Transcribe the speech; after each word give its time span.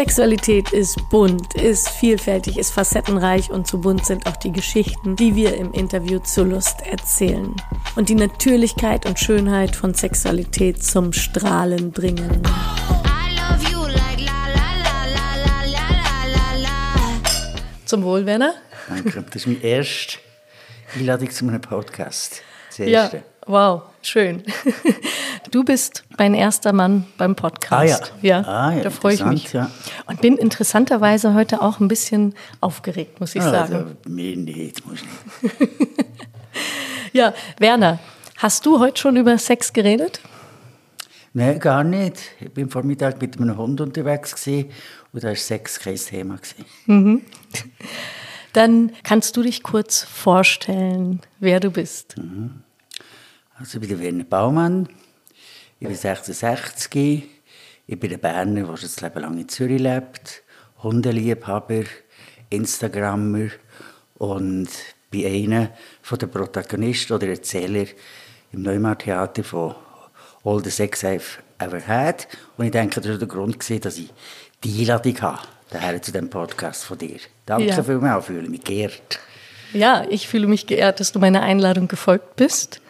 Sexualität 0.00 0.72
ist 0.72 1.10
bunt, 1.10 1.54
ist 1.56 1.90
vielfältig, 1.90 2.56
ist 2.56 2.70
facettenreich 2.70 3.50
und 3.50 3.66
so 3.66 3.76
bunt 3.76 4.06
sind 4.06 4.26
auch 4.26 4.36
die 4.36 4.50
Geschichten, 4.50 5.14
die 5.14 5.34
wir 5.34 5.54
im 5.54 5.72
Interview 5.72 6.20
zur 6.20 6.46
Lust 6.46 6.80
erzählen. 6.86 7.54
Und 7.96 8.08
die 8.08 8.14
Natürlichkeit 8.14 9.04
und 9.04 9.18
Schönheit 9.18 9.76
von 9.76 9.92
Sexualität 9.92 10.82
zum 10.82 11.12
Strahlen 11.12 11.92
bringen. 11.92 12.42
Zum 17.84 18.02
Wohl, 18.02 18.24
Werner. 18.24 18.54
Danke. 18.88 19.22
Das 19.26 19.36
ist 19.36 19.46
mein 19.46 19.60
erster 19.60 20.18
Einladung 20.96 21.30
zu 21.30 21.46
einem 21.46 21.60
Podcast. 21.60 22.40
Das 22.70 22.88
ja, 22.88 23.10
wow, 23.44 23.82
schön. 24.02 24.42
Du 25.50 25.64
bist 25.64 26.04
mein 26.16 26.34
erster 26.34 26.72
Mann 26.72 27.06
beim 27.18 27.34
Podcast. 27.34 27.72
Ah 27.72 28.18
ja, 28.22 28.40
ja, 28.40 28.48
ah, 28.48 28.72
ja 28.72 28.82
da 28.84 28.90
freue 28.90 29.14
ich 29.14 29.24
mich. 29.24 29.52
Ja. 29.52 29.68
Und 30.06 30.20
bin 30.20 30.36
interessanterweise 30.36 31.34
heute 31.34 31.60
auch 31.60 31.80
ein 31.80 31.88
bisschen 31.88 32.34
aufgeregt, 32.60 33.18
muss 33.18 33.34
ich 33.34 33.42
ah, 33.42 33.50
sagen. 33.50 33.74
Also, 33.74 33.86
nee, 34.06 34.36
nee, 34.36 34.72
das 34.72 34.84
muss 34.84 35.00
ich 35.00 35.58
nicht. 35.58 35.92
ja, 37.12 37.34
Werner, 37.58 37.98
hast 38.36 38.64
du 38.64 38.78
heute 38.78 39.00
schon 39.00 39.16
über 39.16 39.36
Sex 39.38 39.72
geredet? 39.72 40.20
Nein, 41.32 41.58
gar 41.58 41.82
nicht. 41.82 42.20
Ich 42.38 42.52
bin 42.52 42.70
Vormittag 42.70 43.20
mit 43.20 43.36
einem 43.36 43.56
Hund 43.56 43.80
unterwegs 43.80 44.36
gewesen, 44.36 44.70
und 45.12 45.24
da 45.24 45.28
war 45.28 45.36
Sex 45.36 45.80
kein 45.80 45.96
Thema. 45.96 46.38
Mhm. 46.86 47.22
Dann 48.52 48.92
kannst 49.02 49.36
du 49.36 49.42
dich 49.42 49.62
kurz 49.62 50.02
vorstellen, 50.02 51.20
wer 51.40 51.58
du 51.58 51.70
bist. 51.70 52.16
Mhm. 52.18 52.62
Also 53.60 53.76
ich 53.76 53.80
bin 53.86 53.90
der 53.90 54.00
Werner 54.00 54.24
Baumann, 54.24 54.88
ich 55.80 55.86
bin 55.86 55.94
66, 55.94 57.24
ich 57.86 58.00
bin 58.00 58.10
ein 58.10 58.18
Berner, 58.18 58.62
der 58.62 58.76
schon 58.78 58.88
das 58.88 59.02
Leben 59.02 59.20
lang 59.20 59.38
in 59.38 59.50
Zürich 59.50 59.78
lebt, 59.78 60.42
Hundeliebhaber, 60.82 61.82
Instagrammer 62.48 63.50
und 64.14 64.68
bin 65.10 65.26
einer 65.26 65.72
der 66.10 66.26
Protagonisten 66.26 67.12
oder 67.12 67.28
Erzähler 67.28 67.84
im 68.50 68.62
Neumar 68.62 68.96
Theater 68.96 69.44
von 69.44 69.74
All 70.42 70.64
the 70.64 70.70
Sex 70.70 71.04
I've 71.04 71.40
Ever 71.58 71.86
Had. 71.86 72.28
Und 72.56 72.64
ich 72.64 72.70
denke, 72.70 73.02
das 73.02 73.10
war 73.10 73.18
der 73.18 73.28
Grund, 73.28 73.58
dass 73.84 73.98
ich 73.98 74.10
die 74.64 74.80
Einladung 74.80 75.20
habe, 75.20 75.42
daher 75.68 76.00
zu 76.00 76.12
dem 76.12 76.30
Podcast 76.30 76.84
von 76.84 76.96
dir. 76.96 77.18
Danke 77.44 77.66
ja. 77.66 77.82
vielmals, 77.82 78.24
ich 78.24 78.34
fühle 78.34 78.48
mich 78.48 78.64
geehrt. 78.64 79.20
Ja, 79.74 80.06
ich 80.08 80.28
fühle 80.28 80.46
mich 80.46 80.66
geehrt, 80.66 80.98
dass 80.98 81.12
du 81.12 81.18
meiner 81.18 81.42
Einladung 81.42 81.88
gefolgt 81.88 82.36
bist. 82.36 82.80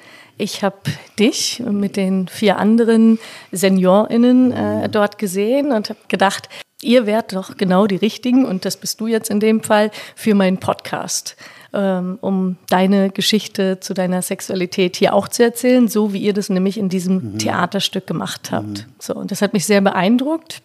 Ich 0.41 0.65
habe 0.65 0.79
dich 1.19 1.61
mit 1.61 1.97
den 1.97 2.27
vier 2.27 2.57
anderen 2.57 3.19
SeniorInnen 3.53 4.53
äh, 4.53 4.89
dort 4.89 5.19
gesehen 5.19 5.71
und 5.71 5.91
habe 5.91 5.99
gedacht, 6.09 6.49
ihr 6.81 7.05
wärt 7.05 7.35
doch 7.35 7.59
genau 7.59 7.87
die 7.87 7.97
Richtigen, 7.97 8.47
und 8.47 8.65
das 8.65 8.79
bist 8.79 9.03
du 9.03 9.07
jetzt 9.07 9.29
in 9.29 9.39
dem 9.39 9.63
Fall, 9.63 9.91
für 10.17 10.35
meinen 10.35 10.57
Podcast, 10.57 11.37
ähm, 11.75 12.17
um 12.23 12.57
deine 12.71 13.11
Geschichte 13.11 13.81
zu 13.81 13.93
deiner 13.93 14.23
Sexualität 14.23 14.97
hier 14.97 15.13
auch 15.13 15.29
zu 15.29 15.43
erzählen, 15.43 15.89
so 15.89 16.15
wie 16.15 16.21
ihr 16.21 16.33
das 16.33 16.49
nämlich 16.49 16.79
in 16.79 16.89
diesem 16.89 17.33
mhm. 17.35 17.39
Theaterstück 17.39 18.07
gemacht 18.07 18.51
habt. 18.51 18.67
Mhm. 18.67 18.93
So, 18.99 19.15
und 19.15 19.31
das 19.31 19.43
hat 19.43 19.53
mich 19.53 19.67
sehr 19.67 19.83
beeindruckt 19.83 20.63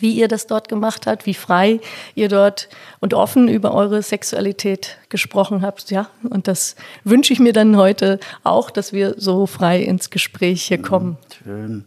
wie 0.00 0.12
ihr 0.12 0.28
das 0.28 0.46
dort 0.46 0.68
gemacht 0.68 1.06
habt, 1.06 1.26
wie 1.26 1.34
frei 1.34 1.80
ihr 2.14 2.28
dort 2.28 2.68
und 3.00 3.14
offen 3.14 3.48
über 3.48 3.74
eure 3.74 4.02
Sexualität 4.02 4.98
gesprochen 5.08 5.62
habt. 5.62 5.90
Ja, 5.90 6.08
und 6.28 6.48
das 6.48 6.76
wünsche 7.04 7.32
ich 7.32 7.40
mir 7.40 7.52
dann 7.52 7.76
heute 7.76 8.18
auch, 8.44 8.70
dass 8.70 8.92
wir 8.92 9.14
so 9.18 9.46
frei 9.46 9.82
ins 9.82 10.10
Gespräch 10.10 10.62
hier 10.64 10.80
kommen. 10.80 11.16
Schön. 11.42 11.84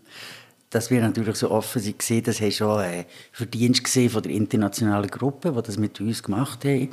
Dass 0.71 0.91
wir 0.91 0.99
natürlich 0.99 1.37
so 1.37 1.51
offen 1.51 1.81
sind, 1.81 2.27
das 2.27 2.41
haben 2.41 2.51
schon 2.51 2.79
ein 2.79 3.05
Verdienst 3.31 3.83
gesehen 3.85 4.09
von 4.09 4.21
der 4.23 4.33
internationalen 4.33 5.09
Gruppe, 5.09 5.53
die 5.53 5.61
das 5.61 5.77
mit 5.77 6.01
uns 6.01 6.21
gemacht 6.21 6.65
haben. 6.65 6.89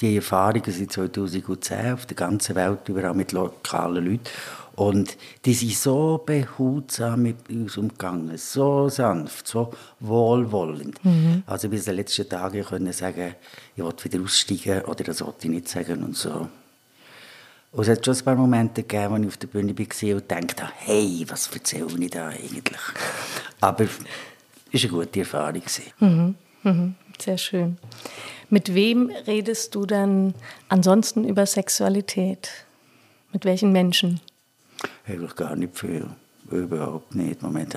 Die 0.00 0.16
Erfahrungen 0.16 0.72
sind 0.72 0.90
2010 0.90 1.92
auf 1.92 2.06
der 2.06 2.16
ganzen 2.16 2.54
Welt, 2.54 2.88
überall 2.88 3.12
mit 3.12 3.32
lokalen 3.32 4.06
Leuten. 4.06 4.20
Und 4.76 5.16
die 5.46 5.54
sind 5.54 5.74
so 5.74 6.22
behutsam 6.24 7.22
mit 7.22 7.48
uns 7.48 7.78
umgegangen, 7.78 8.36
so 8.36 8.90
sanft, 8.90 9.48
so 9.48 9.72
wohlwollend. 10.00 11.02
Mhm. 11.02 11.42
Also 11.46 11.70
bis 11.70 11.86
den 11.86 11.96
letzten 11.96 12.28
Tagen 12.28 12.62
können 12.62 12.92
sagen, 12.92 13.34
ich 13.74 13.82
will 13.82 13.92
wieder 14.02 14.22
aussteigen 14.22 14.82
oder 14.82 15.02
das 15.02 15.24
wollte 15.24 15.46
ich 15.46 15.50
nicht 15.50 15.68
sagen 15.68 16.04
und 16.04 16.14
so. 16.14 16.48
Und 17.72 17.82
es 17.82 17.88
hat 17.88 18.04
schon 18.04 18.16
ein 18.16 18.24
paar 18.24 18.36
Momente 18.36 18.82
gegeben, 18.82 19.16
wo 19.16 19.20
ich 19.22 19.28
auf 19.28 19.36
der 19.38 19.46
Bühne 19.46 19.78
war 19.78 20.14
und 20.14 20.30
dachte, 20.30 20.68
hey, 20.76 21.24
was 21.28 21.50
erzähle 21.50 21.86
ich 21.98 22.10
da 22.10 22.28
eigentlich? 22.28 22.80
Aber 23.62 23.84
es 23.84 23.90
war 23.90 24.80
eine 24.80 24.88
gute 24.88 25.20
Erfahrung. 25.20 25.62
Mhm. 26.00 26.34
Mhm. 26.62 26.94
Sehr 27.18 27.38
schön. 27.38 27.78
Mit 28.50 28.74
wem 28.74 29.10
redest 29.26 29.74
du 29.74 29.86
dann 29.86 30.34
ansonsten 30.68 31.24
über 31.24 31.46
Sexualität? 31.46 32.50
Mit 33.32 33.46
welchen 33.46 33.72
Menschen? 33.72 34.20
Eigentlich 35.06 35.34
gar 35.36 35.56
nicht 35.56 35.78
viel. 35.78 36.06
Überhaupt 36.50 37.14
nicht. 37.14 37.42
Moment. 37.42 37.76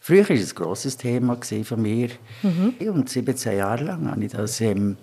Früher 0.00 0.28
war 0.28 0.36
es 0.36 0.52
ein 0.52 0.54
grosses 0.54 0.96
Thema 0.96 1.36
von 1.64 1.82
mir. 1.82 2.10
Mhm. 2.42 2.74
Und 2.88 3.08
17 3.08 3.56
Jahre 3.56 3.84
lang 3.84 4.10
habe 4.10 4.24
ich 4.24 4.32
das 4.32 4.60
ähm, 4.60 4.96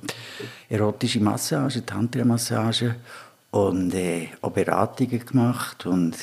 erotische 0.70 1.20
Massage, 1.20 1.86
Tantra-Massage 1.86 2.96
und 3.52 3.94
äh, 3.94 4.30
auch 4.42 4.52
Beratungen 4.52 5.26
gemacht. 5.26 5.86
Und 5.86 6.16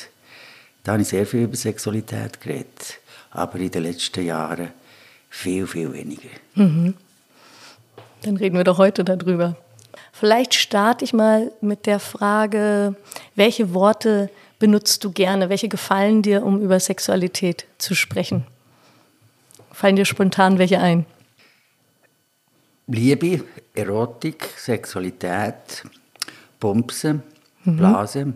da 0.83 0.93
habe 0.93 1.03
ich 1.03 1.09
sehr 1.09 1.25
viel 1.25 1.43
über 1.43 1.55
Sexualität 1.55 2.41
geredet. 2.41 2.99
Aber 3.31 3.59
in 3.59 3.69
den 3.69 3.83
letzten 3.83 4.25
Jahren 4.25 4.69
viel, 5.29 5.67
viel 5.67 5.93
weniger. 5.93 6.29
Mhm. 6.55 6.95
Dann 8.23 8.37
reden 8.37 8.57
wir 8.57 8.63
doch 8.63 8.79
heute 8.79 9.03
darüber. 9.03 9.55
Vielleicht 10.11 10.53
starte 10.53 11.05
ich 11.05 11.13
mal 11.13 11.51
mit 11.61 11.85
der 11.85 11.99
Frage, 11.99 12.95
welche 13.35 13.73
Worte 13.73 14.29
benutzt 14.59 15.03
du 15.03 15.11
gerne? 15.11 15.49
Welche 15.49 15.69
gefallen 15.69 16.21
dir, 16.21 16.45
um 16.45 16.61
über 16.61 16.79
Sexualität 16.79 17.65
zu 17.77 17.95
sprechen? 17.95 18.45
Fallen 19.71 19.95
dir 19.95 20.05
spontan 20.05 20.59
welche 20.59 20.79
ein? 20.79 21.05
Liebe, 22.87 23.43
Erotik, 23.73 24.49
Sexualität, 24.57 25.83
Pumpsen, 26.59 27.23
mhm. 27.63 27.77
Blase, 27.77 28.33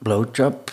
Blowjob. 0.00 0.70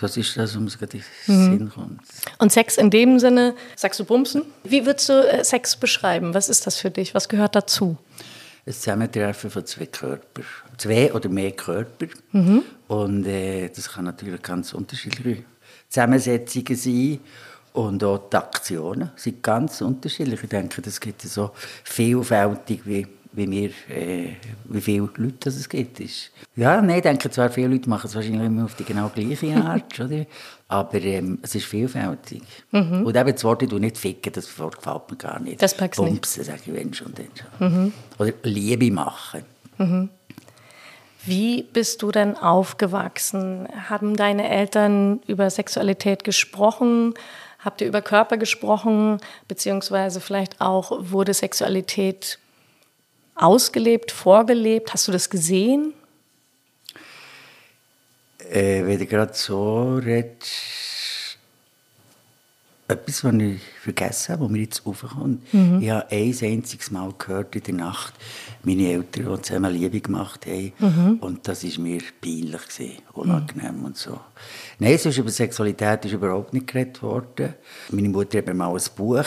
Was 0.00 0.16
ist 0.16 0.36
das, 0.36 0.56
um 0.56 0.64
es 0.64 0.76
gerade 0.76 0.96
mhm. 0.96 1.02
Sinn 1.26 1.70
kommt? 1.72 2.00
Und 2.38 2.50
Sex 2.50 2.76
in 2.76 2.90
dem 2.90 3.20
Sinne, 3.20 3.54
sagst 3.76 4.00
du 4.00 4.04
Bumsen? 4.04 4.42
Wie 4.64 4.84
würdest 4.84 5.08
du 5.08 5.12
äh, 5.12 5.44
Sex 5.44 5.76
beschreiben? 5.76 6.34
Was 6.34 6.48
ist 6.48 6.66
das 6.66 6.76
für 6.76 6.90
dich? 6.90 7.14
Was 7.14 7.28
gehört 7.28 7.54
dazu? 7.54 7.96
ein 8.66 8.72
Zusammentreffen 8.72 9.50
von 9.50 9.66
zwei 9.66 9.86
Körpern. 9.86 10.44
Zwei 10.82 11.12
oder 11.12 11.28
mehr 11.28 11.52
Körper. 11.52 12.06
Mhm. 12.32 12.62
Und 12.88 13.26
äh, 13.26 13.68
das 13.68 13.92
kann 13.92 14.04
natürlich 14.04 14.42
ganz 14.42 14.74
unterschiedliche 14.74 15.44
Zusammensetzungen 15.88 16.76
sein. 16.76 17.20
Und 17.72 18.02
auch 18.04 18.28
die 18.28 18.36
Aktionen 18.36 19.10
sind 19.16 19.42
ganz 19.42 19.80
unterschiedlich. 19.80 20.42
Ich 20.42 20.48
denke, 20.48 20.82
das 20.82 21.00
gibt 21.00 21.22
so 21.22 21.52
vielfältig 21.84 22.80
wie 22.84 23.06
wie, 23.32 23.50
wir, 23.50 23.70
äh, 23.88 24.36
wie 24.64 24.80
viele 24.80 25.08
Leute 25.16 25.48
es 25.48 25.68
gibt. 25.68 26.02
Ja, 26.54 26.80
nein, 26.82 26.96
ich 26.96 27.02
denke 27.02 27.30
zwar, 27.30 27.50
viele 27.50 27.68
Leute 27.68 27.88
machen 27.88 28.06
es 28.06 28.14
wahrscheinlich 28.14 28.42
immer 28.42 28.64
auf 28.64 28.74
die 28.74 28.84
genau 28.84 29.08
gleiche 29.08 29.56
Art, 29.64 29.98
oder? 30.00 30.26
aber 30.68 31.00
ähm, 31.02 31.38
es 31.42 31.54
ist 31.54 31.66
vielfältig. 31.66 32.42
Mhm. 32.70 33.04
Und 33.04 33.16
eben 33.16 33.32
das 33.32 33.44
Wort, 33.44 33.62
du 33.62 33.78
nicht 33.78 33.98
ficken, 33.98 34.32
das 34.32 34.46
gefällt 34.46 35.10
mir 35.10 35.16
gar 35.16 35.40
nicht. 35.40 35.60
Das 35.60 35.76
packst 35.76 36.00
Pumpsen, 36.00 36.44
sage 36.44 36.60
ich, 36.66 36.74
wenn 36.74 36.94
schon, 36.94 37.12
dann 37.14 37.26
schon. 37.34 37.84
Mhm. 37.84 37.92
Oder 38.18 38.32
Liebe 38.42 38.90
machen. 38.90 39.44
Mhm. 39.78 40.08
Wie 41.24 41.62
bist 41.62 42.02
du 42.02 42.10
denn 42.10 42.36
aufgewachsen? 42.36 43.68
Haben 43.88 44.16
deine 44.16 44.48
Eltern 44.48 45.20
über 45.26 45.50
Sexualität 45.50 46.24
gesprochen? 46.24 47.14
Habt 47.60 47.80
ihr 47.80 47.86
über 47.86 48.02
Körper 48.02 48.36
gesprochen? 48.36 49.20
Beziehungsweise 49.46 50.20
vielleicht 50.20 50.60
auch, 50.60 50.90
wurde 50.98 51.32
Sexualität 51.32 52.40
ausgelebt, 53.36 54.10
vorgelebt? 54.10 54.92
Hast 54.92 55.06
du 55.06 55.12
das 55.12 55.30
gesehen? 55.30 55.94
Äh, 58.50 58.84
wenn 58.84 58.98
du 58.98 59.06
gerade 59.06 59.32
so 59.32 59.94
redest, 59.94 60.91
etwas, 62.88 63.24
was 63.24 63.34
ich 63.34 63.60
vergessen 63.80 64.32
habe, 64.32 64.44
wo 64.44 64.48
mir 64.48 64.62
jetzt 64.62 64.86
aufkommt. 64.86 65.54
Mhm. 65.54 65.80
Ich 65.80 65.90
habe 65.90 66.10
ein 66.10 66.36
einziges 66.42 66.90
Mal 66.90 67.12
gehört 67.16 67.54
in 67.56 67.62
der 67.62 67.74
Nacht, 67.74 68.14
meine 68.64 68.88
Eltern, 68.88 69.34
die 69.34 69.42
zusammen 69.42 69.72
Liebe 69.72 70.00
gemacht 70.00 70.46
haben. 70.46 70.72
Mhm. 70.78 71.18
Und 71.20 71.48
das 71.48 71.64
war 71.64 71.82
mir 71.82 72.02
peinlich, 72.20 72.68
gewesen, 72.68 73.02
unangenehm 73.12 73.78
mhm. 73.78 73.84
und 73.86 73.96
so. 73.96 74.20
Nein, 74.78 74.98
sonst 74.98 75.18
über 75.18 75.30
Sexualität 75.30 76.04
ist 76.04 76.12
überhaupt 76.12 76.52
nicht 76.52 76.66
geredet 76.66 77.02
worden. 77.02 77.54
Meine 77.90 78.08
Mutter 78.08 78.38
hat 78.38 78.46
mir 78.46 78.54
mal 78.54 78.74
ein 78.74 78.82
Buch 78.96 79.26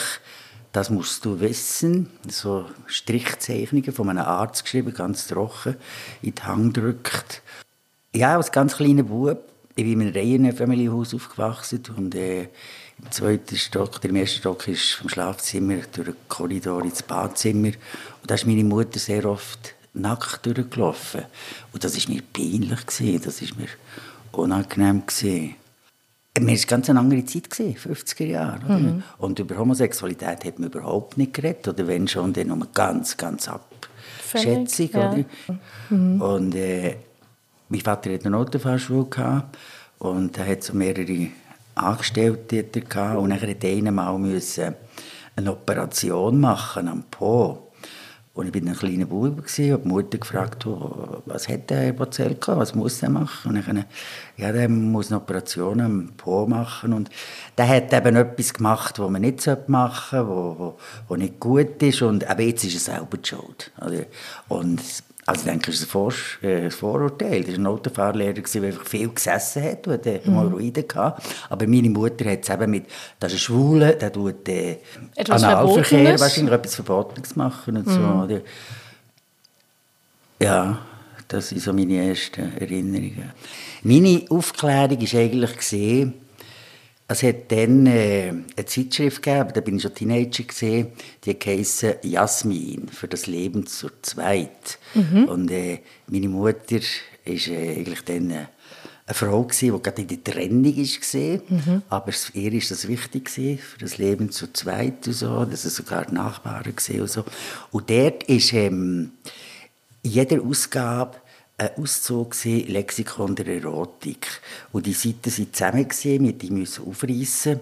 das 0.76 0.90
musst 0.90 1.24
du 1.24 1.40
wissen. 1.40 2.10
So 2.28 2.66
Strichzeichnungen 2.84 3.92
von 3.92 4.10
einem 4.10 4.26
Arzt 4.26 4.62
geschrieben, 4.62 4.92
ganz 4.92 5.26
trocken, 5.26 5.76
in 6.20 6.34
die 6.34 6.42
Hand 6.42 6.74
gedrückt. 6.74 7.40
Ja, 8.14 8.36
als 8.36 8.52
ganz 8.52 8.76
kleiner 8.76 9.04
Bub, 9.04 9.38
ich 9.74 9.84
bin 9.84 10.02
in 10.02 10.08
einem 10.08 10.14
Reihenfamilienhaus 10.14 11.14
aufgewachsen 11.14 11.82
und 11.96 12.14
äh, 12.14 12.48
im 13.02 13.10
zweiten 13.10 13.56
Stock. 13.56 14.00
Der 14.00 14.12
erste 14.12 14.38
Stock 14.38 14.66
ist 14.68 14.92
vom 14.92 15.08
Schlafzimmer 15.08 15.76
durch 15.92 16.08
den 16.08 16.16
Korridor 16.28 16.82
ins 16.82 17.02
Badzimmer. 17.02 17.68
Und 17.68 18.30
da 18.30 18.34
ist 18.34 18.46
meine 18.46 18.64
Mutter 18.64 18.98
sehr 18.98 19.24
oft 19.26 19.74
nackt 19.92 20.46
durchgelaufen. 20.46 21.22
Und 21.72 21.84
das 21.84 21.96
war 21.96 22.14
mir 22.14 22.22
peinlich. 22.32 22.86
Gewesen. 22.86 23.22
Das 23.24 23.42
war 23.42 23.58
mir 23.58 23.68
unangenehm. 24.32 25.02
Gewesen. 25.06 25.56
Mir 26.38 26.58
war 26.58 26.66
ganz 26.66 26.90
eine 26.90 27.00
andere 27.00 27.24
Zeit, 27.24 27.48
50er 27.48 28.24
Jahre. 28.24 28.78
Mhm. 28.78 29.02
Und 29.18 29.38
über 29.38 29.56
Homosexualität 29.56 30.44
hat 30.44 30.58
man 30.58 30.70
überhaupt 30.70 31.16
nicht 31.16 31.34
geredet. 31.34 31.68
Oder 31.68 31.86
wenn 31.86 32.06
schon, 32.08 32.32
dann 32.32 32.48
nur 32.48 32.68
ganz, 32.74 33.16
ganz 33.16 33.48
abschätzig. 33.48 34.92
Ja. 34.92 35.16
Mhm. 35.88 36.20
Und 36.20 36.54
äh, 36.54 36.96
mein 37.68 37.80
Vater 37.80 38.12
hatte 38.12 38.26
eine 38.26 38.36
Autofahrschule 38.36 39.44
und 39.98 40.36
er 40.38 40.46
hat 40.46 40.62
so 40.62 40.74
mehrere 40.74 41.28
Angestellte 41.76 42.64
gehabt. 42.64 43.18
Und 43.18 43.30
dann 43.30 43.40
musste 43.40 43.66
er 43.66 43.86
einmal 43.86 44.74
eine 45.36 45.52
Operation 45.52 46.40
machen 46.40 46.88
am 46.88 47.04
Po. 47.04 47.66
Und 48.36 48.54
ich 48.54 48.62
war 48.62 48.70
ein 48.70 48.76
kleiner 48.76 49.06
Bub 49.06 49.38
und 49.38 49.56
die 49.56 49.88
Mutter 49.88 50.18
gefragt, 50.18 50.66
was 51.24 51.48
hat 51.48 51.70
der 51.70 51.94
Herr 51.94 51.98
was 52.58 52.74
muss 52.74 53.02
er 53.02 53.08
machen? 53.08 53.50
Und 53.50 53.56
ich 53.56 53.84
ja, 54.36 54.52
der 54.52 54.68
muss 54.68 55.10
eine 55.10 55.22
Operation 55.22 55.80
am 55.80 56.10
Po 56.18 56.46
machen. 56.46 56.92
Und 56.92 57.08
der 57.56 57.66
hat 57.66 57.94
eben 57.94 58.14
etwas 58.14 58.52
gemacht, 58.52 58.98
was 58.98 59.10
man 59.10 59.22
nicht 59.22 59.46
machen 59.68 60.18
sollte, 60.18 60.28
wo, 60.28 60.78
wo 61.08 61.16
nicht 61.16 61.40
gut 61.40 61.82
ist. 61.82 62.02
Und 62.02 62.28
aber 62.28 62.42
jetzt 62.42 62.64
ist 62.64 62.74
er 62.74 62.96
selber 62.96 63.16
die 63.16 63.26
schuld. 63.26 63.72
Und 64.48 64.82
also 65.26 65.40
ich 65.40 65.46
denke, 65.46 65.66
das 65.72 65.80
ist 65.80 65.94
ein, 65.94 66.48
äh, 66.48 66.70
Vorurteil. 66.70 67.42
Das 67.42 67.52
war 67.54 67.58
ein 67.58 67.66
Autofahrlehrer, 67.66 68.32
der 68.34 68.62
einfach 68.62 68.86
viel 68.86 69.08
gesessen 69.08 69.64
hat 69.64 69.86
und 69.86 69.94
hatte 69.94 70.20
Hämorrhoiden 70.22 70.84
mhm. 70.84 70.88
gehabt. 70.88 71.26
Aber 71.50 71.66
meine 71.66 71.90
Mutter 71.90 72.30
hat 72.30 72.44
es 72.44 72.48
eben 72.48 72.70
mit, 72.70 72.86
das 73.18 73.32
ist 73.32 73.38
ein 73.38 73.40
Schwule, 73.40 73.96
der 73.96 74.12
tut 74.12 74.48
äh, 74.48 74.78
Analverkehr, 75.28 76.20
wahrscheinlich 76.20 76.54
etwas 76.54 76.76
Verbotenes 76.76 77.34
machen 77.34 77.76
und 77.76 77.86
mhm. 77.88 78.28
so. 78.28 78.40
Ja, 80.38 80.78
das 81.26 81.48
sind 81.48 81.60
so 81.60 81.72
meine 81.72 82.08
ersten 82.08 82.56
Erinnerungen. 82.56 83.32
Meine 83.82 84.24
Aufklärung 84.28 85.00
war 85.00 85.20
eigentlich 85.20 85.56
es 87.08 87.22
hat 87.22 87.52
dann 87.52 87.86
äh, 87.86 88.30
eine 88.30 88.66
Zeitschrift 88.66 89.22
gegeben, 89.22 89.50
da 89.54 89.60
bin 89.60 89.76
ich 89.76 89.82
schon 89.82 89.94
Teenager 89.94 90.42
gesehen, 90.42 90.88
die 91.24 91.38
heisst 91.44 91.86
Jasmin 92.02 92.88
für 92.88 93.06
das 93.06 93.26
Leben 93.26 93.66
zur 93.66 93.92
Zweit. 94.02 94.78
Mhm. 94.94 95.24
Und 95.26 95.50
äh, 95.50 95.80
meine 96.08 96.28
Mutter 96.28 96.80
ist 97.24 97.48
äh, 97.48 97.76
eigentlich 97.76 98.02
dann 98.02 98.30
äh, 98.30 98.46
eine 99.06 99.14
Frau 99.14 99.44
gewesen, 99.44 99.76
die 99.76 99.82
gerade 99.82 100.02
in 100.02 100.08
der 100.08 100.24
Trennung 100.24 100.76
war. 100.76 101.40
Mhm. 101.48 101.82
Aber 101.88 102.12
ihr 102.34 102.52
ist 102.52 102.72
das 102.72 102.88
wichtig 102.88 103.26
gewesen, 103.26 103.58
für 103.58 103.78
das 103.78 103.98
Leben 103.98 104.32
zu 104.32 104.52
zweit 104.52 105.06
und 105.06 105.12
so. 105.12 105.44
Das 105.44 105.62
sind 105.62 105.74
sogar 105.74 106.10
Nachbarn 106.12 106.64
und 106.64 107.08
so. 107.08 107.24
Und 107.70 107.88
dort 107.88 108.24
ist 108.24 108.52
ähm, 108.52 109.12
in 110.02 110.10
jeder 110.10 110.42
Ausgabe 110.42 111.18
ein 111.58 111.70
Auszug 111.78 112.32
gesehen, 112.32 112.68
Lexikon 112.68 113.34
der 113.34 113.46
Erotik. 113.46 114.26
Und 114.72 114.86
die 114.86 114.92
Seiten 114.92 115.32
waren 115.36 115.52
zusammen, 115.52 116.22
mit 116.22 116.42
müssen 116.50 116.86
aufreißen 116.86 117.60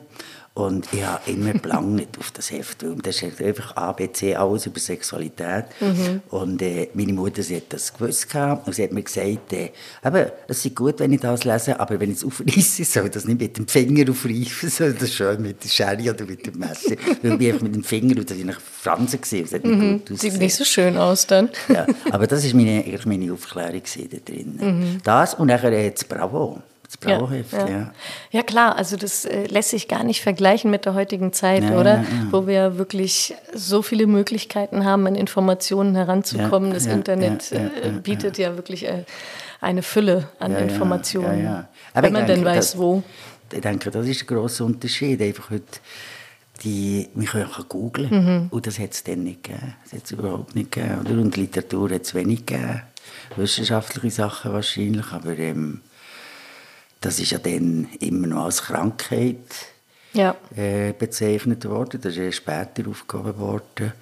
und 0.54 0.86
ich 0.92 1.04
habe 1.04 1.28
immer 1.28 1.52
belangt 1.52 2.16
auf 2.20 2.30
das 2.30 2.52
Heft. 2.52 2.84
Und 2.84 3.04
das 3.04 3.20
ist 3.20 3.42
einfach 3.42 3.76
ABC, 3.76 4.36
alles 4.36 4.66
über 4.66 4.78
Sexualität. 4.78 5.64
Mhm. 5.80 6.22
Und 6.30 6.62
äh, 6.62 6.88
meine 6.94 7.12
Mutter 7.12 7.42
sie 7.42 7.56
hat 7.56 7.64
das 7.70 7.92
gewusst. 7.92 8.30
Gehabt, 8.30 8.66
und 8.68 8.72
sie 8.72 8.84
hat 8.84 8.92
mir 8.92 9.02
gesagt, 9.02 9.52
äh, 9.52 9.72
aber, 10.00 10.32
es 10.46 10.64
ist 10.64 10.76
gut, 10.76 11.00
wenn 11.00 11.12
ich 11.12 11.20
das 11.20 11.42
lese, 11.42 11.78
aber 11.78 11.98
wenn 11.98 12.12
ich 12.12 12.18
es 12.18 12.24
aufreiße, 12.24 12.84
soll 12.84 13.06
ich 13.06 13.10
das 13.10 13.24
nicht 13.24 13.40
mit 13.40 13.56
dem 13.56 13.66
Finger 13.66 14.08
aufreißen, 14.08 14.70
soll 14.70 14.92
das 14.92 15.12
schon 15.12 15.42
mit 15.42 15.62
der 15.64 15.68
Schere 15.68 16.10
oder 16.10 16.24
mit 16.24 16.46
dem 16.46 16.56
Messer. 16.56 16.94
Weil 17.22 17.42
ich 17.42 17.60
mit 17.60 17.74
dem 17.74 17.82
Finger, 17.82 18.16
und 18.16 18.30
das 18.30 18.46
war 18.46 18.54
Fransen, 18.80 19.18
das 19.20 19.52
hat 19.52 19.64
nicht 19.64 19.64
mhm. 19.64 20.04
gut 20.04 20.20
Sieht 20.20 20.38
nicht 20.38 20.54
so 20.54 20.64
schön 20.64 20.96
aus 20.96 21.26
dann. 21.26 21.48
ja, 21.68 21.84
aber 22.12 22.28
das 22.28 22.46
war 22.46 22.54
meine, 22.54 22.84
meine 23.06 23.32
Aufklärung 23.32 23.82
da 23.82 24.32
drin. 24.32 24.58
Mhm. 24.60 24.98
Das 25.02 25.34
und 25.34 25.48
nachher 25.48 25.72
äh, 25.72 25.90
das 25.90 26.04
Bravo. 26.04 26.62
Das 27.00 27.18
Blauheft, 27.18 27.52
ja, 27.52 27.68
ja. 27.68 27.92
ja. 28.30 28.42
klar, 28.42 28.76
also 28.76 28.96
das 28.96 29.24
äh, 29.24 29.46
lässt 29.46 29.70
sich 29.70 29.88
gar 29.88 30.04
nicht 30.04 30.22
vergleichen 30.22 30.70
mit 30.70 30.84
der 30.84 30.94
heutigen 30.94 31.32
Zeit, 31.32 31.64
ja, 31.64 31.78
oder? 31.78 32.04
Wo 32.30 32.46
wir 32.46 32.78
wirklich 32.78 33.34
so 33.52 33.82
viele 33.82 34.06
Möglichkeiten 34.06 34.84
haben, 34.84 35.06
an 35.06 35.14
Informationen 35.14 35.94
heranzukommen. 35.96 36.72
das 36.72 36.86
Internet 36.86 37.52
äh, 37.52 37.90
bietet 38.02 38.38
ja, 38.38 38.56
wirklich 38.56 38.86
äh, 38.86 39.04
eine 39.60 39.82
Fülle 39.82 40.28
an 40.38 40.54
Informationen, 40.56 41.66
wenn 41.94 42.12
man 42.12 42.26
denn 42.26 42.44
weiß, 42.44 42.72
das, 42.72 42.78
wo. 42.78 43.02
Ich 43.52 43.60
denke, 43.60 43.90
das 43.90 44.06
ist 44.06 44.22
ein 44.22 44.26
grosser 44.26 44.64
Unterschied. 44.64 45.20
Einfach 45.20 45.50
heute 45.50 45.80
die, 46.62 47.08
wir 47.14 47.28
können 47.28 47.50
auch 47.50 47.68
googeln. 47.68 48.10
Mhm. 48.10 48.48
Und 48.50 48.66
das 48.66 48.78
hat 48.78 48.92
es 48.92 49.04
dann 49.04 49.24
nicht 49.24 49.44
gegeben. 49.44 49.74
Das 49.84 49.92
hat 49.92 50.04
es 50.04 50.12
überhaupt 50.12 50.54
nicht 50.54 50.72
gegeben. 50.72 51.00
Oder? 51.00 51.20
Und 51.20 51.36
Literatur 51.36 51.90
hat 51.90 52.02
es 52.02 52.14
wenig 52.14 52.46
gegeben. 52.46 52.82
Wissenschaftliche 53.36 54.10
Sachen 54.10 54.52
wahrscheinlich, 54.52 55.12
aber 55.12 55.38
ähm, 55.38 55.80
das 57.04 57.20
ist 57.20 57.32
ja 57.32 57.38
dann 57.38 57.88
immer 58.00 58.26
noch 58.26 58.44
als 58.46 58.62
Krankheit 58.62 59.36
ja. 60.14 60.34
äh, 60.56 60.92
bezeichnet 60.92 61.68
worden. 61.68 62.00
Das 62.00 62.16
ist 62.16 62.18
ja 62.18 62.32
später 62.32 62.88
aufgehoben 62.88 63.38
worden. 63.38 63.92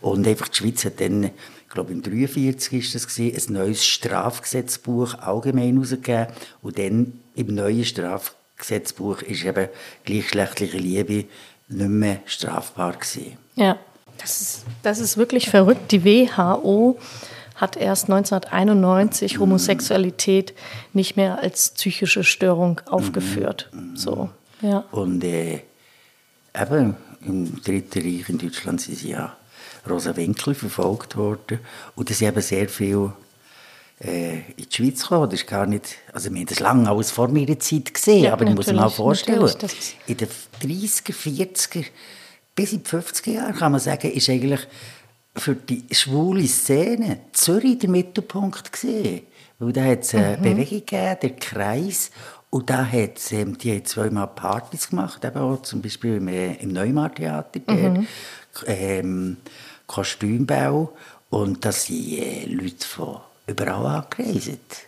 Und 0.00 0.26
einfach 0.28 0.48
die 0.48 0.58
Schweiz 0.58 0.84
hat 0.84 1.00
dann, 1.00 1.24
ich 1.24 1.68
glaube 1.68 1.92
im 1.92 1.98
1943 1.98 2.84
ist 2.84 2.94
das 2.94 3.08
gewesen, 3.08 3.48
ein 3.48 3.54
neues 3.54 3.84
Strafgesetzbuch 3.84 5.14
allgemein 5.14 5.74
herausgegeben. 5.74 6.26
Und 6.62 6.78
dann 6.78 7.20
im 7.34 7.54
neuen 7.54 7.84
Strafgesetzbuch 7.84 9.22
ist 9.22 9.44
eben 9.44 9.68
gleichgeschlechtliche 10.04 10.78
Liebe 10.78 11.24
nicht 11.68 11.88
mehr 11.88 12.20
strafbar 12.26 12.92
gewesen. 12.92 13.36
Ja, 13.56 13.78
das 14.18 14.40
ist, 14.40 14.64
das 14.84 15.00
ist 15.00 15.16
wirklich 15.16 15.50
verrückt. 15.50 15.90
Die 15.90 16.04
WHO 16.04 16.98
hat 17.54 17.76
erst 17.76 18.10
1991 18.10 19.38
Homosexualität 19.38 20.54
nicht 20.92 21.16
mehr 21.16 21.38
als 21.38 21.70
psychische 21.70 22.24
Störung 22.24 22.80
aufgeführt. 22.86 23.70
So, 23.94 24.30
ja. 24.60 24.84
Und 24.90 25.22
äh, 25.22 25.62
eben 26.54 26.96
im 27.24 27.62
Dritten 27.62 28.02
Reich 28.02 28.28
in 28.28 28.38
Deutschland 28.38 28.80
sind 28.80 28.98
sie 28.98 29.10
ja 29.10 29.36
Rosa 29.88 30.16
Winkel 30.16 30.54
verfolgt 30.54 31.16
worden. 31.16 31.60
Und 31.94 32.10
es 32.10 32.18
sind 32.18 32.28
eben 32.28 32.40
sehr 32.40 32.68
viel 32.68 33.12
äh, 34.00 34.38
in 34.56 34.66
die 34.70 34.74
Schweiz 34.74 35.02
gekommen. 35.02 35.30
Das 35.30 35.40
ist 35.40 35.46
gar 35.46 35.66
nicht, 35.66 35.96
also 36.12 36.32
wir 36.32 36.40
haben 36.40 36.46
das 36.46 36.60
lange 36.60 36.88
alles 36.88 37.10
vor 37.10 37.28
meiner 37.28 37.58
Zeit 37.58 37.92
gesehen, 37.92 38.24
ja, 38.24 38.32
aber 38.32 38.46
ich 38.46 38.54
muss 38.54 38.66
mir 38.66 38.74
mal 38.74 38.88
vorstellen, 38.88 39.48
in 40.06 40.16
den 40.16 40.28
30er, 40.62 41.12
40er 41.12 41.84
bis 42.54 42.72
in 42.72 42.82
die 42.82 42.90
50er 42.90 43.30
Jahre 43.30 43.52
kann 43.52 43.72
man 43.72 43.80
sagen, 43.80 44.10
ist 44.10 44.28
eigentlich 44.28 44.60
für 45.36 45.54
die 45.54 45.84
schwule 45.90 46.46
Szene 46.46 47.18
Zürich 47.32 47.78
der 47.78 47.90
Mittelpunkt 47.90 48.72
gesehen. 48.72 49.22
Weil 49.58 49.72
da 49.72 49.84
hat 49.84 50.02
es 50.02 50.14
eine 50.14 50.36
mhm. 50.36 50.42
Bewegung 50.42 50.80
gegeben, 50.80 51.16
der 51.22 51.36
Kreis. 51.36 52.10
Und 52.50 52.70
da 52.70 52.84
hat 52.86 53.32
ähm, 53.32 53.58
die 53.58 53.72
haben 53.72 53.84
zweimal 53.84 54.28
Partys 54.28 54.90
gemacht, 54.90 55.24
eben 55.24 55.38
auch 55.38 55.62
zum 55.62 55.82
Beispiel 55.82 56.16
im, 56.16 56.28
äh, 56.28 56.54
im 56.54 56.72
Neumar-Theater, 56.72 57.60
mhm. 57.66 58.06
ähm, 58.66 59.36
Kostümbau. 59.86 60.92
Und 61.30 61.64
da 61.64 61.72
sind 61.72 62.18
äh, 62.18 62.46
Leute 62.46 62.86
von 62.86 63.16
überall 63.46 63.86
angereist. 63.86 64.86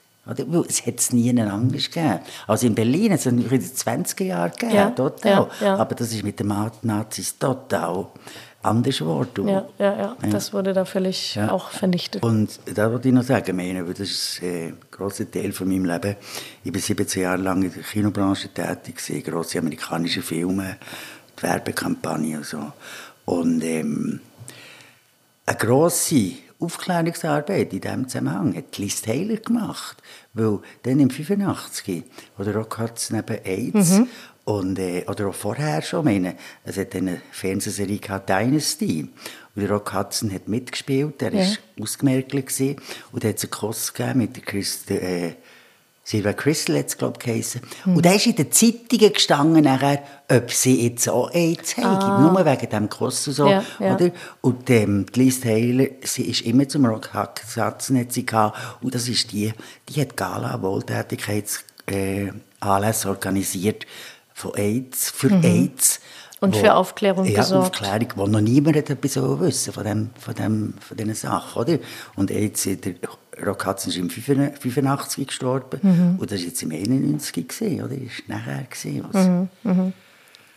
Es 0.69 0.87
hat 0.87 0.99
es 0.99 1.13
nie 1.13 1.29
einen 1.31 1.49
anders 1.49 1.91
gegeben. 1.91 2.21
Also 2.47 2.67
in 2.67 2.75
Berlin 2.75 3.13
hat 3.13 3.21
es 3.21 3.27
in 3.27 3.49
den 3.49 3.61
20er 3.61 4.25
Jahren 4.25 4.51
gegeben, 4.53 4.75
ja, 4.75 4.91
total. 4.91 5.33
Ja, 5.33 5.67
ja. 5.67 5.77
Aber 5.77 5.95
das 5.95 6.13
ist 6.13 6.25
mit 6.25 6.41
den 6.41 6.53
Nazis 6.83 7.39
total 7.39 8.07
anders 8.67 8.99
geworden. 8.99 9.49
Ja, 9.49 9.67
ja, 9.79 9.99
ja, 9.99 10.17
das 10.31 10.53
wurde 10.53 10.73
da 10.73 10.85
völlig 10.85 11.35
ja. 11.35 11.51
auch 11.51 11.71
vernichtet. 11.71 12.23
Und 12.23 12.61
da 12.75 12.91
wollte 12.91 13.09
ich 13.09 13.15
noch 13.15 13.23
sagen, 13.23 13.57
meine, 13.57 13.85
das 13.85 14.01
ist 14.01 14.43
äh, 14.43 14.69
ein 14.69 14.79
grosser 14.91 15.31
Teil 15.31 15.53
von 15.53 15.69
meinem 15.69 15.85
Leben. 15.85 16.17
Ich 16.65 16.75
war 16.75 16.81
17 16.81 17.23
Jahre 17.23 17.43
lang 17.43 17.63
in 17.63 17.73
der 17.73 17.83
Kinobranche 17.83 18.49
tätig, 18.49 19.25
grosse 19.25 19.59
amerikanische 19.59 20.23
Filme, 20.23 20.77
die 21.39 21.43
Werbekampagne 21.43 22.39
und 22.39 22.47
so. 22.47 22.73
Und 23.25 23.63
ähm, 23.65 24.21
eine 25.47 25.57
grosse 25.59 26.33
Aufklärungsarbeit 26.59 27.73
in 27.73 27.81
diesem 27.81 28.09
Zusammenhang 28.09 28.57
hat 28.57 28.79
Liz 28.79 29.03
Taylor 29.03 29.37
gemacht. 29.37 30.03
Weil 30.33 30.61
dann 30.83 31.01
im 31.01 31.11
85, 31.11 32.05
wo 32.37 32.45
der 32.45 32.57
Rock 32.57 32.81
neben 33.11 33.45
AIDS 33.45 33.99
mhm. 33.99 34.09
Und, 34.47 34.79
äh, 34.79 35.05
oder 35.09 35.27
auch 35.27 35.35
vorher 35.35 35.83
schon, 35.83 36.05
meine, 36.05 36.37
es 36.65 36.79
hat 36.79 36.95
eine 36.95 37.21
Fernsehserie 37.33 37.99
gehabt, 37.99 38.29
Dynasty. 38.29 39.03
Und 39.03 39.11
der 39.61 39.73
Rock 39.73 39.93
Hudson 39.93 40.33
hat 40.33 40.47
mitgespielt, 40.47 41.21
er 41.21 41.33
war 41.33 41.43
ja. 41.43 41.57
ausgemerkt 41.81 42.31
gewesen, 42.31 42.77
und 43.11 43.25
er 43.25 43.31
hat 43.31 43.43
einen 43.43 43.51
Kuss 43.51 43.93
gegeben 43.93 44.21
mit 44.21 44.37
der 44.37 44.45
Christ, 44.45 44.89
äh, 44.93 45.35
Silvia 46.05 46.33
Crystal 46.35 46.79
hat 46.79 46.87
es, 46.87 46.97
glaube 46.97 47.19
ich, 47.25 47.57
mhm. 47.85 47.97
Und 47.97 48.07
da 48.07 48.13
ist 48.13 48.27
in 48.27 48.37
den 48.37 48.53
Zeitungen 48.53 49.13
gestanden, 49.13 49.65
nachher, 49.65 50.05
ob 50.31 50.53
sie 50.53 50.87
jetzt 50.87 51.09
auch 51.09 51.35
AIDS 51.35 51.77
haben. 51.79 51.85
Ah. 51.85 52.21
Nur 52.21 52.47
wegen 52.47 52.71
dem 52.71 52.89
Kuss 52.89 53.27
und 53.27 53.35
so. 53.35 53.49
Ja, 53.49 53.65
ja. 53.81 53.97
Oder? 53.97 54.13
Und 54.41 54.71
ähm, 54.71 55.07
die 55.13 55.25
Liz 55.25 55.41
Taylor, 55.41 55.89
sie 56.05 56.31
ist 56.31 56.43
immer 56.43 56.69
zum 56.69 56.87
Rock 56.87 57.13
Hudson, 57.13 57.99
hat 57.99 58.13
sie 58.13 58.25
gehabt. 58.25 58.57
Und 58.83 58.95
das 58.95 59.09
ist 59.09 59.33
die, 59.33 59.53
die 59.89 60.01
hat 60.01 60.17
Gala, 60.17 60.63
Wohltätigkeitsanlässe 60.63 63.09
äh, 63.09 63.11
organisiert 63.11 63.85
von 64.37 64.55
AIDS, 64.55 65.11
für 65.11 65.31
mhm. 65.31 65.45
AIDS. 65.45 66.01
Und 66.41 66.55
wo, 66.55 66.59
für 66.59 66.75
Aufklärung 66.75 67.25
ja, 67.25 67.41
gesorgt. 67.41 67.81
Aufklärung, 67.81 68.09
wo 68.17 68.27
noch 68.27 68.43
niemand 68.43 68.77
etwas 68.77 69.17
wissen 69.17 69.73
von, 69.73 69.85
dem, 69.85 70.11
von, 70.19 70.35
dem, 70.35 70.75
von 70.79 70.95
diesen 70.95 71.15
Sachen. 71.15 71.63
Oder? 71.63 71.79
Und 72.17 72.31
AIDS, 72.31 72.65
der 72.65 72.95
Rock 73.47 73.67
Hudson 73.67 73.91
ist 73.91 73.97
im 73.97 74.11
85 74.11 75.27
gestorben 75.27 75.81
mhm. 75.83 76.17
und 76.19 76.31
das 76.31 76.41
war 76.41 76.47
jetzt 76.49 76.63
im 76.63 76.71
91 76.71 77.49
gesehen, 77.49 77.83
oder? 77.83 77.93
War 77.93 78.09
nachher 78.27 78.65
gesehen. 78.65 79.07
Mhm. 79.11 79.49
Mhm. 79.63 79.93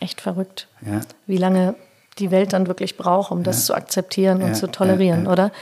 Echt 0.02 0.20
verrückt. 0.20 0.68
Ja. 0.86 1.00
Wie 1.26 1.38
lange 1.38 1.76
die 2.18 2.32
Welt 2.32 2.52
dann 2.52 2.68
wirklich 2.68 2.98
braucht, 2.98 3.32
um 3.32 3.44
das 3.44 3.60
ja. 3.60 3.66
zu 3.68 3.74
akzeptieren 3.76 4.42
und 4.44 4.56
zu 4.56 4.68
tolerieren, 4.68 5.26
oder? 5.26 5.54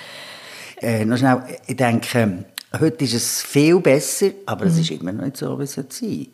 Äh, 0.81 1.05
noch 1.05 1.17
schnell, 1.17 1.43
ich 1.67 1.75
denke, 1.75 2.45
heute 2.79 3.03
ist 3.03 3.13
es 3.13 3.43
viel 3.43 3.79
besser, 3.79 4.31
aber 4.47 4.65
es 4.65 4.74
mhm. 4.74 4.81
ist 4.81 4.91
immer 4.91 5.12
noch 5.12 5.25
nicht 5.25 5.38
so, 5.38 5.59
wie 5.59 5.63
es 5.63 5.74
sein 5.74 6.27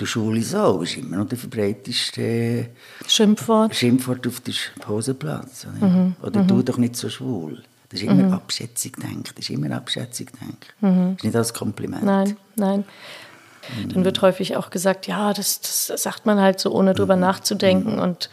Der 0.00 0.06
Schule 0.06 0.42
so 0.42 0.82
ist 0.82 0.96
immer 0.96 1.16
noch 1.16 1.28
der 1.28 1.38
verbreiteste 1.38 2.68
Schimpfwort, 3.06 3.74
Schimpfwort 3.74 4.26
auf 4.26 4.40
dem 4.40 4.54
Pausenplatz. 4.80 5.66
Oder, 5.66 5.86
mhm. 5.86 6.16
oder 6.22 6.42
du 6.42 6.54
mhm. 6.54 6.64
doch 6.64 6.78
nicht 6.78 6.96
so 6.96 7.08
schwul. 7.08 7.62
Das 7.88 8.00
ist 8.00 8.06
immer 8.06 8.22
mhm. 8.22 8.32
Abschätzung 8.32 8.92
denken. 8.92 9.32
Das 9.34 9.38
ist 9.38 9.50
immer 9.50 9.74
Abschätzung 9.74 10.26
denken. 10.40 10.56
Mhm. 10.80 11.04
Das 11.14 11.16
ist 11.16 11.24
nicht 11.24 11.36
als 11.36 11.54
Kompliment. 11.54 12.04
Nein, 12.04 12.36
nein. 12.54 12.84
Mhm. 13.76 13.88
Dann 13.88 14.04
wird 14.04 14.22
häufig 14.22 14.56
auch 14.56 14.70
gesagt, 14.70 15.06
ja, 15.06 15.32
das, 15.32 15.60
das 15.60 16.02
sagt 16.02 16.26
man 16.26 16.40
halt 16.40 16.60
so, 16.60 16.72
ohne 16.72 16.94
drüber 16.94 17.16
mhm. 17.16 17.22
nachzudenken. 17.22 17.94
Mhm. 17.94 18.02
Und 18.02 18.30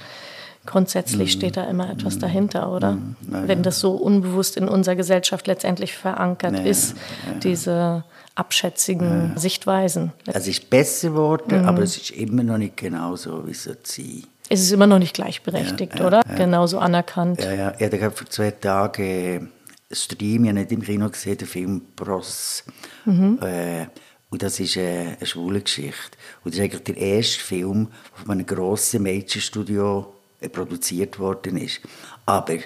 grundsätzlich 0.65 1.31
steht 1.31 1.57
da 1.57 1.63
immer 1.65 1.89
etwas 1.89 2.17
dahinter, 2.19 2.71
oder? 2.71 2.97
Wenn 3.21 3.63
das 3.63 3.79
so 3.79 3.91
unbewusst 3.91 4.57
in 4.57 4.67
unserer 4.67 4.95
Gesellschaft 4.95 5.47
letztendlich 5.47 5.93
verankert 5.95 6.57
ja, 6.57 6.63
ist, 6.63 6.95
ja, 7.25 7.39
diese 7.39 8.03
abschätzigen 8.35 9.37
Sichtweisen. 9.37 10.11
Es 10.25 10.47
ist 10.47 10.69
besser 10.69 11.09
geworden, 11.09 11.65
aber 11.65 11.81
es 11.81 11.97
ist 11.97 12.11
immer 12.11 12.43
noch 12.43 12.57
nicht 12.57 12.77
genau 12.77 13.15
so, 13.15 13.47
wie 13.47 13.51
es 13.51 13.63
sein 13.63 14.23
es 14.49 14.61
ist 14.61 14.71
immer 14.71 14.87
noch 14.87 14.99
nicht 14.99 15.15
gleichberechtigt, 15.15 15.99
ja, 15.99 16.05
oder? 16.05 16.21
Ja. 16.27 16.35
Genauso 16.35 16.77
anerkannt. 16.79 17.43
Ja, 17.43 17.53
ja. 17.53 17.73
Ich 17.79 18.01
habe 18.01 18.15
vor 18.15 18.29
zwei 18.29 18.51
Tagen 18.51 19.51
Stream, 19.91 20.45
habe 20.45 20.53
nicht 20.53 20.71
im 20.71 20.81
Kino 20.81 21.09
gesehen, 21.09 21.37
den 21.37 21.47
Film 21.47 21.81
«Bros». 21.95 22.63
Mhm. 23.05 23.39
Äh, 23.41 23.87
und 24.29 24.43
das 24.43 24.59
ist 24.59 24.77
eine, 24.77 25.15
eine 25.17 25.25
schwule 25.25 25.61
Geschichte. 25.61 26.17
Und 26.43 26.53
das 26.53 26.59
ist 26.59 26.63
eigentlich 26.63 26.83
der 26.83 26.97
erste 26.97 27.39
Film, 27.39 27.87
der 27.87 28.25
von 28.25 28.31
einem 28.31 28.45
grossen 28.45 29.03
Mädchenstudio 29.03 30.13
äh, 30.41 30.49
produziert 30.49 31.17
worden 31.19 31.57
ist. 31.57 31.81
Aber 32.25 32.57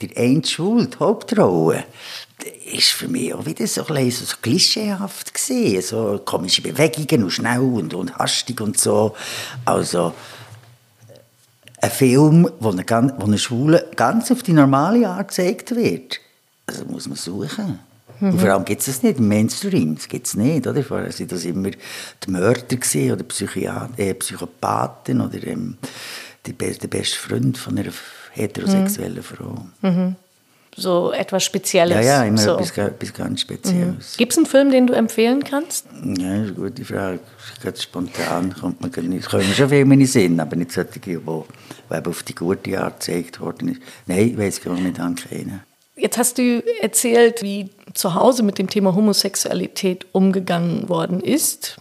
der 0.00 0.16
eine 0.16 0.44
Schwul, 0.44 0.86
die 0.86 0.98
Hauptrolle, 0.98 1.84
ist 2.72 2.92
für 2.92 3.08
mich 3.08 3.34
auch 3.34 3.46
wieder 3.46 3.66
so, 3.66 3.86
ein 3.86 4.10
so 4.10 4.36
klischeehaft 4.40 5.34
gesehen. 5.34 5.82
So 5.82 6.20
komische 6.24 6.62
Bewegungen 6.62 7.24
und 7.24 7.30
schnell 7.30 7.60
und, 7.60 7.94
und 7.94 8.16
hastig 8.16 8.60
und 8.60 8.78
so. 8.78 9.14
Also, 9.64 10.14
ein 11.80 11.90
Film, 11.90 12.48
wo 12.60 12.70
eine, 12.70 12.84
wo 13.18 13.24
eine 13.24 13.38
Schwule 13.38 13.90
ganz 13.96 14.30
auf 14.30 14.42
die 14.42 14.52
normale 14.52 15.08
Art 15.08 15.28
gezeigt 15.28 15.74
wird. 15.74 16.20
Also 16.66 16.84
muss 16.84 17.08
man 17.08 17.16
suchen. 17.16 17.80
Mhm. 18.20 18.30
Und 18.30 18.40
vor 18.40 18.50
allem 18.50 18.64
gibt 18.64 18.80
es 18.80 18.86
das 18.86 19.02
nicht 19.02 19.18
im 19.18 19.26
Mainstream. 19.26 19.96
Das 19.96 20.08
gibt 20.08 20.28
es 20.28 20.34
nicht. 20.34 20.66
Oder? 20.66 20.82
Vorher 20.84 21.08
waren 21.08 21.28
das 21.28 21.44
immer 21.44 21.70
die 21.70 22.30
Mörder 22.30 22.76
gewesen, 22.76 23.12
oder 23.12 23.24
Psychiat 23.24 23.98
äh, 23.98 24.14
Psychopathen 24.14 25.20
oder 25.20 25.44
ähm, 25.44 25.76
die, 26.46 26.52
der 26.52 26.88
beste 26.88 27.18
Freund 27.18 27.58
von 27.58 27.76
einer 27.76 27.90
heterosexuellen 28.32 29.16
mhm. 29.16 29.22
Frau. 29.22 29.66
Mhm 29.82 30.16
so 30.76 31.12
etwas 31.12 31.44
Spezielles. 31.44 31.96
Ja, 31.96 32.02
ja, 32.02 32.24
immer 32.24 32.38
so. 32.38 32.54
etwas, 32.54 32.76
etwas 32.76 33.12
ganz 33.12 33.40
Spezielles. 33.42 34.14
Mhm. 34.14 34.18
Gibt 34.18 34.32
es 34.32 34.38
einen 34.38 34.46
Film, 34.46 34.70
den 34.70 34.86
du 34.86 34.94
empfehlen 34.94 35.44
kannst? 35.44 35.86
Ja, 35.86 36.00
das 36.02 36.12
ist 36.12 36.24
eine 36.24 36.52
gute 36.52 36.84
Frage. 36.84 37.20
Ganz 37.62 37.82
spontan 37.82 38.54
kommt 38.58 38.80
man 38.80 38.90
gar 38.90 39.02
nicht. 39.02 39.28
Kommen 39.28 39.44
schon 39.54 39.68
Filme 39.68 39.94
in 39.94 40.00
den 40.00 40.08
Sinn, 40.08 40.40
aber 40.40 40.56
nicht 40.56 40.72
solche, 40.72 40.98
die, 40.98 41.18
die 41.18 42.08
auf 42.08 42.22
die 42.22 42.34
gute 42.34 42.80
Art 42.80 43.00
gezeigt 43.00 43.40
worden 43.40 43.68
ist. 43.68 43.82
Nein, 44.06 44.30
ich 44.30 44.38
weiß 44.38 44.62
gar 44.62 44.74
nicht 44.74 44.98
an 44.98 45.14
keinen. 45.14 45.60
Jetzt 45.94 46.16
hast 46.16 46.38
du 46.38 46.62
erzählt, 46.80 47.42
wie 47.42 47.68
zu 47.92 48.14
Hause 48.14 48.42
mit 48.42 48.58
dem 48.58 48.68
Thema 48.68 48.94
Homosexualität 48.94 50.06
umgegangen 50.12 50.88
worden 50.88 51.20
ist. 51.20 51.76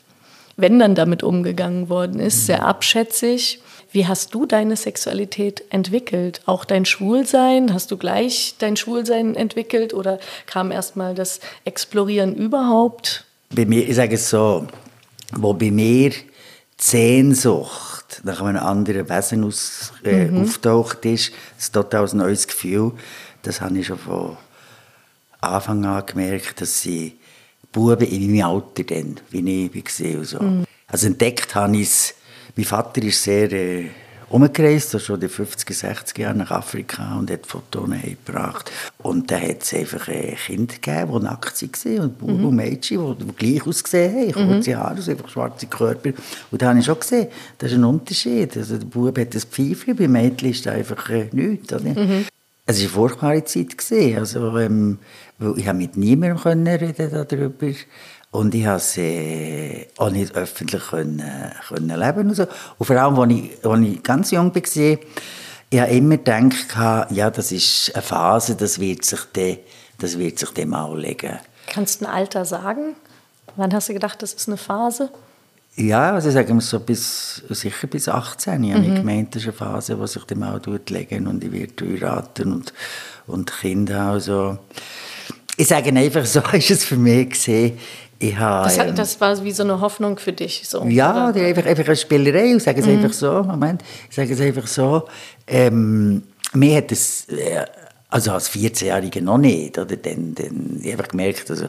Wenn 0.58 0.80
dann 0.80 0.96
damit 0.96 1.24
umgegangen 1.24 1.88
worden 1.88 2.20
ist, 2.20 2.46
sehr 2.46 2.66
abschätzig. 2.66 3.62
Wie 3.92 4.08
hast 4.08 4.34
du 4.34 4.46
deine 4.46 4.78
Sexualität 4.78 5.64
entwickelt? 5.70 6.42
Auch 6.46 6.64
dein 6.64 6.86
Schwulsein? 6.86 7.74
Hast 7.74 7.92
du 7.92 7.98
gleich 7.98 8.56
dein 8.58 8.78
Schwulsein 8.78 9.36
entwickelt 9.36 9.94
oder 9.94 10.20
kam 10.46 10.72
erst 10.72 10.96
mal 10.96 11.14
das 11.14 11.42
Explorieren 11.66 12.36
überhaupt? 12.36 13.26
Bei 13.54 13.66
mir, 13.66 13.88
ich 13.88 13.96
sage 13.96 14.16
es 14.16 14.30
so, 14.30 14.66
wo 15.34 15.54
bei 15.54 15.72
mir 15.72 16.12
die 16.12 16.18
Sehnsucht 16.78 18.22
nach 18.24 18.42
einem 18.42 18.64
anderen 18.64 19.10
Wesen 19.10 19.44
aus, 19.44 19.92
äh, 20.06 20.26
mhm. 20.26 20.44
auftaucht 20.44 21.06
ist, 21.06 21.32
ein 21.32 21.74
total 21.74 22.08
neues 22.14 22.48
Gefühl, 22.48 22.94
das 23.44 23.60
habe 23.60 23.78
ich 23.78 23.88
schon 23.88 23.98
von 23.98 24.38
Anfang 25.42 25.84
an 25.86 26.06
gemerkt, 26.06 26.62
dass 26.62 26.82
sie 26.82 27.18
Buben 27.72 28.08
in 28.08 28.32
meinem 28.32 28.46
Alter 28.46 28.84
dann, 28.84 29.20
wie 29.32 29.70
ich 29.74 30.18
war. 30.18 30.24
So. 30.24 30.40
Mhm. 30.40 30.66
Also 30.88 31.08
entdeckt 31.08 31.56
habe 31.56 31.78
ich 31.78 31.88
es 31.88 32.16
mein 32.56 32.66
Vater 32.66 33.02
ist 33.04 33.24
sehr 33.24 33.52
äh, 33.52 33.86
umgereist, 34.32 35.00
schon 35.02 35.16
in 35.16 35.22
den 35.22 35.30
50er, 35.30 35.74
60er 35.74 36.22
Jahren 36.22 36.38
nach 36.38 36.52
Afrika 36.52 37.18
und 37.18 37.30
hat 37.30 37.46
Fotos 37.46 37.90
gebracht. 38.02 38.72
Und 39.00 39.30
da 39.30 39.40
hat 39.40 39.62
es 39.62 39.74
einfach 39.74 40.08
äh, 40.08 40.36
Kinder 40.36 40.74
gegeben, 40.74 41.20
die 41.20 41.24
nackt 41.24 41.62
waren 41.62 42.00
und 42.00 42.18
Buben 42.18 42.40
mhm. 42.40 42.46
und 42.46 42.56
Mädchen, 42.56 43.18
die, 43.18 43.26
die 43.26 43.36
gleich 43.36 43.68
ausgesehen 43.68 44.34
haben, 44.34 44.48
kurze 44.48 44.72
mhm. 44.72 44.78
Haare, 44.78 45.12
einfach 45.12 45.30
schwarze 45.30 45.68
Körper. 45.68 46.12
Und 46.50 46.62
da 46.62 46.70
habe 46.70 46.80
ich 46.80 46.86
schon 46.86 47.00
gesehen, 47.00 47.28
das 47.58 47.72
ist 47.72 47.78
ein 47.78 47.84
Unterschied. 47.84 48.56
Also 48.58 48.78
der 48.78 48.86
Bub 48.86 49.18
hat 49.18 49.36
das 49.36 49.46
Pfeifchen, 49.46 49.96
bei 49.96 50.08
Mädchen 50.08 50.50
ist 50.50 50.66
das 50.66 50.76
einfach 50.76 51.10
äh, 51.10 51.30
nichts. 51.32 51.74
Oder? 51.74 51.84
Mhm. 51.84 52.26
Es 52.66 52.78
war 52.78 52.84
eine 52.84 52.90
furchtbare 52.90 53.44
Zeit. 53.44 53.78
Gewesen. 53.78 54.18
Also, 54.18 54.58
ähm, 54.58 55.00
ich 55.40 55.66
konnte 55.66 55.74
mit 55.74 55.98
niemandem 55.98 56.68
reden 56.68 57.26
darüber 57.28 57.50
und 58.32 58.56
ich 58.56 58.66
konnte 58.66 59.02
äh, 59.02 59.88
auch 59.98 60.10
nicht 60.10 60.34
öffentlich 60.36 60.88
können, 60.90 61.22
können 61.68 62.00
leben 62.00 62.30
und 62.30 62.36
so. 62.36 62.48
Und 62.78 62.86
vor 62.86 62.96
allem, 62.96 63.20
als 63.20 63.32
ich, 63.32 63.66
als 63.66 63.82
ich 63.82 64.04
ganz 64.04 64.32
jung 64.32 64.56
war, 64.56 64.98
ich 65.74 65.80
habe 65.80 65.92
immer 65.92 66.18
gedacht, 66.18 66.76
ja, 67.12 67.30
das 67.30 67.52
ist 67.52 67.92
eine 67.94 68.02
Phase, 68.02 68.56
das 68.56 68.80
wird 68.80 69.06
sich 69.06 69.22
dann, 69.34 69.58
das 70.00 70.18
wird 70.18 70.40
sich 70.40 70.50
dann 70.52 70.70
mal 70.70 70.98
legen. 71.00 71.40
Kannst 71.68 72.02
du 72.02 72.06
ein 72.06 72.12
Alter 72.12 72.44
sagen? 72.46 72.96
Wann 73.56 73.74
hast 73.74 73.90
du 73.90 73.94
gedacht, 73.94 74.22
das 74.22 74.34
ist 74.34 74.48
eine 74.48 74.58
Phase? 74.58 75.10
Ja, 75.76 76.14
also 76.14 76.30
sagen 76.30 76.56
wir 76.56 76.62
so 76.62 76.80
bis, 76.80 77.44
sicher 77.50 77.88
bis 77.88 78.10
18. 78.10 78.64
Ich 78.64 78.70
mhm. 78.70 78.76
habe 78.76 78.94
gemeint, 78.94 79.36
das 79.36 79.44
ist 79.44 79.50
eine 79.50 79.58
Phase, 79.58 79.96
die 79.96 80.08
sich 80.08 80.24
dann 80.26 80.40
mal 80.40 80.62
legen 80.90 81.28
und 81.28 81.44
ich 81.44 81.52
werde 81.52 81.86
heiraten 81.86 82.52
und, 82.52 82.74
und 83.28 83.52
Kinder 83.60 84.08
also 84.08 84.58
Ich 85.56 85.68
sage 85.68 85.90
einfach, 85.96 86.26
so 86.26 86.42
ist 86.52 86.72
es 86.72 86.84
für 86.84 86.98
mich 86.98 87.30
gesehen. 87.30 87.78
Habe, 88.22 88.66
das, 88.66 88.78
ähm, 88.78 88.96
das, 88.96 89.20
war 89.20 89.44
wie 89.44 89.52
so 89.52 89.64
eine 89.64 89.82
Hoffnung 89.82 90.18
für 90.20 90.34
dich? 90.34 90.64
So, 90.68 90.86
ja, 90.86 91.30
oder? 91.30 91.42
einfach, 91.42 91.66
einfach 91.66 91.88
eine 91.88 91.96
Spielerei. 91.96 92.56
Ich 92.56 92.64
sage 92.64 92.82
es 92.82 92.86
mhm. 92.86 92.98
einfach 92.98 93.14
so. 93.14 93.44
Moment, 93.44 93.84
ich 94.10 94.16
sage 94.16 94.34
es 94.34 94.40
einfach 94.40 94.68
so. 94.68 95.08
Ähm, 95.48 96.24
mir 96.54 96.78
hat 96.78 96.92
es, 96.92 97.28
äh, 97.30 97.66
also 98.10 98.32
als 98.32 98.52
14-Jährige 98.52 99.22
noch 99.22 99.38
nicht, 99.38 99.78
oder? 99.78 99.96
Dann, 99.96 100.36
dann 100.36 100.80
ich 100.82 100.94
habe 100.94 101.04
gemerkt, 101.04 101.50
also, 101.50 101.68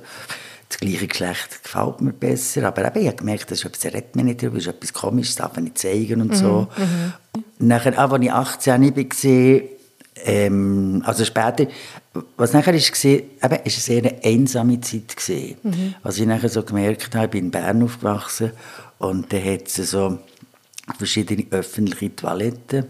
das 0.73 0.81
gleiche 0.81 1.07
Geschlecht 1.07 1.63
gefällt 1.63 2.01
mir 2.01 2.13
besser. 2.13 2.67
Aber 2.67 2.87
eben, 2.87 3.01
ich 3.01 3.07
habe 3.07 3.17
gemerkt, 3.17 3.51
das 3.51 3.59
ist 3.59 3.65
etwas, 3.67 3.81
das 3.81 3.95
redet 3.95 4.17
mir 4.17 4.25
nicht 4.25 4.43
darüber, 4.43 4.57
das 4.57 4.67
ist 4.67 4.75
etwas 4.75 4.93
komisches, 4.93 5.37
das 5.37 5.45
darf 5.45 5.57
man 5.57 5.65
nicht 5.65 5.79
zeigen 5.79 6.21
und 6.21 6.37
so. 6.37 6.69
Mhm. 6.77 6.85
mhm. 6.85 7.69
Nachher, 7.69 7.93
auch 8.05 8.13
als 8.13 8.25
ich 8.25 8.33
18 8.33 8.97
war, 8.97 9.63
ähm, 10.25 11.03
also 11.07 11.25
später, 11.25 11.67
was 12.37 12.53
nachher 12.53 12.75
ist 12.75 12.93
gesehen, 12.93 13.31
eben, 13.43 13.59
ist 13.65 13.91
eine 13.91 14.03
sehr 14.03 14.25
einsame 14.25 14.81
Zeit 14.81 15.17
gesehen. 15.17 15.57
Mhm. 15.63 15.95
Was 16.03 16.19
ich 16.19 16.27
nachher 16.27 16.49
so 16.49 16.63
gemerkt 16.63 17.15
habe, 17.15 17.25
ich 17.27 17.31
bin 17.31 17.47
in 17.47 17.51
Bern 17.51 17.83
aufgewachsen 17.83 18.53
und 18.99 19.33
da 19.33 19.39
hat 19.39 19.67
es 19.67 19.91
so 19.91 20.19
verschiedene 20.99 21.47
öffentliche 21.51 22.15
Toiletten. 22.15 22.87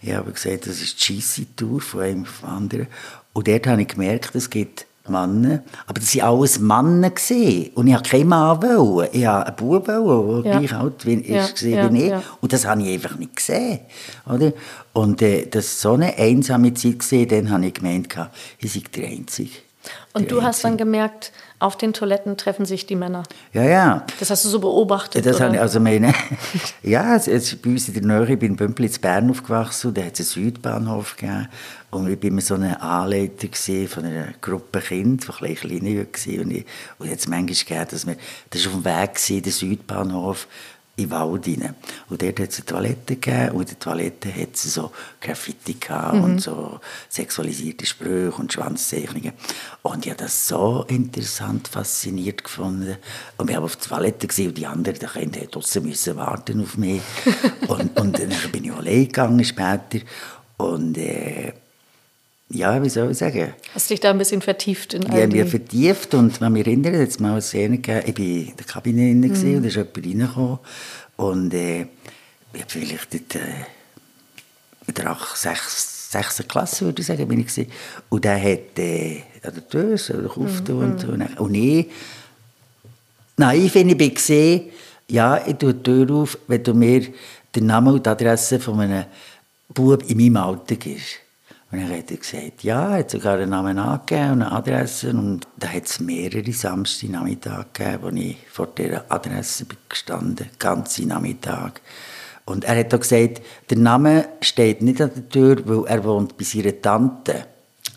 Ich 0.00 0.12
habe 0.12 0.32
gesagt, 0.32 0.66
das 0.66 0.80
ist 0.80 0.98
die 1.00 1.14
Scheisse-Tour 1.20 1.80
von 1.80 2.00
einem 2.02 2.22
auf 2.22 2.40
den 2.40 2.48
anderen. 2.48 2.86
Und 3.32 3.48
dort 3.48 3.66
habe 3.66 3.82
ich 3.82 3.88
gemerkt, 3.88 4.34
es 4.34 4.50
gibt 4.50 4.86
Männer. 5.08 5.62
Aber 5.86 6.00
das 6.00 6.16
waren 6.16 6.38
alles 6.38 6.58
Männer. 6.58 7.10
Gewesen. 7.10 7.70
Und 7.74 7.86
ich 7.86 7.94
wollte 7.94 8.10
keinen 8.10 8.28
Mann. 8.28 8.62
Wollen. 8.62 9.08
Ich 9.12 9.26
wollte 9.26 9.46
einen 9.46 9.56
Bub, 9.56 9.88
wollen, 9.88 10.42
der 10.42 10.52
ja. 10.52 10.58
gleich 10.58 10.74
alt 10.74 11.06
wie, 11.06 11.32
ja. 11.32 11.44
ist 11.44 11.62
ja. 11.62 11.92
wie 11.92 12.02
ich. 12.04 12.12
Und 12.40 12.52
das 12.52 12.66
habe 12.66 12.82
ich 12.82 12.94
einfach 12.94 13.16
nicht 13.16 13.36
gesehen. 13.36 13.80
Oder? 14.26 14.52
Und 14.92 15.22
äh, 15.22 15.46
das 15.46 15.84
war 15.84 15.92
so 15.92 15.94
eine 15.94 16.16
einsame 16.16 16.74
Zeit, 16.74 17.00
gewesen, 17.00 17.28
dann 17.28 17.50
habe 17.50 17.66
ich 17.66 17.74
gemeint, 17.74 18.14
ich 18.58 18.72
sei 18.72 18.82
der 18.94 19.08
Einzige. 19.08 19.50
Und 20.12 20.30
du 20.30 20.42
hast 20.42 20.64
dann 20.64 20.76
gemerkt, 20.76 21.32
auf 21.58 21.76
den 21.76 21.92
Toiletten 21.92 22.36
treffen 22.36 22.66
sich 22.66 22.86
die 22.86 22.96
Männer. 22.96 23.22
Ja, 23.52 23.62
ja. 23.62 24.06
Das 24.18 24.30
hast 24.30 24.44
du 24.44 24.48
so 24.48 24.58
beobachtet, 24.58 25.24
Das 25.24 25.40
habe 25.40 25.54
ich, 25.54 25.60
also 25.60 25.80
meine, 25.80 26.12
ja, 26.82 27.14
es, 27.14 27.28
es, 27.28 27.54
bei 27.56 27.70
uns 27.70 27.88
in 27.88 27.94
der 27.94 28.02
Nähe, 28.02 28.32
ich 28.32 28.38
bin 28.38 28.52
in 28.52 28.56
Bömpel 28.56 28.88
Bern 29.00 29.30
aufgewachsen, 29.30 29.94
da 29.94 30.02
hat 30.02 30.18
es 30.18 30.36
einen 30.36 30.46
Südbahnhof 30.46 31.16
gegeben 31.16 31.48
und 31.92 32.08
ich 32.08 32.32
war 32.32 32.40
so 32.40 32.54
ein 32.54 32.74
Anleiter 32.74 33.48
von 33.86 34.04
einer 34.04 34.28
Gruppe 34.40 34.80
Kinder, 34.80 35.26
die 35.40 35.46
ein 35.46 35.56
kleiner 35.56 35.84
waren. 35.84 36.40
Und, 36.40 36.50
ich, 36.50 36.66
und 36.98 37.08
jetzt 37.08 37.28
manchmal 37.28 37.54
gegeben, 37.54 37.86
dass 37.90 38.06
wir, 38.06 38.16
das 38.50 38.66
war 38.66 38.72
auf 38.72 38.82
dem 38.82 38.84
Weg 38.84 39.14
gewesen, 39.14 39.42
der 39.42 39.52
Südbahnhof, 39.52 40.48
in 40.96 41.08
den 41.08 41.10
Wald 41.10 41.46
rein. 41.46 41.74
Und 42.10 42.22
dort 42.22 42.38
hat 42.38 42.50
es 42.50 42.58
eine 42.58 42.66
Toilette 42.66 43.16
gegeben 43.16 43.50
und 43.52 43.62
in 43.62 43.66
der 43.68 43.78
Toilette 43.78 44.34
hat 44.34 44.54
es 44.54 44.74
so 44.74 44.92
Graffiti 45.20 45.74
gehabt 45.74 46.16
mhm. 46.16 46.24
und 46.24 46.38
so 46.40 46.80
sexualisierte 47.08 47.86
Sprüche 47.86 48.32
und 48.32 48.52
Schwanzzeichnungen. 48.52 49.32
Und 49.82 50.04
ich 50.04 50.12
habe 50.12 50.22
das 50.22 50.46
so 50.48 50.84
interessant, 50.88 51.68
fasziniert 51.68 52.44
gefunden. 52.44 52.96
Und 53.38 53.48
wir 53.48 53.56
haben 53.56 53.64
auf 53.64 53.76
der 53.76 53.88
Toilette 53.88 54.26
gesehen 54.26 54.48
und 54.48 54.58
die 54.58 54.66
anderen 54.66 54.98
die 54.98 55.06
Kinder 55.06 55.40
draussen 55.46 55.84
müssen 55.84 56.16
warten 56.16 56.60
auf 56.60 56.76
mich. 56.76 57.00
und, 57.68 57.98
und 57.98 58.18
dann 58.18 58.32
bin 58.52 58.64
ich 58.64 58.72
allein 58.72 59.04
gegangen 59.04 59.44
später. 59.44 60.00
Und 60.58 60.98
äh, 60.98 61.54
ja, 62.52 62.82
wie 62.82 62.88
soll 62.88 63.10
ich 63.10 63.18
sagen? 63.18 63.54
Hast 63.74 63.90
dich 63.90 64.00
da 64.00 64.10
ein 64.10 64.18
bisschen 64.18 64.42
vertieft 64.42 64.94
in 64.94 65.06
all 65.06 65.20
Ja, 65.20 65.26
mich 65.26 65.50
vertieft 65.50 66.14
und 66.14 66.40
wenn 66.40 66.52
mich 66.52 66.66
erinnere, 66.66 66.98
jetzt 66.98 67.20
mal 67.20 67.32
eine 67.32 67.42
Szene 67.42 67.78
gegeben, 67.78 68.02
ich 68.06 68.18
war 68.18 68.50
in 68.50 68.56
der 68.56 68.66
Kabine 68.66 69.02
mhm. 69.02 69.24
und 69.24 69.62
da 69.62 69.68
ist 69.68 69.76
jemand 69.76 69.96
reingekommen 69.96 70.58
und 71.16 71.54
äh, 71.54 71.86
ich 72.52 72.60
habe 72.60 72.70
vielleicht 72.70 73.14
äh, 73.34 73.38
in 74.86 74.94
der 74.94 75.16
6. 76.12 76.44
Klasse, 76.46 76.84
würde 76.84 77.00
ich 77.00 77.06
sagen, 77.06 77.26
bin 77.26 77.40
ich. 77.40 77.66
Und 78.10 78.24
der 78.24 78.36
hat 78.36 78.78
äh, 78.78 79.22
an 79.42 79.54
der 79.54 79.68
Tür 79.68 79.96
so 79.96 80.14
mhm. 80.14 80.28
und, 80.28 81.04
und, 81.04 81.40
und 81.40 81.54
ich, 81.54 81.90
nein, 83.36 83.64
ich 83.64 83.72
finde, 83.72 83.92
ich 83.92 83.98
bin 83.98 84.14
gesehen, 84.14 84.70
ja, 85.08 85.40
ich 85.46 85.56
tue 85.56 85.74
die 85.74 85.82
Tür 85.82 86.10
auf, 86.10 86.38
wenn 86.46 86.62
du 86.62 86.74
mir 86.74 87.06
den 87.54 87.66
Namen 87.66 87.94
und 87.94 88.04
die 88.04 88.10
Adresse 88.10 88.60
von 88.60 88.80
einem 88.80 89.04
Bub 89.68 90.08
in 90.08 90.18
meinem 90.18 90.36
Alter 90.36 90.76
gibst. 90.76 91.22
Und 91.72 91.80
dann 91.80 91.90
hat 91.90 92.10
er 92.10 92.16
gesagt, 92.18 92.64
ja, 92.64 92.90
er 92.90 92.98
hat 92.98 93.10
sogar 93.10 93.38
einen 93.38 93.48
Namen 93.48 93.78
angegeben 93.78 94.32
und 94.32 94.42
eine 94.42 94.52
Adresse. 94.52 95.08
Und 95.08 95.46
da 95.56 95.68
hat 95.68 95.86
es 95.86 96.00
mehrere 96.00 96.52
Samstagnachmittage 96.52 97.66
gegeben, 97.72 97.98
wo 98.02 98.08
ich 98.08 98.36
vor 98.50 98.66
dieser 98.66 99.04
Adresse 99.08 99.64
bin 99.64 99.78
gestanden, 99.88 100.50
ganze 100.58 101.06
Nachmittag. 101.06 101.80
Und 102.44 102.64
er 102.64 102.78
hat 102.78 102.92
auch 102.92 103.00
gesagt, 103.00 103.40
der 103.70 103.78
Name 103.78 104.26
steht 104.42 104.82
nicht 104.82 105.00
an 105.00 105.12
der 105.14 105.28
Tür, 105.30 105.62
weil 105.64 105.86
er 105.86 106.04
wohnt 106.04 106.36
bei 106.36 106.44
seiner 106.44 106.78
Tante. 106.78 107.46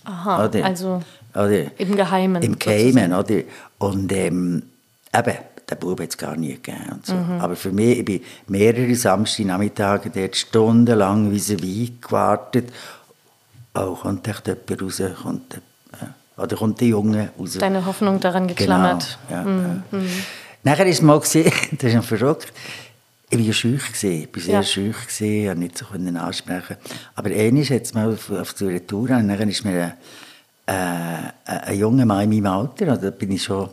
Aha, 0.05 0.45
oder? 0.45 0.63
also 0.63 1.01
oder? 1.33 1.77
im 1.77 1.95
Geheimen. 1.97 2.43
Im 2.43 2.57
Geheimen, 2.57 3.11
oder? 3.11 3.41
Und 3.79 4.09
ähm, 4.13 4.63
eben, 5.13 5.33
der 5.69 5.75
Bub 5.75 5.99
hat 5.99 6.09
es 6.09 6.17
gar 6.17 6.37
nie 6.37 6.53
gegeben. 6.53 7.01
So. 7.03 7.13
Mhm. 7.13 7.41
Aber 7.41 7.57
für 7.57 7.73
mich, 7.73 7.99
ich 7.99 8.05
bin 8.05 8.21
mehrere 8.47 8.95
Samstagnachmittage 8.95 10.11
dort 10.11 10.37
stundenlang 10.37 11.31
wie 11.33 11.61
wie 11.61 11.97
gewartet 11.99 12.71
oh, 13.75 13.95
kommt 13.95 14.27
echt 14.27 14.47
jemand 14.47 14.81
raus, 14.81 15.01
kommt, 15.21 15.53
äh, 15.55 16.41
oder 16.41 16.55
kommt 16.55 16.81
der 16.81 16.87
Junge 16.89 17.29
raus. 17.39 17.57
Deine 17.59 17.85
Hoffnung 17.85 18.19
daran 18.19 18.47
genau, 18.47 18.57
geklammert. 18.57 19.17
Genau, 19.27 19.41
ja, 19.41 19.45
mhm. 19.45 19.83
ja. 19.91 19.99
Mhm. 19.99 20.09
Nachher 20.63 20.85
ist 20.87 21.01
mal 21.01 21.19
gesehen, 21.19 21.51
das 21.71 21.89
ist 21.89 21.95
noch 21.95 22.03
verrückt, 22.03 22.51
ich 23.29 23.47
war 23.47 23.53
schüch 23.53 24.03
ich 24.03 24.29
war 24.33 24.41
sehr 24.41 24.53
ja. 24.53 24.63
schüch 24.63 24.95
ich 25.19 25.49
konnte 25.49 25.55
nicht 25.55 25.77
so 25.77 25.85
ansprechen. 26.19 26.77
Aber 27.15 27.29
einmal 27.29 27.63
hat 27.63 27.81
es 27.81 27.93
mal 27.93 28.13
auf, 28.13 28.31
auf 28.31 28.53
der 28.53 28.85
Tour 28.85 29.09
und 29.09 29.27
dann 29.27 29.49
ist 29.49 29.65
mir 29.65 29.93
ein, 30.65 31.31
äh, 31.45 31.51
ein 31.51 31.77
junger 31.77 32.05
Mann 32.05 32.31
in 32.31 32.43
meinem 32.43 32.53
Alter, 32.53 32.97
da 32.97 33.09
bin 33.11 33.31
ich 33.31 33.43
schon 33.43 33.69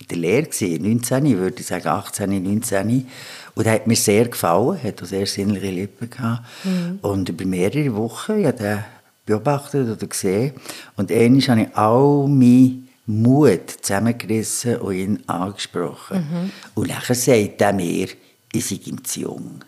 in 0.00 0.08
der 0.08 0.18
Lehre 0.18 0.42
gewesen, 0.44 0.82
19, 0.82 1.26
ich 1.26 1.36
würde 1.36 1.62
sagen 1.62 1.88
18, 1.88 2.42
19. 2.42 3.06
Und 3.54 3.66
er 3.66 3.72
hat 3.72 3.86
mir 3.86 3.96
sehr 3.96 4.28
gefallen, 4.28 4.82
hat 4.82 5.02
auch 5.02 5.06
sehr 5.06 5.26
sinnliche 5.26 5.70
Lippen 5.70 6.10
gehabt. 6.10 6.44
Mhm. 6.64 6.98
Und 7.02 7.28
über 7.28 7.44
mehrere 7.44 7.94
Wochen, 7.94 8.40
ja, 8.40 8.52
der 8.52 8.84
beobachtet 9.26 9.88
oder 9.88 10.06
gesehen. 10.06 10.54
Und 10.96 11.10
einmal 11.10 11.42
habe 11.42 11.60
ich 11.62 11.76
all 11.76 12.28
meinen 12.28 12.88
Mut 13.06 13.70
zusammengerissen 13.82 14.76
und 14.76 14.94
ihn 14.94 15.22
angesprochen. 15.26 16.18
Mhm. 16.18 16.50
Und 16.74 16.88
nachher 16.88 17.14
sagt 17.14 17.60
er 17.60 17.72
mir, 17.72 18.08
ich 18.52 18.66
sei 18.66 18.80
ihm 18.84 19.02
zu 19.04 19.20
jung. 19.20 19.60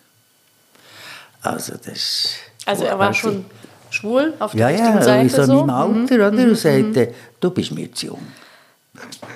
Also 1.42 1.75
das 1.85 2.31
Also 2.64 2.85
er 2.85 2.99
war 2.99 3.12
schon 3.14 3.45
schwul 3.90 4.35
auf 4.38 4.53
der 4.53 4.61
ja, 4.61 4.66
richtigen 4.69 4.97
ja, 4.97 5.03
Seite 5.03 5.45
so? 5.47 5.53
Ja, 5.53 5.61
in 5.61 5.66
meinem 5.66 5.71
Alter, 5.71 6.14
mhm. 6.14 6.35
oder? 6.35 6.42
Und 6.42 6.49
mhm. 6.49 6.55
sagte, 6.55 7.14
du 7.40 7.51
bist 7.51 7.73
mir 7.73 7.92
zu 7.92 8.07
jung. 8.07 8.23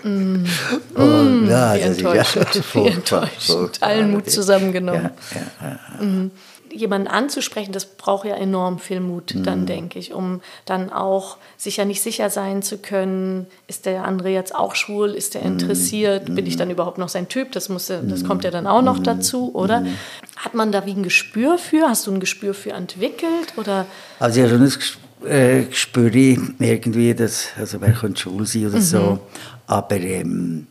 Mm. 0.02 0.46
Und, 0.94 1.48
ja, 1.48 1.74
wie 1.74 1.80
enttäuschend, 1.80 2.54
ja 2.54 2.62
wie 2.74 2.86
enttäuschend. 2.88 3.82
Allen 3.82 4.10
Mut 4.12 4.30
zusammengenommen. 4.30 5.10
Ja, 5.34 5.68
ja, 5.68 5.78
ja, 5.98 6.02
mhm 6.02 6.30
jemanden 6.72 7.08
anzusprechen, 7.08 7.72
das 7.72 7.84
braucht 7.84 8.26
ja 8.26 8.34
enorm 8.34 8.78
viel 8.78 9.00
Mut, 9.00 9.34
mhm. 9.34 9.42
dann 9.44 9.66
denke 9.66 9.98
ich, 9.98 10.12
um 10.12 10.40
dann 10.64 10.90
auch 10.90 11.36
sich 11.56 11.76
ja 11.76 11.84
nicht 11.84 12.02
sicher 12.02 12.30
sein 12.30 12.62
zu 12.62 12.78
können, 12.78 13.46
ist 13.66 13.86
der 13.86 14.04
andere 14.04 14.30
jetzt 14.30 14.54
auch 14.54 14.74
schwul, 14.74 15.10
ist 15.10 15.34
der 15.34 15.42
mhm. 15.42 15.58
interessiert, 15.58 16.28
mhm. 16.28 16.34
bin 16.34 16.46
ich 16.46 16.56
dann 16.56 16.70
überhaupt 16.70 16.98
noch 16.98 17.08
sein 17.08 17.28
Typ, 17.28 17.52
das, 17.52 17.68
muss, 17.68 17.86
das 17.86 18.24
kommt 18.24 18.44
ja 18.44 18.50
dann 18.50 18.66
auch 18.66 18.82
noch 18.82 18.98
mhm. 18.98 19.04
dazu, 19.04 19.54
oder? 19.54 19.80
Mhm. 19.80 19.94
Hat 20.36 20.54
man 20.54 20.72
da 20.72 20.86
wie 20.86 20.92
ein 20.92 21.02
Gespür 21.02 21.58
für? 21.58 21.88
Hast 21.88 22.06
du 22.06 22.12
ein 22.12 22.20
Gespür 22.20 22.54
für 22.54 22.72
entwickelt? 22.72 23.54
Oder? 23.56 23.86
Also 24.18 24.40
ja, 24.40 24.48
schon 24.48 24.60
das 24.60 24.78
äh, 25.26 25.64
Gespür 25.64 26.14
irgendwie, 26.14 27.14
dass, 27.14 27.48
also 27.58 27.80
wer 27.80 27.92
könnte 27.92 28.20
schwul 28.20 28.46
sein 28.46 28.66
oder 28.66 28.80
so, 28.80 28.98
mhm. 28.98 29.18
aber 29.66 29.96
ähm, 29.96 30.66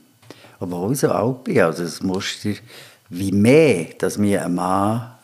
obwohl 0.59 0.93
ich 0.93 0.99
so 0.99 1.09
alt 1.09 1.43
bin, 1.43 1.59
also 1.61 1.83
das 1.83 2.01
Muster, 2.01 2.49
wie 3.09 3.31
mehr, 3.31 3.87
dass 3.97 4.17
mir 4.17 4.45
ein 4.45 4.55
Mann 4.55 5.18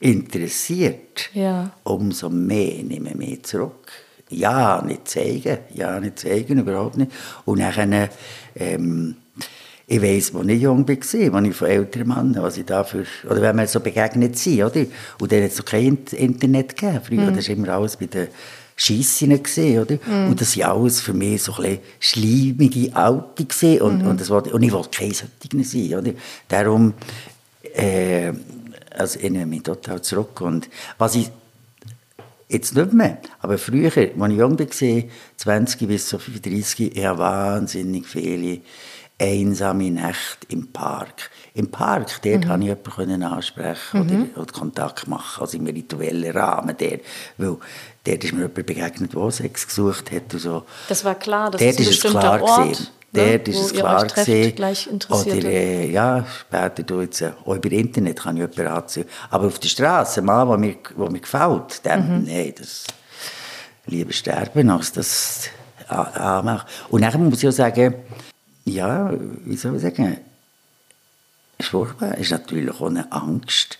interessiert, 0.00 1.30
ja. 1.34 1.72
umso 1.84 2.28
mehr 2.28 2.82
nehme 2.82 3.10
ich 3.10 3.16
mich 3.16 3.42
zurück. 3.44 3.90
Ja, 4.30 4.82
nicht 4.82 5.08
zeigen, 5.08 5.58
ja, 5.74 5.98
nicht 6.00 6.18
zeigen, 6.18 6.58
überhaupt 6.58 6.98
nicht. 6.98 7.10
Und 7.44 7.60
dann, 7.60 8.08
ähm, 8.56 9.16
ich 9.86 10.02
weiss, 10.02 10.34
als 10.34 10.48
ich 10.48 10.60
jung 10.60 10.86
war, 10.86 10.96
als 10.96 11.14
ich 11.14 11.56
von 11.56 11.68
älteren 11.68 12.08
Männern, 12.08 12.42
was 12.42 12.58
ich 12.58 12.66
dafür, 12.66 13.04
oder 13.28 13.40
wenn 13.40 13.56
wir 13.56 13.66
so 13.66 13.80
begegnet 13.80 14.36
sind, 14.38 14.62
oder? 14.62 14.84
Und 15.18 15.32
dann 15.32 15.42
hat 15.42 15.50
es 15.50 15.58
noch 15.58 15.64
kein 15.64 15.98
Internet 16.12 16.76
gegeben. 16.76 17.00
Früher, 17.02 17.30
mhm. 17.30 17.36
das 17.36 17.48
war 17.48 17.56
immer 17.56 17.68
alles 17.70 17.96
bei 17.96 18.06
den 18.06 18.28
gesehen, 19.42 19.80
oder? 19.80 19.98
Mhm. 20.06 20.30
Und 20.30 20.40
das 20.40 20.52
sind 20.52 20.64
alles 20.64 21.00
für 21.00 21.14
mich 21.14 21.42
so 21.42 21.54
ein 21.62 21.78
schleimige 21.98 22.94
Alte 22.94 23.82
und, 23.82 24.02
mhm. 24.02 24.08
und, 24.08 24.20
das 24.20 24.28
wollte, 24.28 24.50
und 24.50 24.62
ich 24.62 24.72
wollte 24.72 24.90
keine 24.90 25.14
solchen 25.14 25.64
sein, 25.64 25.98
oder? 25.98 26.12
Darum, 26.48 26.92
äh, 27.74 28.32
also 28.98 29.18
erinnere 29.18 29.46
mich 29.46 29.62
total 29.62 30.02
zurück. 30.02 30.40
Und 30.40 30.68
was 30.98 31.14
ich 31.14 31.30
jetzt 32.48 32.74
nicht 32.74 32.92
mehr, 32.92 33.18
aber 33.40 33.58
früher, 33.58 33.86
als 33.86 33.96
ich 33.96 34.16
jung 34.16 34.58
war, 34.58 35.02
20 35.36 35.88
bis 35.88 36.08
35, 36.08 36.96
ich 36.96 37.04
habe 37.04 37.18
wahnsinnig 37.18 38.06
viele 38.06 38.60
einsame 39.20 39.90
Nächte 39.90 40.46
im 40.48 40.68
Park. 40.68 41.30
Im 41.54 41.70
Park, 41.70 42.22
dort 42.22 42.44
mhm. 42.44 42.48
konnte 42.48 42.66
ich 42.68 42.76
jemanden 42.96 43.22
ansprechen 43.24 44.06
mhm. 44.06 44.30
oder, 44.32 44.42
oder, 44.42 44.52
Kontakt 44.52 45.08
machen, 45.08 45.40
also 45.40 45.58
im 45.58 45.66
rituellen 45.66 46.30
Rahmen. 46.30 46.76
Der, 46.76 47.00
weil 47.36 47.56
dort 48.04 48.24
ist 48.24 48.32
mir 48.32 48.42
jemand 48.42 48.54
begegnet, 48.54 49.14
der 49.14 49.30
Sex 49.30 49.66
gesucht 49.66 50.12
hat. 50.12 50.32
Und 50.32 50.40
so. 50.40 50.62
Das 50.88 51.04
war 51.04 51.16
klar, 51.16 51.50
das 51.50 51.60
dort 51.60 51.72
ist 51.72 51.80
ein 51.80 51.86
bestimmter 51.86 52.42
Ort. 52.42 52.62
Gewesen. 52.62 52.86
Dort 53.12 53.48
ist 53.48 53.58
es 53.58 53.72
klar 53.72 54.06
gesehen. 54.06 54.54
Oder 55.08 55.44
äh, 55.44 55.90
ja, 55.90 56.26
später 56.26 56.82
du 56.82 57.00
jetzt, 57.00 57.22
auch 57.22 57.54
über 57.54 57.72
Internet 57.72 58.20
kann 58.20 58.36
ich 58.36 58.42
jemanden 58.42 58.66
anziehen. 58.66 59.06
Aber 59.30 59.46
auf 59.46 59.58
der 59.58 59.68
Straße, 59.68 60.20
mal, 60.20 60.46
wo 60.46 60.56
mir, 60.56 60.76
wo 60.94 61.06
mir 61.06 61.20
gefällt, 61.20 61.84
dem, 61.86 62.20
mhm. 62.20 62.24
nein, 62.26 62.52
das 62.58 62.84
lieber 63.86 64.12
sterben, 64.12 64.68
als 64.68 64.92
das 64.92 65.48
anmachen. 65.88 66.68
Und 66.90 67.00
dann 67.02 67.30
muss 67.30 67.42
ich 67.42 67.48
auch 67.48 67.52
sagen, 67.52 67.94
ja, 68.64 69.10
wie 69.44 69.56
soll 69.56 69.76
ich 69.76 69.82
sagen, 69.82 70.18
furchtbar, 71.60 72.18
ist 72.18 72.30
natürlich 72.30 72.70
auch 72.70 72.86
eine 72.86 73.10
Angst, 73.10 73.78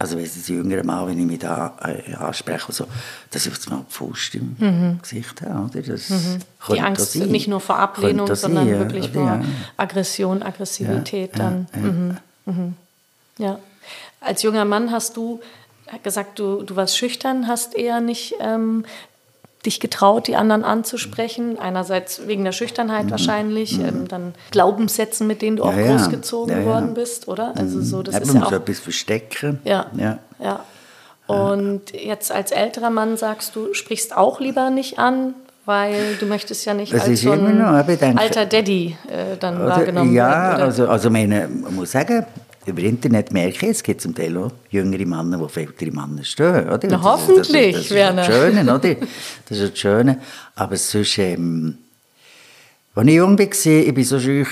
also 0.00 0.16
wenn 0.16 0.24
es 0.24 0.48
jüngere 0.48 0.82
Mal, 0.82 1.06
wenn 1.06 1.18
ich 1.18 1.26
mich 1.26 1.40
da 1.40 1.76
äh, 1.84 2.14
anspreche, 2.14 2.72
so, 2.72 2.86
dass 3.30 3.44
ich 3.44 3.68
mal 3.68 3.84
die 3.86 3.92
Faust 3.92 4.34
im 4.34 4.56
mhm. 4.58 4.98
Gesicht 5.02 5.42
habe. 5.42 5.68
Oder? 5.68 5.82
Das 5.82 6.08
mhm. 6.08 6.38
Die 6.72 6.80
Angst 6.80 7.16
nicht 7.16 7.48
nur 7.48 7.60
vor 7.60 7.78
Ablehnung, 7.78 8.34
sondern 8.34 8.66
sein, 8.66 8.78
wirklich 8.78 9.10
vor 9.10 9.26
ja. 9.26 9.42
Aggression, 9.76 10.42
Aggressivität 10.42 11.32
ja, 11.36 11.38
dann. 11.38 11.68
Ja, 11.74 11.80
mhm. 11.80 12.16
mhm. 12.46 12.74
ja. 13.36 13.58
Als 14.22 14.42
junger 14.42 14.64
Mann 14.64 14.90
hast 14.90 15.18
du 15.18 15.40
gesagt, 16.02 16.38
du, 16.38 16.62
du 16.62 16.76
warst 16.76 16.96
schüchtern, 16.96 17.46
hast 17.46 17.74
eher 17.74 18.00
nicht 18.00 18.36
ähm, 18.40 18.86
dich 19.66 19.80
getraut, 19.80 20.26
die 20.26 20.36
anderen 20.36 20.64
anzusprechen. 20.64 21.58
Einerseits 21.58 22.26
wegen 22.26 22.44
der 22.44 22.52
Schüchternheit 22.52 23.06
mhm. 23.06 23.10
wahrscheinlich, 23.10 23.78
mhm. 23.78 23.84
Ähm, 23.84 24.08
dann 24.08 24.34
Glaubenssätzen, 24.50 25.26
mit 25.26 25.42
denen 25.42 25.56
du 25.56 25.64
ja, 25.64 25.70
auch 25.70 25.76
ja. 25.76 25.96
großgezogen 25.96 26.60
ja, 26.60 26.64
worden 26.64 26.94
bist, 26.94 27.28
oder? 27.28 27.52
Also 27.56 27.78
mhm. 27.78 27.82
so, 27.82 28.02
das 28.02 28.14
ja, 28.14 28.20
ist 28.20 28.34
ja 28.34 28.42
auch 28.44 28.52
ein 28.52 28.62
bisschen 28.62 28.84
verstecken. 28.84 29.60
Ja. 29.64 29.86
ja. 29.96 30.18
ja. 30.42 30.64
Und 31.26 31.92
jetzt 31.92 32.32
als 32.32 32.50
älterer 32.50 32.90
Mann 32.90 33.16
sagst 33.16 33.54
du, 33.54 33.72
sprichst 33.72 34.16
auch 34.16 34.40
lieber 34.40 34.70
nicht 34.70 34.98
an, 34.98 35.34
weil 35.64 36.16
du 36.18 36.26
möchtest 36.26 36.64
ja 36.64 36.74
nicht 36.74 36.92
das 36.92 37.02
als 37.02 37.20
so 37.20 37.30
ein 37.30 37.58
noch, 37.58 37.66
alter 37.68 38.46
Daddy 38.46 38.96
äh, 39.08 39.36
dann 39.38 39.56
oder, 39.56 39.76
wahrgenommen 39.76 40.12
ja, 40.12 40.28
werden. 40.28 40.58
Ja, 40.58 40.64
also, 40.64 40.88
also 40.88 41.10
meine, 41.10 41.46
man 41.46 41.76
muss 41.76 41.92
sagen, 41.92 42.26
über 42.66 42.82
Internet 42.82 43.32
merke 43.32 43.66
ich, 43.66 43.72
es 43.72 43.82
gibt 43.82 44.00
zum 44.00 44.14
Teil 44.14 44.36
auch 44.36 44.52
jüngere 44.70 45.06
Männer, 45.06 45.38
die 45.38 45.44
auf 45.44 45.56
ältere 45.56 45.90
Männer 45.90 46.24
stehen. 46.24 46.68
Oder? 46.68 46.88
Na, 46.88 47.02
hoffentlich, 47.02 47.72
das, 47.74 47.82
das, 47.82 47.88
das, 47.88 47.90
Werner. 47.90 48.26
Das 48.26 48.28
ist 48.28 48.34
das 48.34 48.52
Schöne, 48.52 48.74
oder? 48.74 48.94
Das 49.48 49.58
ist 49.58 49.72
das 49.72 49.78
Schöne. 49.78 50.20
Aber 50.54 50.76
sonst, 50.76 51.18
ähm, 51.18 51.78
als 52.94 53.06
ich 53.06 53.14
jung 53.14 53.38
war, 53.38 53.46
ich 53.46 53.96
war 53.96 54.04
so 54.04 54.20
schüch, 54.20 54.48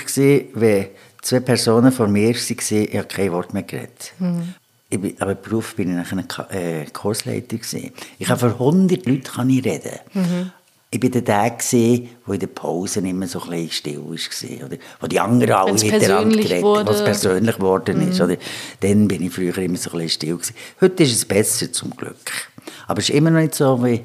wenn 0.53 0.87
zwei 1.21 1.39
Personen 1.39 1.91
vor 1.91 2.07
mir 2.07 2.29
waren, 2.29 2.85
ich 2.85 2.97
habe 2.97 3.07
kein 3.07 3.31
Wort 3.31 3.53
mehr 3.53 3.63
geredet. 3.63 4.13
Mhm. 4.17 4.53
Ich 4.91 4.99
bin, 4.99 5.15
aber 5.19 5.35
Beruf 5.35 5.75
bin 5.75 6.01
ich 6.01 6.11
ein 6.11 6.25
äh, 6.49 6.85
Kursleiter 6.91 7.57
gewesen. 7.57 7.91
Ich 8.17 8.27
habe 8.27 8.39
für 8.39 8.53
100 8.53 9.05
Leute 9.05 9.31
kann 9.31 9.49
ich 9.51 9.63
reden. 9.63 9.99
Mhm. 10.13 10.51
Ich 10.91 11.03
war 11.03 11.09
der, 11.09 11.21
der 11.21 11.57
in 11.71 12.39
den 12.39 12.53
Pausen 12.55 13.05
immer 13.05 13.27
so 13.27 13.41
ein 13.43 13.49
bisschen 13.49 13.71
still 13.71 13.99
war. 13.99 14.65
Oder 14.65 14.77
wo 14.99 15.07
die 15.07 15.19
anderen 15.19 15.53
alle 15.53 15.73
miteinander 15.73 16.35
geredet 16.35 16.63
haben, 16.63 16.87
was 16.87 17.03
persönlich 17.03 17.55
geworden 17.57 18.03
mhm. 18.03 18.11
ist. 18.11 18.21
Oder 18.21 18.37
dann 18.79 19.07
bin 19.07 19.21
ich 19.21 19.31
früher 19.31 19.55
immer 19.59 19.77
so 19.77 19.91
ein 19.91 19.99
bisschen 19.99 20.09
still 20.09 20.37
gewesen. 20.37 20.55
Heute 20.81 21.03
ist 21.03 21.11
es 21.11 21.25
besser, 21.25 21.71
zum 21.71 21.95
Glück. 21.95 22.49
Aber 22.87 22.99
es 22.99 23.09
ist 23.09 23.15
immer 23.15 23.29
noch 23.29 23.39
nicht 23.39 23.53
so, 23.53 23.83
wie, 23.83 24.01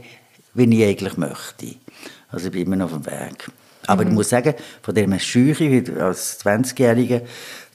wie 0.52 0.82
ich 0.82 0.88
eigentlich 0.88 1.16
möchte. 1.16 1.76
Also 2.28 2.46
ich 2.46 2.52
bin 2.52 2.66
immer 2.66 2.76
noch 2.76 2.92
auf 2.92 3.02
dem 3.02 3.06
Weg. 3.06 3.50
Aber 3.86 4.02
mhm. 4.02 4.10
ich 4.10 4.14
muss 4.14 4.28
sagen, 4.28 4.54
von 4.82 4.94
dieser 4.94 5.18
Scheuche 5.18 5.84
als 6.00 6.44
20-Jähriger 6.44 7.22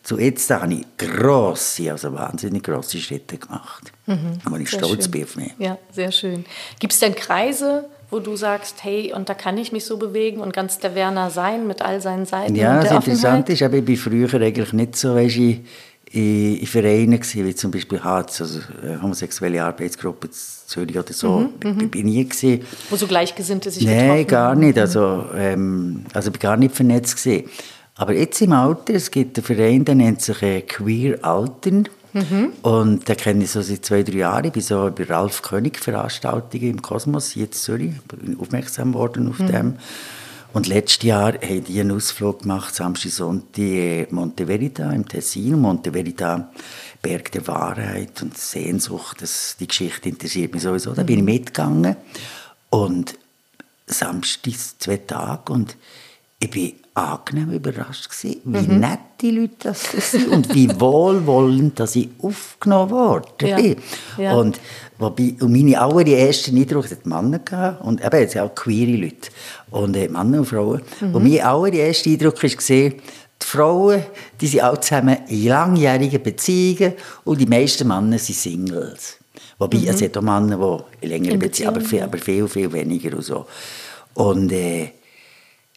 zu 0.04 0.19
jetzt 0.19 0.50
habe 0.50 0.74
ich 0.74 0.86
grosse, 0.98 1.91
also 1.91 2.13
wahnsinnig 2.13 2.63
grosse 2.63 3.00
Schritte 3.00 3.38
gemacht. 3.38 3.91
Mhm. 4.06 4.39
Aber 4.45 4.60
ich 4.60 4.69
stolz 4.69 5.04
schön. 5.04 5.12
bin 5.12 5.24
auf 5.24 5.36
mich. 5.36 5.52
Ja, 5.58 5.78
sehr 5.91 6.12
schön. 6.12 6.45
Gibt 6.80 6.93
es 6.93 7.00
denn 7.00 7.15
Kreise, 7.15 7.89
wo 8.12 8.19
du 8.19 8.36
sagst, 8.36 8.84
hey, 8.84 9.13
und 9.13 9.30
da 9.30 9.34
kann 9.34 9.58
ich 9.58 9.72
mich 9.72 9.86
so 9.86 9.98
bewegen 9.98 10.39
und 10.39 10.54
ganz 10.54 10.80
der 10.80 10.95
Werner 10.95 11.30
sein 11.30 11.67
mit 11.67 11.82
all 11.82 12.02
seinen 12.02 12.26
Seiten 12.26 12.56
Ja, 12.56 12.82
das 12.82 12.91
Interessante 12.91 13.54
ist, 13.54 13.62
aber 13.62 13.78
ich 13.78 13.88
war 13.88 14.12
früher 14.12 14.34
eigentlich 14.34 14.74
nicht 14.74 14.95
so, 14.95 15.15
weißt, 15.15 15.38
ich, 15.38 15.62
in, 16.12 16.58
in 16.58 16.65
Vereinen 16.67 17.19
gewesen, 17.19 17.45
wie 17.45 17.54
zum 17.54 17.72
Beispiel 17.72 18.04
HAZ, 18.04 18.41
also 18.41 18.60
äh, 18.60 19.00
homosexuelle 19.02 19.63
Arbeitsgruppe 19.63 20.28
in 20.28 20.34
Zürich 20.34 20.98
oder 20.98 21.13
so, 21.13 21.39
mhm, 21.39 21.60
bin, 21.60 21.89
bin 21.89 22.06
nie 22.08 22.26
gewesen. 22.26 22.62
Wo 22.89 22.95
so 22.95 23.06
Gleichgesinnte 23.06 23.69
sich 23.69 23.86
Nein, 23.86 24.26
gar 24.26 24.56
nicht, 24.56 24.78
also, 24.78 25.26
ähm, 25.36 26.06
also 26.13 26.30
ich 26.30 26.34
bin 26.34 26.39
gar 26.39 26.58
nicht 26.58 26.76
vernetzt 26.76 27.24
gewesen. 27.24 27.50
Aber 27.95 28.13
jetzt 28.13 28.41
im 28.41 28.54
Alter, 28.54 28.93
es 28.93 29.12
gibt 29.12 29.38
einen 29.38 29.45
Verein, 29.45 29.86
der 29.86 29.95
nennt 29.95 30.22
sich 30.22 30.41
äh, 30.41 30.62
Queer 30.62 31.24
Altern. 31.24 31.88
Mhm. 32.13 32.54
Und 32.62 33.08
den 33.08 33.17
kenne 33.17 33.43
ich 33.43 33.52
so 33.52 33.62
seit 33.62 33.86
zwei, 33.86 34.04
drei 34.04 34.17
Jahren. 34.17 34.45
Ich 34.45 34.54
bin 34.54 34.62
so 34.62 34.91
bei 34.95 35.04
Ralf 35.04 35.41
König 35.41 35.78
Veranstaltungen 35.80 36.69
im 36.69 36.82
Kosmos, 36.82 37.36
jetzt 37.36 37.63
Zürich, 37.63 37.93
bin 38.08 38.39
aufmerksam 38.39 38.93
worden 38.93 39.30
auf 39.30 39.39
mhm. 39.39 39.48
dem. 39.48 39.74
Und 40.52 40.65
letztes 40.65 41.04
Jahr 41.04 41.34
haben 41.34 41.63
die 41.63 41.80
einen 41.80 41.91
Ausflug 41.91 42.41
gemacht, 42.41 42.74
Samstag, 42.74 43.12
Sonntag, 43.12 43.60
äh, 43.60 44.08
Monte 44.10 44.48
Verita 44.48 44.91
im 44.91 45.08
Tessin. 45.08 45.60
Monte 45.60 45.91
Verita, 45.91 46.50
Berg 47.02 47.32
der 47.32 47.45
Wahrheit 47.48 48.22
und 48.24 48.36
Sehnsucht, 48.36 49.22
das, 49.22 49.58
die 49.60 49.67
Geschichte 49.67 50.10
interessiert 50.10 50.54
mich 50.54 50.63
sowieso. 50.63 50.93
Da 50.93 51.04
bin 51.04 51.17
ich 51.17 51.22
mhm. 51.22 51.26
mitgegangen. 51.26 51.95
Und 52.72 53.15
Samstag 53.86 54.54
zwei 54.80 54.98
Tage 54.98 55.54
und 55.54 55.76
ich 56.39 56.49
bin 56.49 56.73
angenehm 56.93 57.52
überrascht 57.52 58.10
gewesen, 58.10 58.41
wie 58.45 58.73
mhm. 58.73 58.80
nett 58.80 58.99
die 59.21 59.32
Leute 59.32 59.56
das 59.63 60.12
sind 60.12 60.30
und 60.30 60.54
wie 60.54 60.69
wohlwollend 60.80 61.80
dass 61.80 61.95
ich 61.95 62.10
aufgenommen 62.21 62.91
worden 62.91 63.47
ja. 63.47 63.56
bin. 63.58 63.75
Ja. 64.17 64.34
Und 64.34 64.60
wobei, 64.97 65.36
und 65.39 65.52
meine 65.52 65.80
allerersten 65.80 66.58
Eindruck 66.58 66.89
hat 66.89 67.06
Männer 67.06 67.39
gehabt, 67.39 67.84
und 67.84 68.04
eben 68.04 68.19
jetzt 68.19 68.38
auch 68.38 68.54
queere 68.56 69.02
Leute 69.02 69.30
und 69.71 69.95
äh, 69.95 70.08
Männer 70.08 70.39
und 70.39 70.45
Frauen. 70.45 70.82
Mhm. 71.02 71.15
Und 71.15 71.23
mein 71.23 71.41
allererster 71.41 72.10
Eindruck 72.10 72.41
war 72.41 72.49
gesehen, 72.49 72.95
die 73.41 73.45
Frauen, 73.45 74.04
die 74.39 74.47
sind 74.47 74.63
auch 74.63 74.78
zusammen 74.78 75.17
in 75.28 75.47
langjährigen 75.47 76.21
Beziehungen 76.21 76.93
und 77.25 77.39
die 77.39 77.45
meisten 77.45 77.88
Männer 77.88 78.17
sind 78.17 78.38
Singles. 78.38 79.17
Wobei, 79.58 79.78
mhm. 79.78 79.88
es 79.88 79.99
gibt 79.99 80.17
auch 80.17 80.21
Männer, 80.21 80.58
die 81.02 81.06
in 81.06 81.10
längeren 81.10 81.39
Beziehungen, 81.39 81.75
aber 81.75 81.86
viel, 81.86 82.02
aber 82.02 82.17
viel, 82.17 82.47
viel 82.47 82.71
weniger 82.71 83.15
und 83.15 83.23
so. 83.23 83.45
Und 84.13 84.52
äh, 84.52 84.91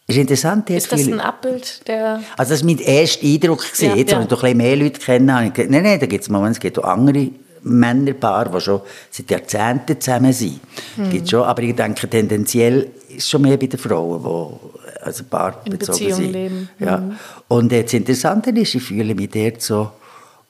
ist 0.07 0.17
interessant. 0.17 0.69
Ist 0.69 0.91
das 0.91 1.07
ein 1.07 1.19
Abbild 1.19 1.87
der... 1.87 2.21
Also 2.37 2.53
das 2.53 2.61
war 2.61 2.67
mein 2.67 2.79
erster 2.79 3.25
Eindruck. 3.25 3.65
Ja, 3.79 3.95
Jetzt, 3.95 4.11
ja. 4.11 4.17
als 4.17 4.25
ich 4.25 4.29
doch 4.29 4.43
ein 4.43 4.57
mehr 4.57 4.75
Leute 4.75 4.99
kenne, 4.99 5.33
habe 5.33 5.45
ich 5.47 5.53
gedacht, 5.53 5.71
nein, 5.71 5.83
nein, 5.83 5.99
da 5.99 6.05
gibt 6.05 6.23
es 6.23 6.29
Momente, 6.29 6.53
es 6.53 6.59
gibt 6.59 6.79
auch 6.79 6.83
andere 6.83 7.29
Männerpaare, 7.61 8.51
die 8.53 8.61
schon 8.61 8.81
seit 9.09 9.31
Jahrzehnten 9.31 9.99
zusammen 9.99 10.33
sind. 10.33 10.59
Hm. 10.97 11.09
Gibt's 11.09 11.29
schon, 11.29 11.43
aber 11.43 11.61
ich 11.63 11.75
denke, 11.75 12.09
tendenziell 12.09 12.89
ist 13.09 13.19
es 13.19 13.29
schon 13.29 13.43
mehr 13.43 13.57
bei 13.57 13.67
den 13.67 13.79
Frauen, 13.79 14.21
die 14.21 15.03
also 15.03 15.23
Paar 15.23 15.61
bezogen 15.63 16.13
sind. 16.13 16.31
Leben. 16.31 16.69
Ja. 16.79 16.97
Mhm. 16.97 17.17
Und 17.47 17.71
das 17.71 17.93
Interessante 17.93 18.51
ist, 18.51 18.75
ich 18.75 18.83
fühle 18.83 19.15
mich 19.15 19.29
dort 19.29 19.61
so 19.61 19.91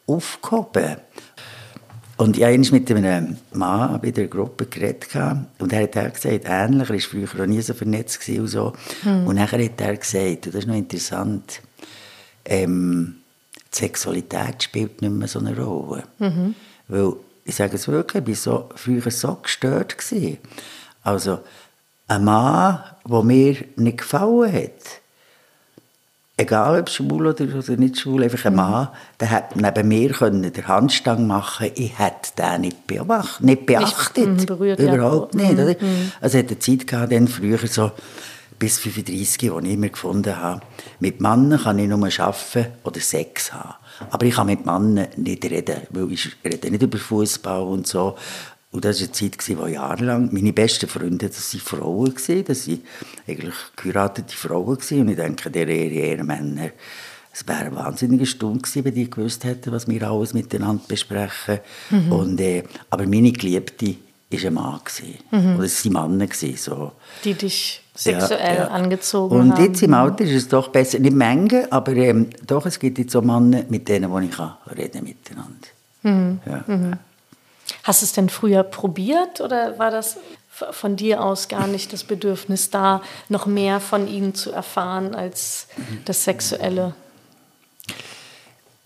aufgehoben. 0.07 0.97
Und 2.17 2.37
ich 2.37 2.43
habe 2.43 2.57
mit 2.57 2.91
einem 2.91 3.37
Mann 3.53 3.99
bei 4.01 4.11
der 4.11 4.27
Gruppe 4.27 4.67
geredet 4.67 5.09
und 5.59 5.73
er 5.73 5.83
hat 5.83 6.13
gesagt, 6.13 6.45
ähnlich, 6.45 6.89
er 6.89 6.95
war 6.95 6.99
früher 6.99 7.43
auch 7.43 7.47
nie 7.47 7.61
so 7.61 7.73
vernetzt 7.73 8.27
und 8.29 8.47
so. 8.47 8.73
Hm. 9.01 9.25
Und 9.25 9.35
nachher 9.35 9.63
hat 9.63 9.81
er 9.81 9.97
gesagt, 9.97 10.45
und 10.45 10.47
das 10.47 10.55
ist 10.55 10.67
noch 10.67 10.75
interessant, 10.75 11.61
ähm, 12.45 13.15
die 13.73 13.77
Sexualität 13.77 14.63
spielt 14.63 15.01
nicht 15.01 15.11
mehr 15.11 15.27
so 15.27 15.39
eine 15.39 15.57
Rolle. 15.57 16.03
Mhm. 16.19 16.55
Weil, 16.87 17.13
ich 17.45 17.55
sage 17.55 17.75
es 17.75 17.87
wirklich, 17.87 18.23
ich 18.27 18.45
war 18.45 18.69
so, 18.69 18.69
früher 18.75 19.11
so 19.11 19.35
gestört. 19.41 19.97
Gewesen. 19.97 20.37
Also, 21.01 21.39
ein 22.07 22.23
Mann, 22.23 22.83
der 23.09 23.23
mir 23.23 23.57
nicht 23.75 23.97
gefallen 23.97 24.53
hat, 24.53 25.01
egal 26.37 26.79
ob 26.79 26.89
schwul 26.89 27.27
oder, 27.27 27.45
oder 27.55 27.77
nicht 27.77 27.99
schwul, 27.99 28.23
einfach 28.23 28.45
ein 28.45 28.55
Mann, 28.55 28.89
der 29.19 29.29
hat 29.29 29.55
neben 29.55 29.87
mir 29.87 30.11
können 30.11 30.51
den 30.51 30.67
Handstand 30.67 31.27
machen 31.27 31.69
ich 31.75 31.97
hätte 31.97 32.31
den 32.37 32.61
nicht, 32.61 32.87
beobachtet, 32.87 33.45
nicht 33.45 33.65
beachtet. 33.65 34.29
Nicht 34.29 34.47
berührt, 34.47 34.79
Überhaupt 34.79 35.35
ja. 35.35 35.41
nicht. 35.41 35.53
Oder? 35.53 35.75
Mhm. 35.85 36.11
Also 36.21 36.37
es 36.37 36.43
hat 36.43 36.51
eine 36.51 36.59
Zeit 36.59 36.87
gehabt, 36.87 37.11
dann 37.11 37.27
früher 37.27 37.59
so 37.67 37.91
bis 38.57 38.79
35, 38.79 39.51
wo 39.51 39.59
ich 39.59 39.71
immer 39.71 39.89
gefunden 39.89 40.37
habe, 40.37 40.61
mit 40.99 41.19
Männern 41.19 41.59
kann 41.59 41.79
ich 41.79 41.87
nur 41.87 42.07
arbeiten 42.19 42.67
oder 42.83 42.99
Sex 42.99 43.53
haben. 43.53 43.73
Aber 44.09 44.25
ich 44.25 44.35
kann 44.35 44.47
mit 44.47 44.65
Männern 44.65 45.07
nicht 45.17 45.43
reden, 45.45 45.81
weil 45.89 46.11
ich 46.11 46.31
rede 46.43 46.71
nicht 46.71 46.81
über 46.81 46.97
Fußball 46.97 47.61
und 47.61 47.87
so. 47.87 48.15
Und 48.73 48.83
das 48.83 48.99
war 48.99 49.07
eine 49.07 49.11
Zeit, 49.13 49.57
wo 49.57 49.67
jahrelang 49.67 50.29
meine 50.31 50.51
besten 50.51 50.89
Freunde, 50.89 51.27
das 51.27 51.53
waren 51.53 51.61
Frauen, 51.61 52.13
das 52.45 52.67
waren 52.67 52.81
eigentlich 53.27 53.53
geheiratete 53.75 54.35
Frauen. 54.35 54.77
Und 54.77 55.09
ich 55.09 55.15
denke, 55.15 55.51
der 55.51 55.67
eher 55.67 56.23
Männer, 56.23 56.71
es 57.31 57.47
wäre 57.47 57.59
eine 57.59 57.75
wahnsinnige 57.75 58.25
Stunde 58.25 58.63
gewesen, 58.63 58.85
wenn 58.85 58.95
die 58.95 59.09
gewusst 59.09 59.43
hätten, 59.43 59.71
was 59.71 59.87
wir 59.87 60.09
alles 60.09 60.33
miteinander 60.33 60.83
besprechen. 60.87 61.59
Mhm. 61.91 62.11
Und, 62.11 62.41
äh, 62.41 62.63
aber 62.89 63.05
meine 63.05 63.31
Geliebte 63.31 63.95
war 64.31 64.45
ein 64.45 64.53
Mann. 64.55 64.79
Mhm. 65.29 65.55
Oder 65.55 65.65
es 65.65 65.93
waren 65.93 66.17
Männer. 66.17 66.25
Gewesen, 66.25 66.57
so. 66.57 66.93
Die 67.23 67.35
dich 67.35 67.79
sexuell 67.93 68.55
ja, 68.55 68.63
ja. 68.63 68.67
angezogen 68.69 69.35
Und 69.35 69.51
haben. 69.51 69.61
Und 69.61 69.67
jetzt 69.67 69.83
im 69.83 69.93
Alter 69.93 70.23
ist 70.23 70.33
es 70.33 70.47
doch 70.47 70.69
besser, 70.69 70.97
nicht 70.97 71.15
Menge, 71.15 71.71
aber 71.71 71.91
ähm, 71.93 72.27
doch, 72.47 72.65
es 72.65 72.79
gibt 72.79 72.97
jetzt 72.97 73.11
so 73.11 73.21
Männer, 73.21 73.65
mit 73.69 73.87
denen 73.87 74.09
wo 74.09 74.17
ich 74.17 74.31
kann 74.31 74.53
reden 74.75 75.03
miteinander. 75.03 75.67
Mhm. 76.01 76.39
Ja. 76.47 76.97
Hast 77.83 78.01
du 78.01 78.05
es 78.05 78.13
denn 78.13 78.29
früher 78.29 78.63
probiert 78.63 79.41
oder 79.41 79.77
war 79.79 79.91
das 79.91 80.17
von 80.71 80.95
dir 80.95 81.23
aus 81.23 81.47
gar 81.47 81.67
nicht 81.67 81.93
das 81.93 82.03
Bedürfnis 82.03 82.69
da, 82.69 83.01
noch 83.29 83.45
mehr 83.45 83.79
von 83.79 84.07
ihnen 84.07 84.35
zu 84.35 84.51
erfahren 84.51 85.15
als 85.15 85.67
das 86.05 86.23
Sexuelle? 86.23 86.93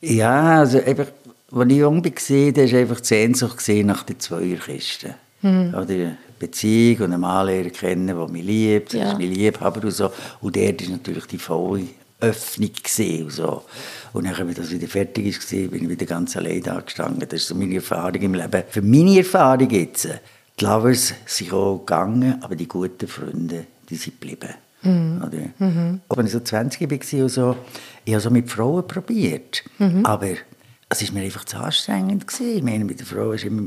Ja, 0.01 0.59
also 0.59 0.79
einfach, 0.79 1.07
als 1.51 1.71
ich 1.71 1.77
jung 1.77 2.03
war, 2.03 2.51
da 2.51 2.71
war 2.71 2.79
einfach 2.79 2.99
die 3.01 3.07
Sehnsucht 3.07 3.67
nach 3.83 4.03
den 4.03 4.19
Zweierkisten. 4.19 5.15
Hm. 5.41 5.73
Oder 5.73 6.17
Beziehung 6.39 7.05
und 7.05 7.13
einen 7.13 7.21
Mann 7.21 7.47
lernen 7.47 7.71
kennen, 7.71 8.07
der 8.07 8.15
mich 8.27 8.43
liebt, 8.43 8.93
ja. 8.93 9.15
mich 9.17 9.29
Liebhaber 9.29 9.83
und 9.83 9.91
so. 9.91 10.11
Und 10.41 10.55
der 10.55 10.79
ist 10.79 10.89
natürlich 10.89 11.25
die 11.25 11.37
volle 11.37 11.87
Öffnung 12.19 12.71
und 13.23 13.31
so. 13.31 13.63
Und 14.13 14.25
dann, 14.25 14.47
als 14.47 14.55
das 14.55 14.71
wieder 14.71 14.87
fertig 14.87 15.25
war, 15.25 15.67
bin 15.69 15.83
ich 15.83 15.89
wieder 15.89 16.05
ganz 16.05 16.35
allein 16.35 16.63
da 16.63 16.79
gestanden. 16.79 17.27
Das 17.29 17.41
ist 17.41 17.47
so 17.47 17.55
meine 17.55 17.75
Erfahrung 17.75 18.21
im 18.21 18.33
Leben. 18.33 18.63
Für 18.69 18.81
meine 18.81 19.19
Erfahrung 19.19 19.69
jetzt, 19.69 20.07
die 20.59 20.65
Lovers 20.65 21.13
sind 21.25 21.53
auch 21.53 21.79
gegangen, 21.79 22.41
aber 22.41 22.55
die 22.55 22.67
guten 22.67 23.07
Freunde, 23.07 23.67
die 23.89 23.95
sind 23.95 24.19
geblieben. 24.19 24.49
Mhm. 24.81 25.23
Oder? 25.25 25.67
Mhm. 25.67 26.01
Als 26.09 26.25
ich 26.25 26.31
so 26.31 26.39
20 26.39 26.81
war 26.89 27.23
und 27.23 27.29
so, 27.29 27.55
ich 28.05 28.13
habe 28.13 28.21
so 28.21 28.29
mit 28.31 28.49
Frauen 28.49 28.87
probiert. 28.87 29.63
Mhm. 29.77 30.05
Aber 30.05 30.29
es 30.89 31.05
war 31.05 31.13
mir 31.13 31.25
einfach 31.25 31.45
zu 31.45 31.57
anstrengend. 31.57 32.27
Gewesen. 32.27 32.57
Ich 32.57 32.63
meine, 32.63 32.85
mit 32.85 32.99
der 32.99 33.05
Frau 33.05 33.25
musste 33.25 33.47
immer 33.47 33.61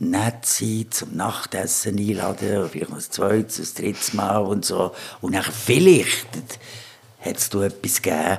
nett 0.00 0.44
sein, 0.44 0.86
zum 0.90 1.16
Nachtessen 1.16 1.98
einladen, 1.98 2.68
vielleicht 2.70 2.90
noch 2.90 2.98
ein 2.98 3.02
zweites, 3.02 3.78
ein 3.78 3.84
drittes 3.84 4.12
Mal 4.12 4.38
und 4.38 4.64
so. 4.64 4.92
Und 5.20 5.34
dann 5.34 5.44
vielleicht 5.44 6.26
hat 7.20 7.36
es 7.36 7.48
etwas 7.48 8.02
gegeben, 8.02 8.38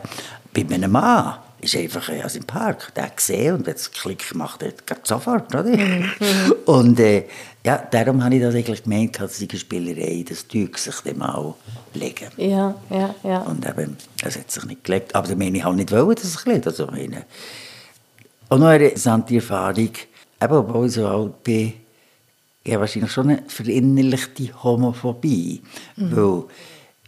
bei 0.54 0.76
einem 0.76 0.92
Mann 0.92 1.36
ist 1.62 1.76
einfach 1.76 2.08
also 2.10 2.40
im 2.40 2.46
Park, 2.46 2.94
der 2.96 3.10
gesehen 3.10 3.56
und 3.56 3.66
wenn 3.66 3.76
es 3.76 3.92
Klick 3.92 4.30
gemacht 4.30 4.64
hat, 4.64 4.88
geht 4.88 5.06
sofort, 5.06 5.54
oder? 5.54 5.64
Mhm. 5.64 6.10
und 6.66 7.00
äh, 7.00 7.26
ja, 7.66 7.78
darum 7.92 8.24
habe 8.24 8.36
ich 8.36 8.42
das 8.42 8.56
eigentlich 8.56 8.84
gemeint, 8.84 9.20
dass 9.20 9.38
die 9.38 9.58
Spielerei, 9.58 10.24
das 10.28 10.48
Zeug 10.48 10.78
sich 10.78 10.96
dann 11.04 11.18
mal 11.18 11.54
legen. 11.94 12.30
Ja, 12.38 12.76
ja, 12.90 13.14
ja. 13.24 13.40
Und 13.42 13.68
eben, 13.68 13.98
es 14.24 14.38
hat 14.38 14.50
sich 14.50 14.64
nicht 14.66 14.84
gelegt. 14.86 15.14
Aber 15.14 15.36
meine 15.36 15.58
ich 15.58 15.64
halt 15.64 15.76
nicht 15.76 15.92
wollen, 15.92 16.16
dass 16.16 16.24
es 16.24 16.46
legt. 16.46 16.66
Also, 16.68 16.88
meine, 16.88 17.26
und 18.48 18.62
noch 18.62 18.68
eine 18.68 18.86
interessante 18.86 19.36
Erfahrung, 19.36 19.92
eben, 20.42 20.54
obwohl 20.54 20.88
ich 20.88 20.94
so 20.94 21.08
alt 21.08 21.44
bin, 21.44 21.74
ich 22.64 22.74
habe 22.74 22.82
wahrscheinlich 22.82 23.12
schon 23.12 23.30
eine 23.30 23.44
verinnerlichte 23.48 24.64
Homophobie, 24.64 25.62
mhm. 25.98 26.16
weil 26.16 26.44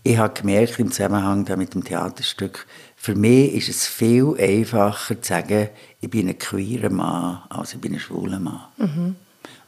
ich 0.03 0.17
habe 0.17 0.33
gemerkt 0.33 0.79
im 0.79 0.91
Zusammenhang 0.91 1.45
mit 1.57 1.73
dem 1.73 1.83
Theaterstück, 1.83 2.65
für 2.95 3.15
mich 3.15 3.53
ist 3.53 3.69
es 3.69 3.87
viel 3.87 4.35
einfacher 4.39 5.19
zu 5.21 5.27
sagen, 5.27 5.69
ich 5.99 6.09
bin 6.09 6.29
ein 6.29 6.37
queerer 6.37 6.89
Mann, 6.89 7.41
als 7.49 7.73
ich 7.73 7.81
bin 7.81 7.93
ein 7.93 7.99
schwuler 7.99 8.39
Mann. 8.39 8.61
Mhm. 8.77 9.15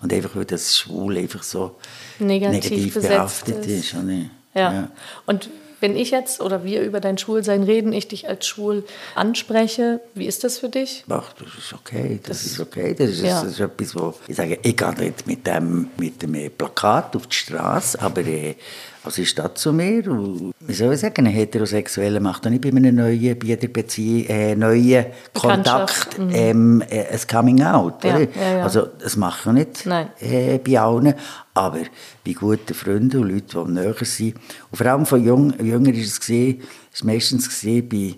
Und 0.01 0.13
einfach, 0.13 0.35
weil 0.35 0.45
das 0.45 0.77
Schwul 0.77 1.17
einfach 1.17 1.43
so 1.43 1.77
negativ, 2.19 2.69
negativ 2.69 2.93
behaftet 2.93 3.65
ist. 3.65 3.93
ist 3.93 3.95
ja. 4.53 4.73
ja. 4.73 4.91
Und 5.25 5.49
wenn 5.79 5.97
ich 5.97 6.11
jetzt 6.11 6.39
oder 6.41 6.63
wir 6.63 6.81
über 6.81 6.99
dein 6.99 7.17
Schwulsein 7.17 7.63
reden, 7.63 7.91
ich 7.91 8.07
dich 8.07 8.29
als 8.29 8.47
schwul 8.47 8.85
anspreche, 9.15 9.99
wie 10.13 10.27
ist 10.27 10.43
das 10.43 10.59
für 10.59 10.69
dich? 10.69 11.03
Ach, 11.09 11.33
das 11.33 11.47
ist 11.57 11.73
okay, 11.73 12.19
das, 12.23 12.43
das 12.43 12.51
ist 12.51 12.59
okay. 12.59 12.95
Das 12.97 13.09
ist, 13.09 13.21
ja. 13.21 13.41
das 13.41 13.51
ist 13.51 13.59
etwas, 13.59 13.95
wo 13.95 14.13
ich 14.27 14.35
sage, 14.35 14.59
ich 14.61 14.77
gehe 14.77 14.93
nicht 14.93 15.27
mit 15.27 15.45
dem, 15.45 15.89
mit 15.97 16.21
dem 16.21 16.51
Plakat 16.57 17.15
auf 17.15 17.27
die 17.27 17.35
Straße, 17.35 18.01
aber 18.01 18.21
äh, 18.21 18.55
was 19.03 19.17
ist 19.17 19.37
das 19.37 19.55
zu 19.55 19.73
mir? 19.73 20.09
Und, 20.09 20.53
wie 20.59 20.73
soll 20.73 20.93
ich 20.93 21.01
sagen, 21.01 21.27
ein 21.27 21.33
Heterosexueller 21.33 22.19
macht 22.19 22.45
auch 22.45 22.49
nicht 22.49 22.61
bei 22.61 22.69
einem 22.69 22.95
neuen, 22.95 23.37
bei 23.37 23.47
jeder 23.47 23.67
Beziehung, 23.67 24.25
äh, 24.27 24.55
neuen 24.55 25.05
Kontakt 25.33 26.17
mhm. 26.17 26.29
ähm, 26.33 26.83
äh, 26.89 27.05
ein 27.07 27.19
Coming-out. 27.29 28.03
Ja, 28.03 28.19
ja, 28.19 28.27
ja. 28.57 28.63
Also 28.63 28.87
das 28.99 29.17
machen 29.17 29.55
wir 29.55 29.65
nicht 29.65 29.85
äh, 30.21 30.57
bei 30.57 30.79
allen, 30.79 31.13
aber 31.53 31.79
bei 32.25 32.33
guten 32.33 32.73
Freunden 32.73 33.21
und 33.21 33.29
Leuten, 33.29 33.67
die 33.67 33.81
näher 33.81 33.95
sind. 34.01 34.35
Und 34.71 34.77
vor 34.77 34.87
allem 34.87 35.05
von 35.05 35.23
Jung, 35.23 35.53
Jüngeren 35.59 35.95
war 35.95 36.03
es, 36.03 36.19
gesehen, 36.19 36.61
ist 36.91 37.03
meistens 37.03 37.49
gesehen 37.49 37.89
bei 37.89 38.15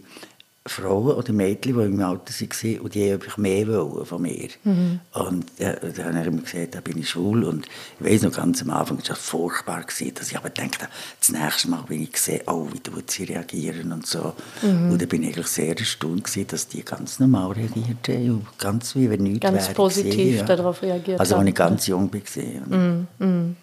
Frauen 0.67 1.11
oder 1.11 1.31
Mädchen, 1.31 1.77
die 1.77 1.85
im 1.85 2.01
Alter 2.01 2.33
waren 2.33 2.79
und 2.79 2.95
die 2.95 3.11
einfach 3.11 3.37
mehr 3.37 3.67
wollen 3.67 4.03
von 4.03 4.19
mir. 4.19 4.49
Mhm. 4.63 4.99
Und 5.13 5.45
ja, 5.59 5.73
dann 5.73 6.15
habe 6.15 6.21
ich 6.21 6.27
immer 6.27 6.41
gesagt, 6.41 6.73
da 6.73 6.81
bin 6.81 6.97
ich 6.97 7.09
schwul. 7.09 7.43
Und 7.43 7.67
ich 7.99 8.05
weiß 8.05 8.23
noch 8.23 8.31
ganz 8.31 8.63
am 8.63 8.71
Anfang, 8.71 8.97
war 9.07 9.15
furchtbar, 9.15 9.83
gewesen, 9.83 10.15
dass 10.15 10.31
ich 10.31 10.37
aber 10.37 10.49
dachte, 10.49 10.87
das 11.19 11.29
nächste 11.29 11.69
Mal, 11.69 11.83
wenn 11.87 12.01
ich 12.01 12.13
gesehen 12.13 12.41
oh, 12.47 12.67
wie 12.71 12.79
tut 12.79 13.11
sie 13.11 13.25
reagieren 13.25 13.91
und 13.91 14.07
so. 14.07 14.33
Mhm. 14.63 14.91
Und 14.91 15.01
da 15.01 15.05
bin 15.05 15.21
ich 15.21 15.35
eigentlich 15.35 15.47
sehr 15.47 15.77
erstaunt 15.77 16.23
gewesen, 16.23 16.47
dass 16.47 16.67
die 16.67 16.83
ganz 16.83 17.19
normal 17.19 17.51
reagiert 17.51 18.07
haben 18.07 18.47
ganz 18.57 18.95
wie 18.95 19.09
wenn 19.09 19.21
nichts 19.21 19.41
Ganz 19.41 19.71
positiv 19.73 20.11
gewesen, 20.11 20.37
ja. 20.37 20.43
darauf 20.55 20.81
reagiert 20.81 21.19
Also 21.19 21.35
als 21.35 21.47
ich 21.47 21.55
ganz 21.55 21.85
jung 21.85 22.11
war. 22.11 22.77
Mhm. 22.77 23.07
mhm. 23.19 23.55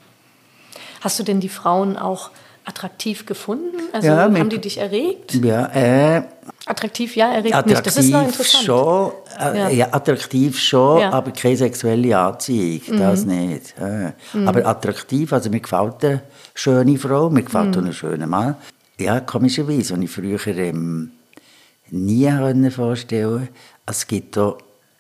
Hast 1.01 1.19
du 1.19 1.25
denn 1.25 1.41
die 1.41 1.49
Frauen 1.49 1.97
auch 1.97 2.31
attraktiv 2.65 3.27
gefunden? 3.27 3.77
Also 3.93 4.07
ja, 4.07 4.19
haben 4.19 4.49
die 4.49 4.61
dich 4.61 4.79
erregt? 4.79 5.35
Ja, 5.35 5.67
äh, 5.75 6.23
attraktiv, 6.67 7.17
ja, 7.17 7.33
erregt 7.33 7.55
attraktiv 7.55 7.77
nicht. 7.77 7.87
Das 7.87 7.97
ist 7.97 8.11
noch 8.11 8.25
interessant. 8.25 8.65
Schon, 8.65 9.13
äh, 9.39 9.59
ja. 9.59 9.69
ja. 9.69 9.93
attraktiv 9.93 10.59
schon, 10.59 11.01
ja. 11.01 11.11
aber 11.11 11.31
keine 11.33 11.57
sexuelle 11.57 12.17
Anziehung, 12.17 12.83
mhm. 12.89 12.99
das 12.99 13.25
nicht. 13.25 13.75
Äh. 13.79 14.13
Mhm. 14.33 14.49
Aber 14.49 14.67
attraktiv, 14.67 15.33
also 15.33 15.51
mir 15.51 15.61
gefällt 15.61 16.05
eine 16.05 16.23
schöne 16.55 16.99
Frau, 16.99 17.31
mir 17.31 17.43
gefällt 17.43 17.77
mhm. 17.77 17.87
ein 17.87 17.93
schöner 17.93 18.27
Mann. 18.27 18.57
Ja, 18.99 19.21
komischerweise, 19.21 19.95
und 19.95 20.03
ich 20.03 20.11
früher 20.11 20.39
ähm, 20.47 21.13
nie 21.91 22.71
vorstellen 22.71 23.49
es 23.85 24.07
gibt 24.07 24.39
auch 24.39 24.59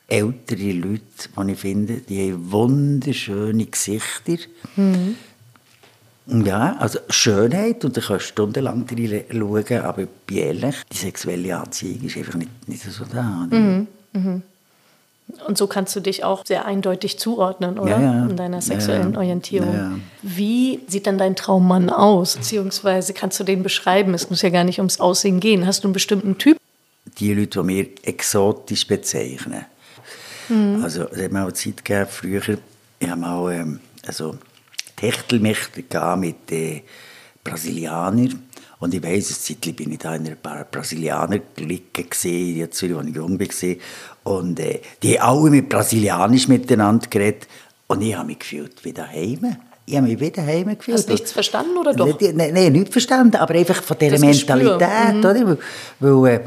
ältere 0.09 0.73
Leute, 0.73 1.01
die 1.37 1.53
ich 1.53 1.59
finde, 1.59 1.95
die 1.99 2.33
haben 2.33 2.53
wunderschöne 2.53 3.67
Gesichter. 3.67 4.37
Mhm 4.77 5.17
ja, 6.27 6.77
also 6.79 6.99
Schönheit, 7.09 7.85
und 7.85 7.97
da 7.97 8.01
kannst 8.01 8.27
du 8.27 8.29
stundenlang 8.29 8.87
schauen, 8.89 9.81
aber 9.83 10.05
ehrlich, 10.31 10.77
die 10.93 10.97
sexuelle 10.97 11.57
Anziehung 11.57 12.03
ist 12.03 12.17
einfach 12.17 12.35
nicht, 12.35 12.69
nicht 12.69 12.83
so 12.83 13.05
da. 13.05 13.47
Mhm. 13.51 13.89
Mhm. 14.13 14.43
Und 15.47 15.57
so 15.57 15.67
kannst 15.67 15.97
du 15.97 16.01
dich 16.01 16.25
auch 16.25 16.45
sehr 16.45 16.67
eindeutig 16.67 17.19
zuordnen, 17.19 17.79
oder? 17.79 17.99
Ja, 17.99 18.03
ja. 18.03 18.27
In 18.27 18.37
deiner 18.37 18.61
sexuellen 18.61 19.13
ja, 19.13 19.19
Orientierung. 19.19 20.03
Wie 20.21 20.81
sieht 20.89 21.07
dann 21.07 21.17
dein 21.19 21.37
Traummann 21.37 21.91
aus? 21.91 22.37
Beziehungsweise 22.37 23.13
kannst 23.15 23.41
du 23.41 23.45
den 23.45 23.63
beschreiben? 23.63 24.15
Es 24.15 24.29
muss 24.29 24.43
ja 24.43 24.51
gar 24.51 24.65
nicht 24.65 24.79
ums 24.79 25.01
Aussehen 25.01 25.41
gehen. 25.41 25.67
Hast 25.67 25.85
du 25.85 25.89
einen 25.89 25.95
bestimmten 25.95 26.39
Typ? 26.39 26.59
Die 27.19 27.35
Leute, 27.35 27.63
die 27.63 27.69
wir 27.69 27.87
exotisch 28.03 28.87
bezeichnen. 28.87 29.65
Mhm. 30.49 30.83
Also, 30.83 31.09
es 31.09 31.23
hat 31.23 31.33
mir 31.33 31.47
auch 31.47 31.53
Zeit 31.53 31.85
gegeben, 31.85 32.07
früher, 32.11 32.43
ich 32.99 33.11
habe 33.11 33.27
auch, 33.27 33.49
ähm, 33.49 33.81
also, 34.07 34.37
Techtelmechtel 34.97 35.85
mit 36.17 36.51
den 36.51 36.83
Brasilianern. 37.45 38.49
Und 38.79 38.95
ich 38.95 39.03
weiss, 39.03 39.29
eine 39.49 39.61
Zeit 39.61 39.77
bin 39.77 39.93
ich 39.93 39.99
da 39.99 40.17
in 40.17 40.27
einer 40.27 40.65
Brasilianer-Clique 40.65 42.05
gesehen, 42.05 42.57
jetzt, 42.57 42.83
als 42.83 42.91
ich 42.91 43.15
jung 43.15 43.39
war. 43.39 43.77
Und 44.25 44.59
äh, 44.59 44.81
die 45.03 45.21
haben 45.21 45.39
alle 45.39 45.51
mit 45.51 45.69
Brasilianisch 45.69 46.49
miteinander 46.49 47.07
geredet. 47.09 47.47
Und 47.87 48.03
ich 48.03 48.17
habe 48.17 48.27
mich 48.27 48.41
gefühlt 48.41 48.85
wie 48.85 48.93
daheim. 48.93 49.57
Ich 49.87 49.97
habe 49.97 50.09
mich 50.09 50.19
wie 50.19 50.31
daheim 50.31 50.77
gefühlt. 50.77 50.99
Hast 50.99 51.09
du 51.09 51.13
nichts 51.13 51.33
verstanden 51.33 51.77
oder 51.77 51.95
doch? 51.95 52.21
Nein, 52.21 52.37
nein, 52.37 52.55
nee, 52.55 52.71
nichts 52.71 52.91
verstanden, 52.91 53.37
aber 53.37 53.55
einfach 53.55 53.83
von 53.83 53.97
dieser 53.99 54.13
das 54.13 54.21
Mentalität. 54.21 55.15
Mhm. 55.15 55.19
Oder? 55.21 55.59
Weil, 56.01 56.19
weil 56.19 56.35
äh, 56.35 56.41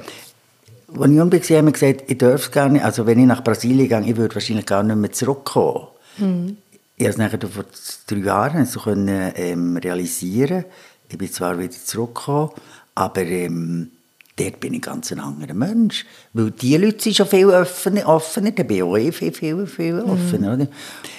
als 1.00 1.10
ich 1.10 1.18
jung 1.18 1.32
war, 1.32 1.58
haben 1.58 1.66
wir 1.66 1.72
gesagt, 1.72 2.04
ich 2.08 2.18
dürfte 2.18 2.52
gar 2.52 2.70
nicht, 2.70 2.84
also 2.84 3.06
wenn 3.06 3.20
ich 3.20 3.26
nach 3.26 3.44
Brasilien 3.44 3.88
gehe, 3.88 4.12
ich 4.12 4.18
würde 4.18 4.36
wahrscheinlich 4.36 4.66
gar 4.66 4.84
nicht 4.84 4.96
mehr 4.96 5.12
zurückkommen. 5.12 5.88
Mhm. 6.18 6.58
Ich 6.98 7.16
konnte 7.16 7.48
es 7.48 7.54
vor 7.54 7.66
drei 8.08 8.18
Jahren 8.18 8.66
so 8.66 8.80
können, 8.80 9.34
ähm, 9.36 9.78
realisieren. 9.78 10.66
Ich 11.10 11.18
bin 11.18 11.32
zwar 11.32 11.60
wieder 11.60 11.72
zurückgekommen, 11.72 12.52
aber 12.96 13.22
ähm, 13.24 13.92
dort 14.38 14.60
bin 14.62 14.74
ich 14.74 14.82
ganz 14.82 15.12
ein 15.12 15.20
anderer 15.20 15.54
Mensch. 15.54 16.06
Weil 16.34 16.52
die 16.52 16.78
Leute 16.78 17.02
sind 17.02 17.18
schon 17.18 17.28
viel 17.28 17.50
offener, 17.50 18.08
offener 18.08 18.52
da 18.52 18.64
bin 18.64 18.78
ich 18.78 18.84
auch 18.84 18.98
eh 18.98 19.12
viel, 19.12 19.34
viel, 19.34 19.68
viel 19.68 19.94
mhm. 19.94 20.10
offener. 20.10 20.58
Mhm. 20.58 20.68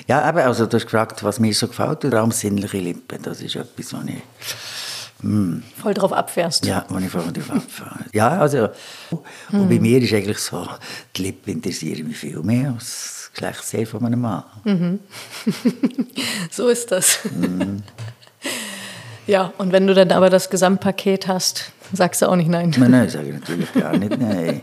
Ja, 0.06 0.22
aber 0.22 0.44
also, 0.44 0.66
du 0.66 0.76
hast 0.76 0.84
gefragt, 0.84 1.22
was 1.22 1.40
mir 1.40 1.52
so 1.52 1.68
gefällt, 1.68 2.04
der 2.04 2.14
Raum 2.14 2.30
sinnliche 2.30 2.78
Lippen, 2.78 3.22
das 3.22 3.42
ist 3.42 3.56
etwas, 3.56 3.92
was 3.92 4.04
ich... 4.06 4.22
Mm. 5.22 5.62
Voll 5.80 5.94
drauf 5.94 6.12
abfährst. 6.12 6.66
Ja, 6.66 6.84
wenn 6.90 7.04
ich 7.04 7.10
voll 7.10 7.32
drauf 7.32 7.50
abfahre. 7.50 8.04
ja, 8.12 8.38
also, 8.38 8.68
und 9.50 9.66
mm. 9.66 9.68
bei 9.68 9.80
mir 9.80 10.02
ist 10.02 10.12
eigentlich 10.12 10.38
so, 10.38 10.68
die 11.16 11.22
Lippen 11.22 11.54
interessieren 11.54 12.06
mich 12.06 12.18
viel 12.18 12.42
mehr 12.42 12.72
als 12.72 13.15
Geschlechtsteil 13.36 13.84
von 13.84 14.06
einem 14.06 14.22
Mann. 14.22 14.44
Mhm. 14.64 15.00
so 16.50 16.68
ist 16.68 16.90
das. 16.90 17.18
Mhm. 17.24 17.82
Ja, 19.26 19.52
und 19.58 19.72
wenn 19.72 19.86
du 19.86 19.94
dann 19.94 20.10
aber 20.10 20.30
das 20.30 20.48
Gesamtpaket 20.48 21.28
hast, 21.28 21.72
sagst 21.92 22.22
du 22.22 22.30
auch 22.30 22.36
nicht 22.36 22.48
nein. 22.48 22.74
Nein, 22.78 22.90
nein, 22.90 23.08
sage 23.10 23.28
ich 23.28 23.34
natürlich 23.34 23.72
gar 23.74 23.94
nicht 23.96 24.18
nein. 24.18 24.62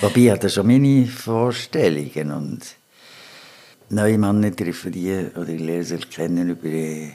Wobei 0.00 0.20
ich 0.20 0.30
hatte 0.30 0.50
schon 0.50 0.66
meine 0.66 1.06
Vorstellungen 1.06 2.32
und 2.32 2.60
neue 3.90 4.18
Männer 4.18 4.54
treffen 4.54 4.90
die 4.90 5.26
oder 5.36 5.48
ich 5.48 5.60
lerne 5.60 5.84
sie 5.84 5.98
kennen 5.98 6.50
über 6.50 7.14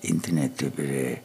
Internet, 0.00 0.62
über... 0.62 1.18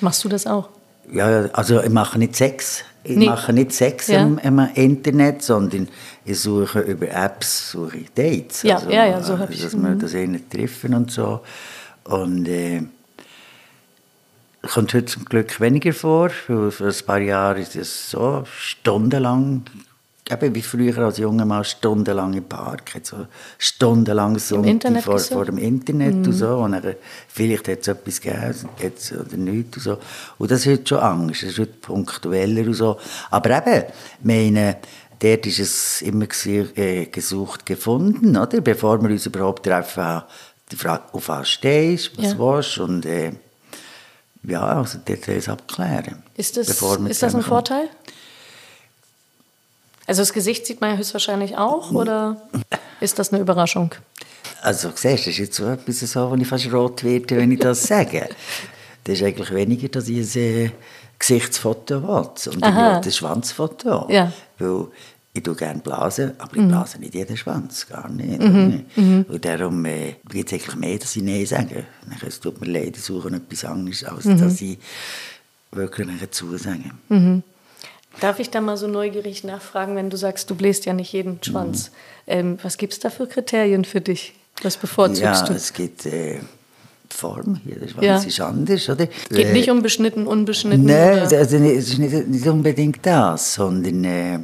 Machst 0.00 0.24
du 0.24 0.30
das 0.30 0.46
auch? 0.46 0.70
Ja, 1.12 1.50
also 1.52 1.82
ich 1.82 1.90
mache 1.90 2.18
nicht 2.18 2.34
Sex. 2.34 2.82
Ich 3.08 3.16
nee. 3.16 3.26
mache 3.26 3.52
nicht 3.52 3.72
Sex 3.72 4.08
ja. 4.08 4.20
im, 4.22 4.38
im, 4.38 4.58
Internet, 4.74 5.42
sondern 5.42 5.88
ich 6.24 6.40
suche 6.40 6.80
über 6.80 7.08
Apps 7.08 7.70
suche 7.70 8.04
Dates. 8.14 8.62
Ja, 8.62 8.76
also, 8.76 8.90
ja, 8.90 9.06
ja, 9.06 9.22
so 9.22 9.38
habe 9.38 9.52
ich. 9.52 9.62
Dass 9.62 9.74
wir 9.74 9.90
mhm. 9.90 9.98
das 10.00 10.14
eh 10.14 10.26
nicht 10.26 10.50
treffen 10.50 10.92
und 10.92 11.12
so. 11.12 11.40
Und 12.04 12.48
äh, 12.48 12.82
kommt 14.62 14.92
heute 14.92 15.06
zum 15.06 15.24
Glück 15.24 15.60
weniger 15.60 15.92
vor. 15.92 16.30
Für 16.30 16.72
ein 16.80 17.06
paar 17.06 17.20
Jahre 17.20 17.60
ist 17.60 17.76
es 17.76 18.10
so 18.10 18.42
stundenlang 18.58 19.62
eben 20.30 20.54
wie 20.54 20.62
früher 20.62 20.98
als 20.98 21.18
junger 21.18 21.44
Mann 21.44 21.64
stundenlang 21.64 22.34
im 22.34 22.44
Park, 22.44 22.92
so 23.02 23.26
stundenlang 23.58 24.38
so 24.38 24.62
vor, 25.00 25.18
vor, 25.18 25.44
dem 25.44 25.58
Internet 25.58 26.14
mhm. 26.14 26.24
und 26.24 26.32
so. 26.32 26.56
Und 26.58 26.72
dann, 26.72 26.94
vielleicht 27.28 27.68
hat 27.68 27.80
es 27.80 27.88
etwas 27.88 28.20
gegeben 28.20 28.54
jetzt, 28.82 29.12
oder 29.12 29.36
nichts 29.36 29.76
und 29.76 29.82
so. 29.82 29.98
Und 30.38 30.50
das 30.50 30.60
ist 30.60 30.72
heute 30.72 30.86
schon 30.86 30.98
Angst, 30.98 31.42
das 31.42 31.50
ist 31.50 31.58
heute 31.58 31.72
punktueller 31.74 32.66
und 32.66 32.74
so. 32.74 32.98
Aber 33.30 33.50
eben, 33.58 33.84
meine, 34.22 34.78
dort 35.18 35.46
ist 35.46 35.60
es 35.60 36.02
immer 36.02 36.26
äh, 36.46 37.06
gesucht 37.06 37.64
gefunden, 37.64 38.36
oder? 38.36 38.60
Bevor 38.60 39.00
wir 39.02 39.10
uns 39.10 39.26
überhaupt 39.26 39.64
treffen, 39.64 40.22
die 40.70 40.76
Frage, 40.76 41.04
auf 41.12 41.28
was 41.28 41.48
stehst, 41.48 42.18
was 42.18 42.32
ja. 42.32 42.38
willst 42.38 42.78
und 42.78 43.06
äh, 43.06 43.32
ja, 44.42 44.62
also 44.62 44.98
dort 45.04 45.28
es 45.28 45.48
abklären. 45.48 46.22
Ist 46.36 46.56
das, 46.56 46.68
ist 46.68 47.22
das 47.22 47.34
ein 47.34 47.42
Vorteil? 47.42 47.88
Also 50.06 50.22
das 50.22 50.32
Gesicht 50.32 50.66
sieht 50.66 50.80
man 50.80 50.90
ja 50.90 50.96
höchstwahrscheinlich 50.96 51.56
auch, 51.56 51.90
oder 51.90 52.40
ist 53.00 53.18
das 53.18 53.32
eine 53.32 53.42
Überraschung? 53.42 53.94
Also 54.62 54.90
siehst 54.94 55.04
du, 55.04 55.10
das 55.10 55.26
ist 55.26 55.38
jetzt 55.38 55.56
so 55.56 55.66
etwas, 55.68 56.00
so, 56.00 56.30
wo 56.30 56.34
ich 56.34 56.46
fast 56.46 56.72
rot 56.72 57.04
werde, 57.04 57.36
wenn 57.36 57.52
ich 57.52 57.58
das 57.58 57.82
sage. 57.82 58.28
das 59.04 59.14
ist 59.14 59.22
eigentlich 59.22 59.52
weniger, 59.52 59.88
dass 59.88 60.08
ich 60.08 60.36
ein 60.36 60.42
äh, 60.42 60.70
Gesichtsfoto 61.18 62.02
will, 62.02 62.30
sondern 62.36 62.72
Aha. 62.72 63.00
ich 63.00 63.06
ein 63.06 63.12
Schwanzfoto. 63.12 64.06
Ja. 64.10 64.32
Weil 64.58 64.86
ich 65.32 65.42
tue 65.42 65.54
gerne 65.54 65.80
blasen, 65.80 66.32
aber 66.38 66.56
ich 66.56 66.62
mhm. 66.62 66.68
blase 66.68 66.98
nicht 66.98 67.14
jeden 67.14 67.36
Schwanz, 67.36 67.86
gar 67.86 68.08
nicht. 68.08 68.40
Mhm. 68.40 68.86
Mhm. 68.96 69.26
Und 69.28 69.44
darum 69.44 69.84
äh, 69.84 70.14
gibt 70.28 70.50
es 70.50 70.58
eigentlich 70.58 70.76
mehr, 70.76 70.98
dass 70.98 71.14
ich 71.14 71.22
Nein 71.22 71.44
sage. 71.44 71.84
Es 72.26 72.40
tut 72.40 72.60
mir 72.60 72.68
leid, 72.68 72.96
ich 72.96 73.02
suche 73.02 73.28
etwas 73.28 73.64
anderes, 73.64 74.04
als 74.04 74.24
mhm. 74.24 74.40
dass 74.40 74.60
ich 74.60 74.78
wirklich 75.72 76.30
zusage. 76.30 76.90
Mhm. 77.08 77.42
Darf 78.20 78.38
ich 78.38 78.50
da 78.50 78.60
mal 78.60 78.76
so 78.76 78.86
neugierig 78.86 79.44
nachfragen, 79.44 79.96
wenn 79.96 80.10
du 80.10 80.16
sagst, 80.16 80.48
du 80.50 80.54
bläst 80.54 80.86
ja 80.86 80.92
nicht 80.92 81.12
jeden 81.12 81.38
Schwanz. 81.42 81.90
Mhm. 81.90 82.32
Ähm, 82.32 82.58
was 82.62 82.78
gibt 82.78 82.94
es 82.94 82.98
da 82.98 83.10
für 83.10 83.26
Kriterien 83.26 83.84
für 83.84 84.00
dich? 84.00 84.34
Was 84.62 84.76
bevorzugst 84.76 85.20
ja, 85.20 85.44
du? 85.44 85.52
es 85.52 85.72
gibt, 85.72 86.06
äh, 86.06 86.38
Form, 87.10 87.60
jeder 87.64 87.88
Schwanz 87.88 88.04
ja. 88.04 88.16
ist 88.18 88.40
anders, 88.40 88.88
oder? 88.88 89.06
Geht 89.30 89.52
nicht 89.52 89.70
um 89.70 89.82
beschnitten, 89.82 90.26
unbeschnitten? 90.26 90.84
Nein, 90.84 91.20
also 91.20 91.36
es 91.36 91.52
ist 91.52 91.98
nicht, 91.98 92.28
nicht 92.28 92.46
unbedingt 92.46 93.04
das, 93.04 93.54
sondern 93.54 94.04
äh, 94.04 94.38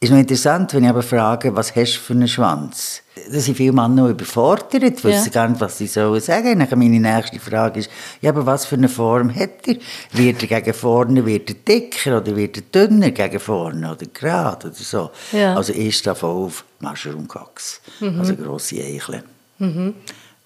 ist 0.00 0.10
noch 0.10 0.18
interessant, 0.18 0.72
wenn 0.74 0.84
ich 0.84 0.90
aber 0.90 1.02
frage, 1.02 1.54
was 1.56 1.74
hast 1.74 1.94
du 1.96 1.98
für 1.98 2.12
einen 2.12 2.28
Schwanz? 2.28 3.02
Da 3.32 3.40
sind 3.40 3.56
viele 3.56 3.72
Männer 3.72 3.88
noch 3.88 4.08
überfordert, 4.08 5.02
wissen 5.02 5.24
ja. 5.24 5.30
gar 5.30 5.48
nicht, 5.48 5.60
was 5.60 5.78
sie 5.78 5.88
sollen 5.88 6.20
sagen. 6.20 6.58
Dann 6.58 6.78
meine 6.78 7.00
nächste 7.00 7.40
Frage 7.40 7.80
ist, 7.80 7.90
ja, 8.20 8.30
aber 8.30 8.46
was 8.46 8.64
für 8.64 8.76
eine 8.76 8.88
Form 8.88 9.34
hat 9.34 9.66
er? 9.66 9.76
Wird 10.12 10.42
er 10.42 10.60
gegen 10.60 10.72
vorne, 10.72 11.26
wird 11.26 11.50
er 11.50 11.56
dicker 11.56 12.18
oder 12.18 12.36
wird 12.36 12.58
er 12.58 12.62
dünner 12.62 13.10
gegen 13.10 13.40
vorne 13.40 13.90
oder 13.90 14.06
gerade 14.06 14.68
oder 14.68 14.76
so? 14.76 15.10
Ja. 15.32 15.56
Also 15.56 15.72
ich 15.72 15.98
stehe 15.98 16.14
voll 16.14 16.44
auf 16.44 16.64
Mushroom 16.78 17.26
Cocks, 17.26 17.80
mhm. 17.98 18.20
also 18.20 18.36
grosse 18.36 18.76
Eicheln. 18.76 19.24
Mhm. 19.58 19.94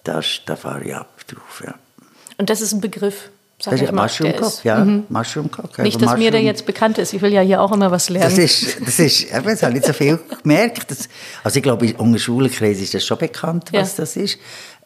Das, 0.03 0.41
da 0.47 0.55
fahre 0.55 0.83
ich 0.83 0.95
ab 0.95 1.27
drauf, 1.27 1.61
ja. 1.63 1.75
Und 2.39 2.49
das 2.49 2.59
ist 2.61 2.73
ein 2.73 2.81
Begriff? 2.81 3.29
Sag 3.63 3.75
das 3.75 3.81
ist 3.83 3.91
mal, 3.93 4.01
Mushroom 4.03 4.35
Cock, 4.35 4.65
ja. 4.65 4.83
Mhm. 4.83 5.05
Mushroom 5.07 5.49
Cock. 5.49 5.79
Nicht, 5.79 5.95
dass 5.95 6.01
Mushroom. 6.01 6.19
mir 6.19 6.31
der 6.31 6.41
jetzt 6.41 6.65
bekannt 6.65 6.97
ist. 6.97 7.13
Ich 7.13 7.21
will 7.21 7.31
ja 7.31 7.39
hier 7.39 7.61
auch 7.61 7.71
immer 7.71 7.91
was 7.91 8.09
lernen. 8.09 8.29
Das 8.29 8.37
ist, 8.37 8.85
das 8.85 8.99
ist, 8.99 9.27
das 9.31 9.63
habe 9.63 9.77
ich 9.77 9.85
so 9.85 9.93
viel 9.93 10.19
gemerkt. 10.43 10.91
Das, 10.91 11.07
also 11.45 11.55
ich 11.55 11.63
glaube, 11.63 11.93
unter 11.97 12.19
Schulenkreisen 12.19 12.83
ist 12.83 12.93
das 12.93 13.05
schon 13.05 13.19
bekannt, 13.19 13.69
was 13.71 13.95
ja. 13.95 14.03
das 14.03 14.17
ist. 14.17 14.37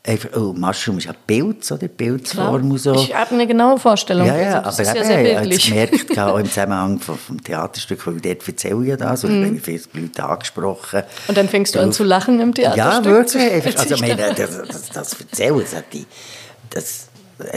Einfach, 0.05 0.29
oh, 0.35 0.53
Mushroom 0.55 0.99
ist 0.99 1.05
ja 1.05 1.13
Pilz, 1.25 1.71
oder? 1.71 1.87
Pilzform 1.87 2.69
und 2.69 2.77
so. 2.77 2.93
Ich 2.93 3.15
habe 3.15 3.33
eine 3.33 3.47
genaue 3.47 3.79
Vorstellung. 3.79 4.27
Ja, 4.27 4.37
ja, 4.37 4.61
das 4.61 4.79
aber 4.79 4.99
ist 4.99 5.09
ja. 5.09 5.21
Ich 5.21 5.71
habe 5.71 5.87
gemerkt, 5.87 6.19
auch 6.19 6.37
im 6.37 6.45
Zusammenhang 6.45 6.99
vom, 6.99 7.17
vom 7.17 7.43
Theaterstück, 7.43 8.05
weil 8.05 8.21
dort 8.21 8.47
erzähle 8.47 8.93
ich 8.93 8.95
das, 8.95 9.25
oder 9.25 9.33
mhm. 9.33 9.55
ich 9.55 9.63
viele 9.63 9.81
Leute 9.93 10.23
angesprochen. 10.23 11.01
Und 11.27 11.35
dann 11.35 11.49
fängst 11.49 11.73
du 11.73 11.79
an 11.79 11.91
zu 11.91 12.03
lachen 12.03 12.39
im 12.39 12.53
Theaterstück? 12.53 13.03
Ja, 13.03 13.03
wirklich. 13.03 13.75
Also, 13.79 13.95
ich 13.95 14.01
meine, 14.01 14.35
das, 14.35 14.61
das, 14.67 14.89
das 14.89 15.13
Erzählen, 15.19 15.65
das, 15.65 15.73
das 16.69 17.03
äh, 17.03 17.06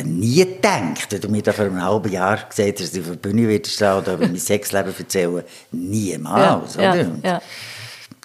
nie 0.04 0.44
gedacht, 0.44 1.10
wenn 1.10 1.20
du 1.20 1.28
mir 1.28 1.42
da 1.42 1.52
vor 1.52 1.64
einem 1.64 1.82
halben 1.82 2.12
Jahr 2.12 2.36
gesagt 2.36 2.80
hast, 2.80 2.80
dass 2.80 2.94
ich 2.94 3.00
auf 3.00 3.06
der 3.08 3.16
Bühne 3.16 3.48
werde 3.48 3.68
stehen 3.68 3.94
oder 3.94 4.16
mein 4.18 4.36
Sexleben 4.36 4.94
erzählen. 4.96 5.42
Niemals, 5.72 6.76
ja, 6.76 6.92
oder? 6.92 7.02
Ja, 7.02 7.08
ja. 7.22 7.42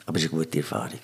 Aber 0.07 0.19
es 0.19 0.25
war 0.25 0.33
eine 0.33 0.45
gute 0.45 0.59
Erfahrung. 0.59 0.99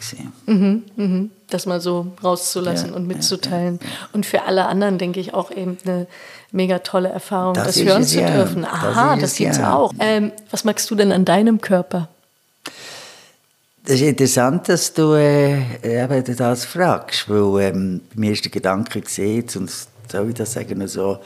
Mhm, 0.45 0.83
mhm. 0.95 1.31
Das 1.49 1.65
mal 1.65 1.81
so 1.81 2.13
rauszulassen 2.23 2.93
und 2.93 3.07
mitzuteilen. 3.07 3.79
Und 4.13 4.27
für 4.27 4.43
alle 4.43 4.67
anderen, 4.67 4.99
denke 4.99 5.19
ich, 5.19 5.33
auch 5.33 5.49
eben 5.49 5.77
eine 5.83 6.05
mega 6.51 6.79
tolle 6.79 7.09
Erfahrung, 7.09 7.55
das, 7.55 7.75
das 7.75 7.83
hören 7.83 8.03
zu 8.03 8.23
dürfen. 8.23 8.63
Aha, 8.63 9.15
das, 9.15 9.21
das 9.21 9.35
gibt 9.35 9.51
es 9.53 9.59
auch. 9.59 9.91
Ähm, 9.99 10.31
was 10.51 10.65
magst 10.65 10.89
du 10.91 10.95
denn 10.95 11.11
an 11.11 11.25
deinem 11.25 11.61
Körper? 11.61 12.09
Das 13.83 13.95
ist 13.95 14.01
interessant, 14.01 14.69
dass 14.69 14.93
du 14.93 15.13
äh, 15.13 16.23
das 16.35 16.65
fragst, 16.65 17.27
weil 17.27 17.63
ähm, 17.63 18.01
bei 18.13 18.21
mir 18.21 18.31
ist 18.33 18.45
der 18.45 18.51
Gedanke 18.51 19.01
gesehen, 19.01 19.45
und 19.55 19.71
soll 20.11 20.29
ich 20.29 20.35
das 20.35 20.53
sagen, 20.53 20.87
so, 20.87 21.19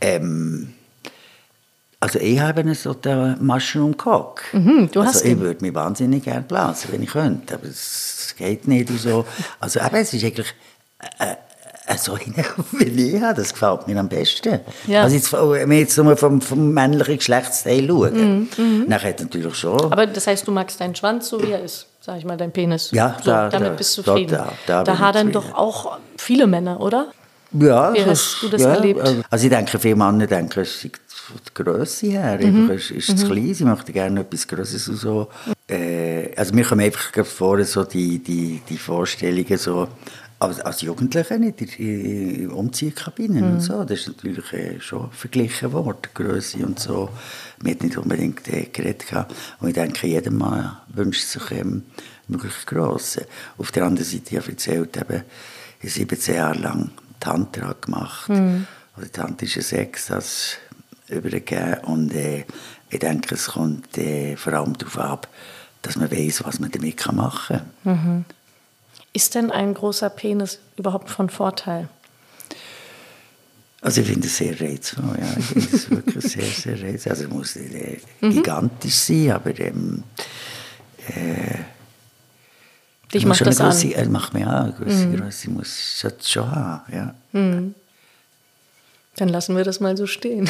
ähm, 0.00 0.74
also 2.00 2.18
ich 2.18 2.40
habe 2.40 2.74
so 2.74 2.94
den 2.94 3.36
Mushroom 3.44 3.96
Cock. 3.96 4.42
Mhm, 4.52 4.88
du 4.90 5.00
also 5.00 5.12
hast 5.12 5.24
ich 5.24 5.38
würde 5.38 5.62
mich 5.62 5.74
wahnsinnig 5.74 6.24
gerne 6.24 6.42
blasen, 6.42 6.90
wenn 6.92 7.02
ich 7.02 7.10
könnte, 7.10 7.54
aber 7.54 7.66
es 7.66 8.34
geht 8.38 8.66
nicht 8.66 8.88
so. 8.98 9.26
Also 9.60 9.80
eben, 9.80 9.96
es 9.96 10.14
ist 10.14 10.24
eigentlich 10.24 10.54
äh, 11.18 11.34
äh, 11.86 11.98
so 11.98 12.16
wie 12.72 13.16
ich 13.16 13.20
habe, 13.20 13.34
das 13.34 13.52
gefällt 13.52 13.86
mir 13.86 13.98
am 13.98 14.08
besten. 14.08 14.60
Ja. 14.86 15.02
Also 15.02 15.16
jetzt, 15.16 15.32
wenn 15.32 15.68
wir 15.68 15.78
jetzt 15.78 15.98
nur 15.98 16.16
vom, 16.16 16.40
vom 16.40 16.72
männlichen 16.72 17.18
Geschlechtsteil 17.18 17.86
schauen, 17.86 18.14
mhm, 18.14 18.48
mhm. 18.56 18.88
dann 18.88 19.00
natürlich 19.18 19.54
schon. 19.54 19.92
Aber 19.92 20.06
das 20.06 20.26
heißt, 20.26 20.48
du 20.48 20.52
magst 20.52 20.80
deinen 20.80 20.94
Schwanz 20.94 21.28
so, 21.28 21.42
wie 21.42 21.50
er 21.50 21.62
ist, 21.62 21.86
sag 22.00 22.16
ich 22.16 22.24
mal, 22.24 22.38
dein 22.38 22.50
Penis. 22.50 22.92
Ja, 22.92 23.16
so, 23.18 23.30
da, 23.30 23.50
damit 23.50 23.72
da, 23.72 23.74
bist 23.74 23.98
du 23.98 24.02
zufrieden. 24.02 24.32
Da, 24.32 24.52
da, 24.66 24.84
da 24.84 24.98
hadern 24.98 25.32
doch 25.32 25.52
auch 25.52 25.98
viele 26.16 26.46
Männer, 26.46 26.80
oder? 26.80 27.08
Ja, 27.52 27.92
Wie 27.92 28.04
hast 28.04 28.42
du 28.42 28.48
das 28.48 28.62
ja, 28.62 28.74
erlebt? 28.74 29.00
Also 29.28 29.44
ich 29.44 29.50
denke, 29.50 29.78
viele 29.78 29.96
Männer 29.96 30.26
denken, 30.26 30.60
es 30.60 30.84
ist 30.84 31.00
von 31.06 31.40
der 31.44 31.64
Grösse 31.64 32.06
her, 32.06 32.38
mhm. 32.40 32.70
ist, 32.70 32.90
ist 32.90 33.10
mhm. 33.10 33.16
zu 33.16 33.26
klein, 33.26 33.54
sie 33.54 33.64
möchten 33.64 33.92
gerne 33.92 34.20
etwas 34.20 34.46
Grosses 34.46 34.88
und 34.88 34.96
so. 34.96 35.28
Äh, 35.68 36.34
also 36.36 36.54
mir 36.54 36.64
kommen 36.64 36.82
einfach 36.82 37.24
vor, 37.24 37.62
so 37.64 37.84
die, 37.84 38.18
die, 38.18 38.62
die 38.68 38.78
Vorstellungen 38.78 39.58
so, 39.58 39.88
als, 40.38 40.60
als 40.60 40.80
Jugendliche 40.80 41.34
in 41.34 41.54
die 41.56 42.46
Umziehkabinen 42.46 43.46
mhm. 43.46 43.52
und 43.54 43.60
so, 43.60 43.84
das 43.84 44.00
ist 44.00 44.08
natürlich 44.08 44.52
äh, 44.52 44.80
schon 44.80 45.10
verglichen 45.10 45.72
worden, 45.72 45.98
Größe 46.14 46.64
und 46.64 46.78
so. 46.78 47.10
Man 47.62 47.72
hat 47.72 47.82
nicht 47.82 47.98
unbedingt 47.98 48.48
äh, 48.48 48.66
geredet 48.72 49.08
gehabt. 49.08 49.34
Und 49.60 49.68
ich 49.68 49.74
denke, 49.74 50.06
jeder 50.06 50.30
Mann 50.30 50.76
wünscht 50.88 51.26
sich 51.26 51.50
ähm, 51.50 51.82
möglichst 52.26 52.66
grosse. 52.66 53.26
Auf 53.58 53.70
der 53.70 53.84
anderen 53.84 54.08
Seite 54.08 54.36
habe 54.36 54.46
ich 54.46 54.52
erzählt, 54.52 54.96
eben, 54.96 55.22
17 55.82 56.34
Jahre 56.34 56.58
lang 56.58 56.90
Tantra 57.20 57.74
gemacht. 57.80 58.28
Mhm. 58.28 58.66
Oder 58.96 59.12
tantrische 59.12 59.62
Sex 59.62 60.06
das 60.06 60.56
übergeben. 61.08 61.78
Und 61.84 62.14
äh, 62.14 62.44
ich 62.88 62.98
denke, 62.98 63.34
es 63.34 63.48
kommt 63.48 63.96
äh, 63.98 64.36
vor 64.36 64.52
allem 64.52 64.76
darauf 64.76 64.98
ab, 64.98 65.28
dass 65.82 65.96
man 65.96 66.10
weiß, 66.10 66.44
was 66.44 66.60
man 66.60 66.70
damit 66.70 67.12
machen 67.12 67.60
kann. 67.84 67.94
Mhm. 67.94 68.24
Ist 69.12 69.34
denn 69.34 69.50
ein 69.50 69.74
großer 69.74 70.10
Penis 70.10 70.58
überhaupt 70.76 71.10
von 71.10 71.30
Vorteil? 71.30 71.88
Also 73.82 74.02
ich 74.02 74.08
finde 74.08 74.26
es 74.26 74.36
sehr 74.36 74.60
reizvoll, 74.60 75.18
ja. 75.18 75.38
Ich 75.38 75.44
finde 75.46 75.76
es 75.76 75.90
wirklich 75.90 76.24
sehr, 76.32 76.44
sehr 76.44 76.82
reizvoll. 76.82 77.12
Also 77.12 77.24
es 77.24 77.30
muss 77.30 77.56
nicht 77.56 77.74
äh, 77.74 78.00
mhm. 78.20 78.30
gigantisch 78.30 78.94
sein, 78.94 79.32
aber 79.32 79.58
ähm, 79.58 80.02
äh, 81.08 81.54
Dich 83.12 83.26
macht 83.26 83.44
das 83.44 83.60
an? 83.60 83.76
Er 83.90 84.08
macht 84.08 84.34
mir 84.34 84.46
an, 84.46 84.74
mhm. 84.78 85.16
Größe 85.16 85.50
muss 85.50 86.04
es 86.04 86.30
schon 86.30 86.50
haben, 86.50 86.92
ja. 86.92 87.14
Mhm. 87.32 87.74
Dann 89.16 89.28
lassen 89.28 89.56
wir 89.56 89.64
das 89.64 89.80
mal 89.80 89.96
so 89.96 90.06
stehen. 90.06 90.48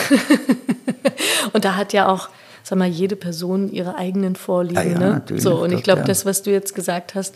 und 1.52 1.64
da 1.64 1.76
hat 1.76 1.92
ja 1.92 2.08
auch, 2.08 2.28
sag 2.62 2.78
mal, 2.78 2.88
jede 2.88 3.16
Person 3.16 3.70
ihre 3.70 3.96
eigenen 3.96 4.36
Vorlieben. 4.36 4.78
Ah, 4.78 4.84
ja, 4.84 4.98
ne? 4.98 5.22
So, 5.36 5.62
und 5.62 5.72
ich 5.72 5.82
glaube, 5.82 6.00
ja. 6.00 6.06
das, 6.06 6.26
was 6.26 6.42
du 6.42 6.50
jetzt 6.50 6.74
gesagt 6.74 7.14
hast, 7.14 7.34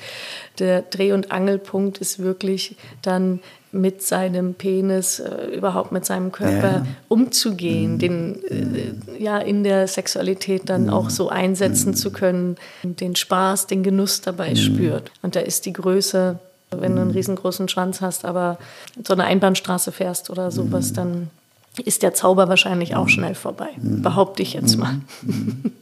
der 0.59 0.83
Dreh- 0.83 1.13
und 1.13 1.33
Angelpunkt 1.33 1.99
ist 1.99 2.19
wirklich 2.19 2.77
dann 3.03 3.41
mit 3.75 4.03
seinem 4.03 4.55
Penis, 4.55 5.19
äh, 5.19 5.47
überhaupt 5.57 5.91
mit 5.91 6.05
seinem 6.07 6.31
Körper 6.31 6.71
ja. 6.71 6.87
umzugehen, 7.09 7.95
mhm. 7.95 7.99
den 7.99 8.45
äh, 8.45 9.23
ja 9.23 9.39
in 9.39 9.65
der 9.65 9.89
Sexualität 9.89 10.69
dann 10.71 10.85
mhm. 10.85 10.91
auch 10.91 11.11
so 11.11 11.29
einsetzen 11.29 11.91
mhm. 11.91 11.97
zu 11.97 12.13
können, 12.13 12.57
den 12.85 13.17
Spaß, 13.17 13.67
den 13.67 13.83
Genuss 13.83 14.21
dabei 14.21 14.51
mhm. 14.51 14.57
spürt. 14.57 15.11
Und 15.23 15.35
da 15.35 15.41
ist 15.41 15.67
die 15.67 15.73
Größe, 15.73 16.39
wenn 16.71 16.95
du 16.95 17.01
einen 17.01 17.11
mhm. 17.11 17.17
riesengroßen 17.17 17.69
Schwanz 17.69 18.01
hast, 18.01 18.25
aber 18.25 18.59
so 19.05 19.13
eine 19.13 19.25
Einbahnstraße 19.25 19.91
fährst 19.91 20.31
oder 20.31 20.53
sowas, 20.53 20.91
mhm. 20.91 20.95
dann 20.95 21.31
ist 21.83 22.03
der 22.03 22.15
Zauber 22.15 22.49
wahrscheinlich 22.49 22.95
auch 22.95 23.09
schnell 23.09 23.35
vorbei. 23.35 23.69
Behaupte 23.79 24.43
ich 24.43 24.55
jetzt 24.55 24.77
mal. 24.77 24.97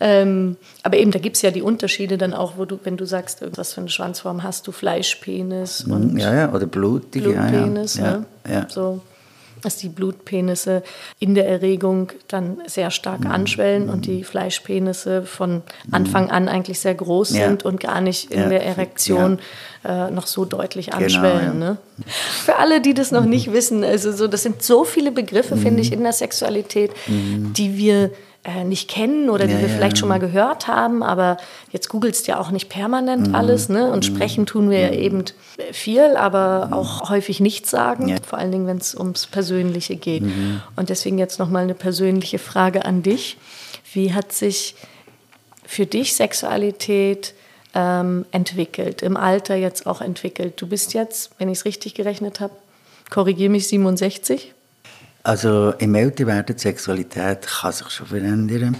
Ähm, 0.00 0.56
aber 0.82 0.98
eben, 0.98 1.12
da 1.12 1.18
gibt 1.18 1.36
es 1.36 1.42
ja 1.42 1.50
die 1.50 1.62
Unterschiede 1.62 2.18
dann 2.18 2.34
auch, 2.34 2.58
wo 2.58 2.64
du, 2.64 2.78
wenn 2.82 2.96
du 2.96 3.06
sagst, 3.06 3.42
was 3.56 3.72
für 3.72 3.80
eine 3.80 3.88
Schwanzform 3.88 4.42
hast 4.42 4.66
du, 4.66 4.72
Fleischpenis 4.72 5.86
mhm, 5.86 5.92
und 5.92 6.18
ja, 6.18 6.34
ja, 6.34 6.52
oder 6.52 6.66
blutig, 6.66 7.22
Blutpenis, 7.22 7.96
ja, 7.96 8.04
ja. 8.04 8.18
Ne? 8.18 8.26
Ja, 8.46 8.66
So 8.68 9.00
dass 9.64 9.76
die 9.76 9.88
Blutpenisse 9.88 10.82
in 11.18 11.34
der 11.34 11.48
Erregung 11.48 12.12
dann 12.28 12.58
sehr 12.66 12.90
stark 12.90 13.20
mhm. 13.20 13.30
anschwellen 13.30 13.88
und 13.88 14.06
die 14.06 14.24
Fleischpenisse 14.24 15.22
von 15.22 15.62
Anfang 15.90 16.30
an 16.30 16.48
eigentlich 16.48 16.80
sehr 16.80 16.94
groß 16.94 17.30
ja. 17.30 17.48
sind 17.48 17.64
und 17.64 17.80
gar 17.80 18.00
nicht 18.00 18.30
in 18.30 18.40
ja. 18.40 18.48
der 18.48 18.64
Erektion 18.64 19.38
äh, 19.84 20.10
noch 20.10 20.26
so 20.26 20.44
deutlich 20.44 20.86
genau, 20.86 20.98
anschwellen. 20.98 21.52
Genau, 21.52 21.66
ne? 21.72 21.78
Für 22.06 22.56
alle, 22.56 22.80
die 22.80 22.94
das 22.94 23.10
noch 23.10 23.24
nicht 23.26 23.52
wissen, 23.52 23.84
also 23.84 24.12
so, 24.12 24.26
das 24.26 24.42
sind 24.42 24.62
so 24.62 24.84
viele 24.84 25.12
Begriffe, 25.12 25.56
mhm. 25.56 25.60
finde 25.60 25.80
ich, 25.82 25.92
in 25.92 26.02
der 26.02 26.12
Sexualität, 26.12 26.92
mhm. 27.06 27.52
die 27.52 27.76
wir 27.76 28.10
äh, 28.44 28.62
nicht 28.62 28.90
kennen 28.90 29.30
oder 29.30 29.46
die 29.46 29.54
ja, 29.54 29.60
wir 29.60 29.68
ja, 29.68 29.74
vielleicht 29.74 29.96
schon 29.96 30.10
mal 30.10 30.20
gehört 30.20 30.68
haben, 30.68 31.02
aber 31.02 31.38
jetzt 31.70 31.88
googelst 31.88 32.26
ja 32.26 32.38
auch 32.38 32.50
nicht 32.50 32.68
permanent 32.68 33.28
mhm. 33.28 33.34
alles, 33.34 33.70
ne? 33.70 33.90
Und 33.90 34.08
mhm. 34.08 34.14
sprechen 34.14 34.46
tun 34.46 34.68
wir 34.68 34.80
ja 34.80 34.88
mhm. 34.88 34.98
eben 34.98 35.24
viel, 35.72 36.16
aber 36.16 36.66
mhm. 36.66 36.72
auch 36.74 37.08
häufig 37.08 37.40
nichts 37.40 37.70
sagen, 37.70 38.08
ja. 38.08 38.16
vor 38.22 38.38
allen 38.38 38.52
Dingen, 38.52 38.66
wenn 38.66 38.76
es 38.76 38.94
ums 38.94 39.26
Persönliche 39.26 39.96
geht. 39.96 40.22
Mhm. 40.24 40.60
Und 40.76 40.90
deswegen 40.90 41.18
jetzt 41.18 41.38
nochmal 41.38 41.62
eine 41.62 41.74
persönliche 41.74 42.38
Frage 42.38 42.84
an 42.84 43.02
dich. 43.02 43.38
Wie 43.92 44.12
hat 44.12 44.32
sich 44.32 44.74
für 45.64 45.86
dich 45.86 46.14
Sexualität 46.14 47.34
ähm, 47.74 48.26
entwickelt, 48.30 49.02
im 49.02 49.16
Alter 49.16 49.54
jetzt 49.54 49.86
auch 49.86 50.00
entwickelt? 50.00 50.60
Du 50.60 50.66
bist 50.66 50.94
jetzt, 50.94 51.30
wenn 51.38 51.48
ich 51.48 51.58
es 51.58 51.64
richtig 51.64 51.94
gerechnet 51.94 52.40
habe, 52.40 52.52
korrigiere 53.10 53.50
mich, 53.50 53.68
67? 53.68 54.53
Also 55.24 55.70
im 55.78 55.94
Älterwerden 55.94 56.54
die 56.54 56.60
Sexualität 56.60 57.46
kann 57.46 57.72
sich 57.72 57.88
schon 57.88 58.06
verändern. 58.06 58.76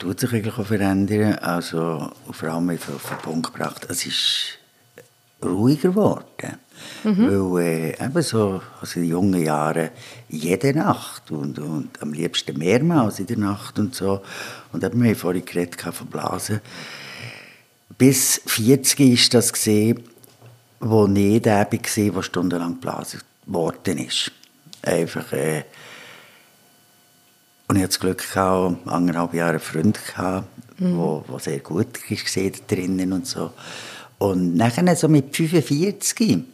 Tut 0.00 0.18
sich 0.18 0.32
eigentlich 0.32 0.58
auch 0.58 0.66
verändern. 0.66 1.34
Also 1.36 2.10
vor 2.32 2.48
allem 2.48 2.70
auf 2.70 3.08
den 3.08 3.18
Punkt 3.22 3.52
gebracht, 3.52 3.86
es 3.88 4.04
ist 4.04 4.58
ruhiger 5.40 5.90
geworden. 5.90 6.58
Mhm. 7.04 7.52
Weil 7.52 7.62
äh, 7.62 8.04
eben 8.04 8.22
so, 8.22 8.62
also 8.80 8.98
in 8.98 9.06
jungen 9.06 9.44
Jahren 9.44 9.90
jede 10.28 10.74
Nacht 10.74 11.30
und, 11.30 11.60
und 11.60 12.02
am 12.02 12.12
liebsten 12.12 12.58
mehrmals 12.58 13.20
in 13.20 13.26
der 13.26 13.38
Nacht 13.38 13.78
und 13.78 13.94
so. 13.94 14.22
Und 14.72 14.82
eben, 14.82 15.00
wir 15.00 15.10
haben 15.10 15.16
vorhin 15.16 15.44
geredet 15.44 15.80
von 15.80 16.08
Blasen. 16.08 16.60
Bis 17.96 18.40
40 18.46 18.98
ist 18.98 19.34
das 19.34 19.52
gesehen, 19.52 20.02
wo 20.80 21.06
nie 21.06 21.38
der 21.38 21.68
war, 21.70 21.78
der 21.78 22.22
stundenlang 22.22 22.74
geblasen 22.74 23.20
worden 23.46 23.98
ist. 23.98 24.32
Einfach, 24.84 25.32
äh, 25.32 25.64
und 27.68 27.76
ich 27.76 27.82
hatte 27.82 27.88
das 27.88 28.00
Glück, 28.00 28.32
gehabt, 28.32 28.76
anderthalb 28.86 29.34
Jahre 29.34 29.52
einen 29.52 29.60
Freund 29.60 29.98
gehabt, 30.06 30.46
mhm. 30.78 30.98
wo, 30.98 31.24
wo 31.26 31.38
sehr 31.38 31.60
gut 31.60 31.88
war 32.10 32.50
drinnen 32.68 33.12
und 33.12 33.26
so. 33.26 33.50
Und 34.18 34.56
nachher, 34.56 34.94
so 34.96 35.08
mit 35.08 35.34
45, 35.34 36.44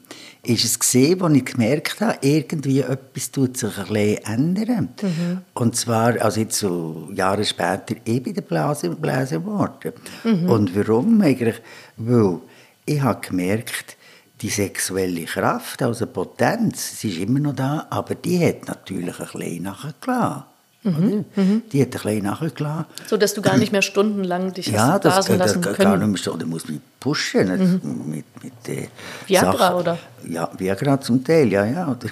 ist 0.43 0.65
es 0.65 0.79
gesehen, 0.79 1.21
wo 1.21 1.29
ich 1.29 1.45
gemerkt 1.45 2.01
habe, 2.01 2.19
irgendwie 2.23 2.81
etwas 2.81 3.31
tut 3.31 3.57
sich 3.57 3.77
ein 3.77 3.87
bisschen 3.87 4.25
ändern. 4.25 4.89
Mhm. 5.03 5.41
Und 5.55 5.77
zwar, 5.77 6.21
also 6.23 6.41
jetzt 6.41 6.59
so 6.59 7.11
Jahre 7.15 7.45
später, 7.45 7.95
ich 8.05 8.23
bin 8.23 8.35
der 8.35 8.43
Blase, 8.43 8.91
Blase 8.91 9.41
geworden. 9.41 9.93
Mhm. 10.25 10.49
Und 10.49 10.77
warum 10.77 11.21
eigentlich? 11.21 11.61
Weil 11.97 12.39
ich 12.87 13.03
habe 13.03 13.27
gemerkt, 13.27 13.97
die 14.41 14.49
sexuelle 14.49 15.25
Kraft, 15.25 15.83
also 15.83 16.07
Potenz, 16.07 17.01
sie 17.01 17.11
ist 17.11 17.19
immer 17.19 17.41
noch 17.41 17.55
da, 17.55 17.87
aber 17.91 18.15
die 18.15 18.45
hat 18.45 18.69
natürlich 18.69 19.21
ein 19.21 19.27
bisschen 19.33 19.63
nachgelassen. 19.65 20.45
Mhm. 20.83 21.25
Mhm. 21.37 21.63
Die 21.71 21.83
hat 21.83 21.89
ein 21.89 21.91
bisschen 21.91 22.25
nachgelassen. 22.25 22.87
So, 23.07 23.17
dass 23.19 23.35
du 23.35 23.43
gar 23.43 23.59
nicht 23.59 23.71
mehr 23.71 23.83
stundenlang 23.83 24.55
dich 24.55 24.69
ja, 24.69 24.99
das, 24.99 25.27
das, 25.27 25.29
lassen 25.29 25.61
das 25.61 25.77
können. 25.77 25.91
Gar 25.91 26.07
nicht 26.07 26.25
mehr, 26.27 26.35
oder 26.35 26.47
muss 26.47 26.69
mich 26.69 26.81
pushen. 26.99 27.49
Mhm. 27.49 28.11
Mit, 28.11 28.25
mit, 28.43 28.69
äh, 28.69 28.89
Viagra, 29.27 29.59
Sachen. 29.59 29.77
oder? 29.77 29.99
Ja, 30.27 30.51
Viagra 30.57 31.01
zum 31.01 31.23
Teil, 31.23 31.53
ja, 31.53 31.67
ja. 31.67 31.89
Oder 31.89 32.09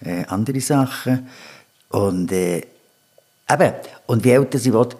äh, 0.04 0.24
andere 0.26 0.60
Sachen. 0.60 1.26
Und 1.88 2.30
äh, 2.30 2.58
eben, 3.50 3.72
und 4.06 4.22
wie 4.22 4.30
älter 4.30 4.58
sie 4.58 4.72
wird, 4.72 4.96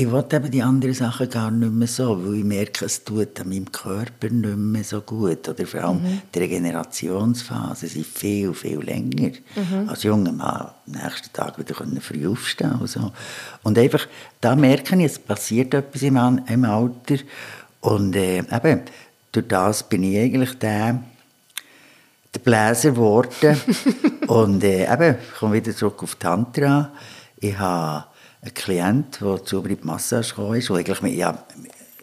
ich 0.00 0.10
will 0.10 0.24
eben 0.32 0.50
die 0.50 0.62
anderen 0.62 0.94
Sachen 0.94 1.28
gar 1.28 1.50
nicht 1.50 1.72
mehr 1.72 1.86
so, 1.86 2.24
weil 2.24 2.36
ich 2.36 2.44
merke, 2.44 2.86
es 2.86 3.04
tut 3.04 3.38
an 3.38 3.50
meinem 3.50 3.70
Körper 3.70 4.30
nicht 4.30 4.56
mehr 4.56 4.82
so 4.82 5.02
gut. 5.02 5.46
Oder 5.46 5.66
vor 5.66 5.84
allem 5.84 6.02
mhm. 6.02 6.22
die 6.34 6.38
Regenerationsphase 6.38 7.86
sind 7.86 8.06
viel, 8.06 8.54
viel 8.54 8.78
länger. 8.80 9.32
Mhm. 9.54 9.90
Als 9.90 10.04
junger 10.04 10.32
Mann 10.32 10.70
am 10.86 10.92
nächsten 10.92 11.30
Tag 11.34 11.58
wieder 11.58 11.74
früh 11.74 12.26
aufstehen 12.26 12.76
und 12.80 12.88
so. 12.88 13.12
Und 13.62 13.76
einfach, 13.76 14.06
da 14.40 14.56
merke 14.56 14.96
ich, 14.96 15.04
es 15.04 15.18
passiert 15.18 15.74
etwas 15.74 16.00
im, 16.00 16.16
im 16.46 16.64
Alter. 16.64 17.16
Und 17.82 18.16
äh, 18.16 18.38
eben, 18.38 18.80
durch 19.32 19.48
das 19.48 19.82
bin 19.82 20.02
ich 20.02 20.18
eigentlich 20.18 20.58
der, 20.58 21.02
der 22.34 22.40
Bläser 22.40 22.92
geworden. 22.92 23.60
und 24.28 24.64
äh, 24.64 24.90
eben, 24.90 25.16
ich 25.20 25.38
komme 25.38 25.56
wieder 25.56 25.76
zurück 25.76 26.02
auf 26.02 26.14
Tantra. 26.14 26.90
Ich 27.38 27.58
habe 27.58 28.04
ein 28.42 28.54
Klient, 28.54 29.20
der 29.20 29.44
zu 29.44 29.62
mir 29.62 29.70
in 29.70 29.76
die 29.80 29.86
Massage 29.86 30.34
kam, 30.34 30.54
ist, 30.54 30.68
der 30.68 30.76
eigentlich 30.76 31.02
mit, 31.02 31.14
ja, 31.14 31.44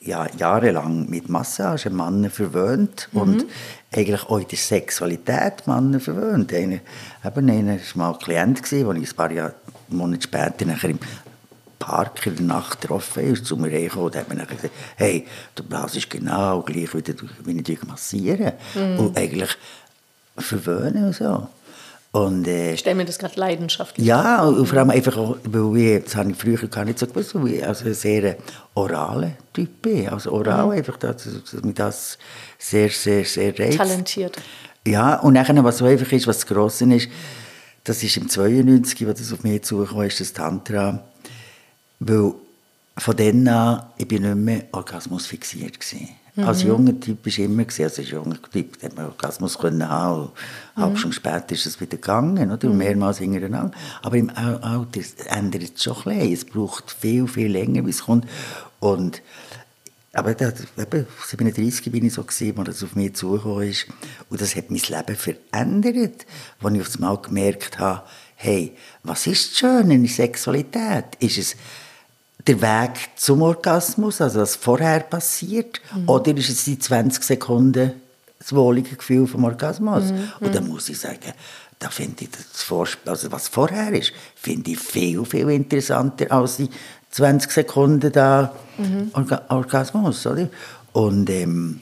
ja, 0.02 0.28
jahrelang 0.38 1.10
mit 1.10 1.30
Massage 1.30 1.90
Männer 1.90 2.30
verwöhnt 2.30 3.10
mhm. 3.12 3.22
und 3.22 3.46
eigentlich 3.92 4.24
auch 4.24 4.40
in 4.40 4.48
der 4.48 4.58
Sexualität 4.58 5.68
Männer 5.68 6.00
verwöhnt. 6.00 6.54
Einer, 6.54 6.80
eben 7.26 7.50
einer 7.50 7.74
war 7.74 7.80
mal 7.96 8.14
ein 8.14 8.20
Klient, 8.20 8.64
gewesen, 8.64 8.88
den 8.94 9.04
ich 9.04 9.10
ein 9.12 9.16
paar 9.16 9.32
Jahre, 9.32 9.56
Monate 9.90 10.24
später 10.24 10.66
nachher 10.66 10.90
im 10.90 11.00
Park 11.80 12.26
in 12.26 12.36
der 12.36 12.46
Nacht 12.46 12.82
getroffen 12.82 13.24
ist, 13.24 13.46
zu 13.46 13.56
mir 13.56 13.70
hergekommen 13.70 14.08
und 14.08 14.16
hat 14.16 14.30
mir 14.30 14.36
dann 14.36 14.48
gesagt, 14.48 14.74
hey, 14.96 15.26
du 15.56 15.64
blasest 15.64 16.10
genau 16.10 16.62
gleich, 16.62 16.94
wie, 16.94 17.02
du, 17.02 17.28
wie 17.44 17.58
ich 17.58 17.64
dich 17.64 17.84
massiere. 17.84 18.54
Mhm. 18.76 19.00
Und 19.00 19.18
eigentlich 19.18 19.56
verwöhnen 20.38 21.06
und 21.06 21.16
so. 21.16 21.48
Und, 22.26 22.48
äh, 22.48 22.74
ich 22.74 22.80
stelle 22.80 22.96
mir 22.96 23.06
das 23.06 23.20
gerade 23.20 23.40
leidenschaftlich 23.40 24.06
Ja, 24.06 24.44
und 24.44 24.66
vor 24.66 24.80
allem 24.80 24.90
einfach 24.90 25.36
weil 25.44 25.78
ich, 25.78 26.04
das 26.04 26.16
habe 26.16 26.32
ich 26.32 26.38
früher 26.38 26.68
gar 26.68 26.84
nicht 26.84 26.98
so 26.98 27.06
gewusst, 27.06 27.36
weil 27.36 27.54
ich 27.54 27.68
also 27.68 27.86
ein 27.86 27.94
sehr 27.94 28.38
oraler 28.74 29.34
Typ 29.54 29.82
bin. 29.84 30.10
Also 30.10 30.32
oral 30.32 30.66
mhm. 30.66 30.72
einfach, 30.72 30.98
dass, 30.98 31.24
dass 31.26 31.64
mich 31.64 31.76
das 31.76 32.18
sehr, 32.58 32.90
sehr, 32.90 33.24
sehr 33.24 33.58
reizt. 33.60 33.78
Talentiert. 33.78 34.38
Ja, 34.88 35.20
und 35.20 35.34
nachher, 35.34 35.64
was 35.64 35.78
so 35.78 35.86
einfach 35.86 36.12
ist, 36.12 36.26
was 36.26 36.40
das 36.40 36.48
Grosse 36.48 36.92
ist, 36.92 37.10
das 37.84 38.02
ist 38.02 38.18
im 38.18 38.30
92, 38.30 39.08
als 39.08 39.20
das 39.20 39.34
auf 39.34 39.44
mich 39.44 39.62
zukam, 39.62 40.02
ist 40.02 40.20
das 40.20 40.34
Tantra. 40.34 41.04
Weil 42.00 42.34
von 42.98 43.16
dann 43.16 43.48
an, 43.48 43.84
ich 43.98 44.08
bin 44.08 44.24
nicht 44.24 44.36
mehr 44.36 44.64
Orgasmus 44.72 45.28
fixiert 45.28 45.80
gewesen. 45.80 46.10
Mhm. 46.38 46.44
Als 46.44 46.62
junger 46.62 47.00
Typ 47.00 47.26
war 47.26 47.46
immer, 47.46 47.64
also 47.64 47.84
als 47.84 48.10
junger 48.10 48.38
Typ, 48.52 48.84
hat 48.84 48.96
man 48.96 49.08
Orgasmus 49.08 49.58
können 49.58 49.90
haben. 49.90 50.22
Und 50.22 50.32
mhm. 50.76 50.82
halb 50.82 50.98
Stunde 51.00 51.16
später 51.16 51.52
ist 51.54 51.66
es 51.66 51.82
wieder 51.82 51.98
gegangen, 51.98 52.52
oder? 52.52 52.70
Und 52.70 52.78
mehrmals 52.78 53.18
hintereinander. 53.18 53.76
Aber 54.04 54.18
im 54.18 54.30
Alter 54.30 55.02
ändert 55.30 55.72
es 55.76 55.84
schon 55.84 55.98
ein 56.06 56.20
bisschen. 56.20 56.34
Es 56.34 56.46
braucht 56.46 56.92
viel, 56.92 57.28
viel 57.28 57.52
länger, 57.52 57.82
bis 57.82 57.96
es 57.98 58.04
kommt. 58.06 58.28
Und, 58.80 59.24
aber 60.14 60.36
da, 60.36 60.54
eben, 60.78 61.08
37 61.26 61.92
bin 61.92 62.06
ich 62.06 62.14
so 62.14 62.24
gewesen, 62.24 62.60
als 62.60 62.68
das 62.68 62.84
auf 62.84 62.96
mich 62.96 63.16
zugekommen 63.16 63.68
ist. 63.68 63.88
Und 64.30 64.40
das 64.40 64.56
hat 64.56 64.70
mein 64.70 64.80
Leben 64.80 65.16
verändert, 65.16 66.28
als 66.62 66.74
ich 66.76 66.82
auf 66.82 66.96
einmal 66.98 67.18
gemerkt 67.18 67.80
habe, 67.80 68.04
hey, 68.36 68.78
was 69.02 69.26
ist 69.26 69.52
das 69.52 69.58
Schöne 69.58 69.96
in 69.96 70.04
der 70.04 70.12
Sexualität? 70.12 71.16
Ist 71.20 71.40
es, 71.40 71.56
der 72.48 72.62
Weg 72.62 73.10
zum 73.16 73.42
Orgasmus, 73.42 74.22
also 74.22 74.40
was 74.40 74.56
vorher 74.56 75.02
passiert, 75.02 75.82
mhm. 75.94 76.10
oder 76.10 76.36
ist 76.36 76.50
es 76.50 76.64
die 76.64 76.80
20 76.80 77.24
Sekunden 77.24 77.94
das 78.40 78.54
wohlige 78.54 78.96
Gefühl 78.96 79.28
vom 79.28 79.44
Orgasmus? 79.44 80.06
Mhm. 80.06 80.32
Und 80.40 80.56
dann 80.56 80.68
muss 80.68 80.90
ich 80.90 81.00
sagen, 81.00 81.34
da 81.80 81.90
finde 81.90 82.24
ich 82.24 82.32
das 82.32 82.64
Vorspiel, 82.64 83.12
also 83.12 83.32
was 83.32 83.48
vorher 83.48 83.94
ist, 83.94 84.14
finde 84.36 84.72
ich 84.72 84.80
viel, 84.80 85.26
viel 85.26 85.50
interessanter 85.50 86.32
als 86.32 86.58
die 86.58 86.70
20 87.12 87.52
Sekunden 87.52 88.12
da 88.12 88.54
mhm. 88.78 89.12
Orga 89.14 89.42
Orgasmus, 89.50 90.26
oder? 90.26 90.50
Und, 90.94 91.30
ähm, 91.30 91.82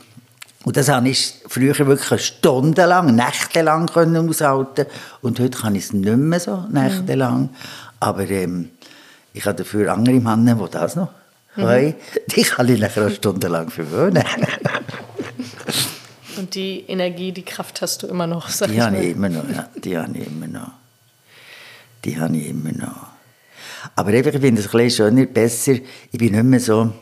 und 0.63 0.75
das 0.75 0.89
habe 0.89 1.07
ich 1.09 1.35
früher 1.47 1.77
wirklich 1.77 2.25
stundenlang, 2.25 3.15
nächtelang 3.15 3.85
können 3.85 4.29
aushalten 4.29 4.87
und 5.21 5.39
heute 5.39 5.57
kann 5.59 5.75
ich 5.75 5.85
es 5.85 5.93
nicht 5.93 6.17
mehr 6.17 6.39
so 6.39 6.65
nächtelang. 6.71 7.43
Mhm. 7.43 7.49
Aber 7.99 8.29
ähm, 8.29 8.71
ich 9.35 9.45
habe 9.45 9.55
dafür 9.55 9.93
andere 9.93 10.15
Männer, 10.15 10.55
die 10.55 10.71
das 10.71 10.95
noch 10.95 11.09
mhm. 11.55 11.61
können. 11.61 11.95
Die 12.27 12.43
kann 12.43 12.69
ich 12.69 12.79
nachher 12.79 13.09
stundenlang 13.09 13.69
verwöhnen. 13.69 14.23
Und 16.37 16.55
die 16.55 16.85
Energie, 16.87 17.31
die 17.33 17.43
Kraft 17.43 17.81
hast 17.81 18.03
du 18.03 18.07
immer 18.07 18.27
noch, 18.27 18.49
sag 18.49 18.69
Die 18.69 18.81
habe 18.81 18.97
ich 18.97 19.11
immer 19.11 19.29
noch, 19.29 19.47
ja. 19.49 19.69
Die 19.75 19.97
habe 19.97 20.17
ich 20.17 20.27
immer 20.27 20.47
noch. 20.47 20.71
Die 22.03 22.19
habe 22.19 22.35
ich 22.37 22.47
immer 22.47 22.71
noch. 22.71 23.07
Aber 23.95 24.09
einfach, 24.11 24.33
ich 24.33 24.41
finde 24.41 24.61
es 24.61 24.67
ein 24.67 24.71
bisschen 24.71 25.11
schöner, 25.11 25.25
besser. 25.25 25.73
Ich 26.11 26.19
bin 26.19 26.33
nicht 26.33 26.43
mehr 26.43 26.59
so, 26.59 26.93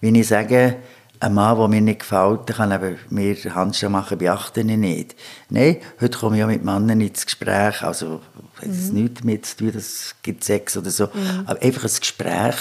wie 0.00 0.18
ich 0.18 0.28
sage, 0.28 0.76
ein 1.20 1.34
Mann, 1.34 1.58
der 1.58 1.68
mir 1.68 1.80
nicht 1.80 2.00
gefällt, 2.00 2.48
der 2.48 2.56
kann 2.56 2.72
eben 2.72 2.98
mir 3.10 3.34
Handstand 3.54 3.92
machen, 3.92 4.18
beachte 4.18 4.60
ihn 4.60 4.80
nicht. 4.80 5.16
Nein, 5.48 5.78
heute 6.00 6.18
komme 6.18 6.36
ich 6.36 6.40
ja 6.40 6.46
mit 6.46 6.64
Männern 6.64 7.00
ins 7.00 7.26
Gespräch, 7.26 7.82
also 7.82 8.20
es 8.62 8.90
mhm. 8.90 9.02
nichts 9.02 9.20
damit 9.20 9.46
zu 9.46 9.56
tun, 9.56 9.72
dass 9.72 10.14
gibt 10.22 10.44
Sex 10.44 10.76
oder 10.76 10.90
so, 10.90 11.06
mhm. 11.06 11.44
aber 11.46 11.60
einfach 11.62 11.84
ein 11.84 12.00
Gespräch, 12.00 12.56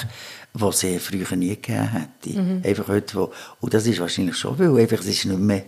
das 0.54 0.84
es 0.84 1.04
früher 1.04 1.36
nie 1.36 1.50
gegeben 1.50 1.90
hätte. 1.90 2.40
Mhm. 2.40 2.62
Einfach 2.66 2.88
heute, 2.88 3.16
wo, 3.16 3.32
und 3.62 3.74
das 3.74 3.86
ist 3.86 4.00
wahrscheinlich 4.00 4.38
schon, 4.38 4.58
weil 4.60 4.82
einfach 4.82 5.00
es 5.00 5.08
ist 5.08 5.26
nicht 5.26 5.40
mehr 5.40 5.64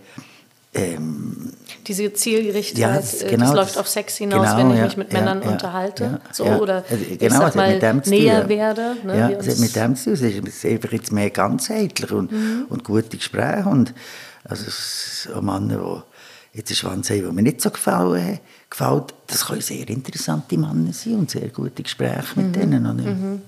ähm, 0.72 1.52
Diese 1.88 2.14
Zielgerichtheit, 2.14 2.78
ja, 2.78 2.96
das, 2.96 3.24
äh, 3.24 3.30
genau, 3.30 3.48
das 3.48 3.56
läuft 3.56 3.78
auf 3.80 3.88
Sex 3.88 4.18
hinaus, 4.18 4.50
genau, 4.50 4.58
wenn 4.58 4.72
ich 4.72 4.78
ja, 4.78 4.86
mich 4.86 4.98
mit 4.98 5.14
Männern 5.14 5.42
ja, 5.42 5.50
unterhalte, 5.50 6.22
so 6.32 6.44
oder 6.46 6.84
also, 6.88 7.06
genau, 7.06 7.26
ich 7.26 7.34
sag 7.34 7.56
mal 7.56 8.02
näher 8.06 8.42
tun, 8.42 8.50
werde. 8.50 8.96
Ne, 9.04 9.18
ja, 9.18 9.30
es 9.32 9.48
hat 9.48 9.60
mit 9.60 9.76
dem 9.76 9.96
zu 9.96 10.16
tun. 10.16 10.48
Es 10.48 10.56
ist 10.56 10.66
einfach 10.66 10.92
jetzt 10.92 11.12
mehr 11.12 11.32
ganzheitlich 11.32 12.12
und, 12.12 12.32
mhm. 12.32 12.66
und 12.70 12.84
gute 12.84 13.18
Gespräche 13.18 13.68
und 13.68 13.96
also 14.44 14.66
so 14.70 15.42
Männer, 15.42 15.70
die 15.70 16.09
jetzt 16.54 16.70
einen 16.70 16.76
Schwanz 16.76 17.10
haben, 17.10 17.22
der 17.22 17.32
mir 17.32 17.42
nicht 17.42 17.62
so 17.62 17.70
gefallen, 17.70 18.40
gefällt, 18.70 19.14
das 19.28 19.46
können 19.46 19.62
sehr 19.62 19.88
interessante 19.90 20.58
Männer 20.58 20.94
sein 20.94 21.16
und 21.16 21.32
sehr 21.32 21.50
gute 21.50 21.84
Gespräche 21.84 22.36
mit 22.36 22.48
mhm. 22.48 22.54
denen. 22.54 22.86
Oder? 22.86 23.10
Mhm. 23.10 23.42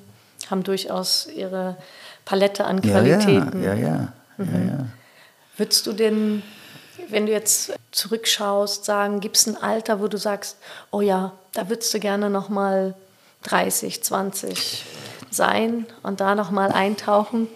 Haben 0.50 0.64
durchaus 0.64 1.28
ihre 1.36 1.78
Palette 2.26 2.66
an 2.66 2.82
Qualitäten. 2.82 3.64
Ja, 3.64 3.74
ja, 3.74 3.80
ja. 3.80 4.14
ja, 4.38 4.46
ja. 4.46 4.78
Mhm. 4.78 4.92
Würdest 5.58 5.86
du 5.86 5.94
denn 5.94 6.44
wenn 7.12 7.26
du 7.26 7.32
jetzt 7.32 7.74
zurückschaust, 7.92 8.86
sagen, 8.86 9.20
gibt 9.20 9.38
es 9.38 9.48
ein 9.48 9.58
Alter, 9.58 10.00
wo 10.00 10.08
du 10.08 10.18
sagst, 10.18 10.58
oh 10.92 11.02
ja, 11.02 11.34
da 11.54 11.70
würdest 11.70 11.94
du 11.94 12.00
gerne 12.00 12.30
noch 12.30 12.50
mal 12.50 12.96
30, 13.44 14.04
20 14.04 14.86
sein 15.30 15.86
und 16.04 16.22
da 16.22 16.36
noch 16.36 16.52
mal 16.52 16.72
eintauchen? 16.72 17.48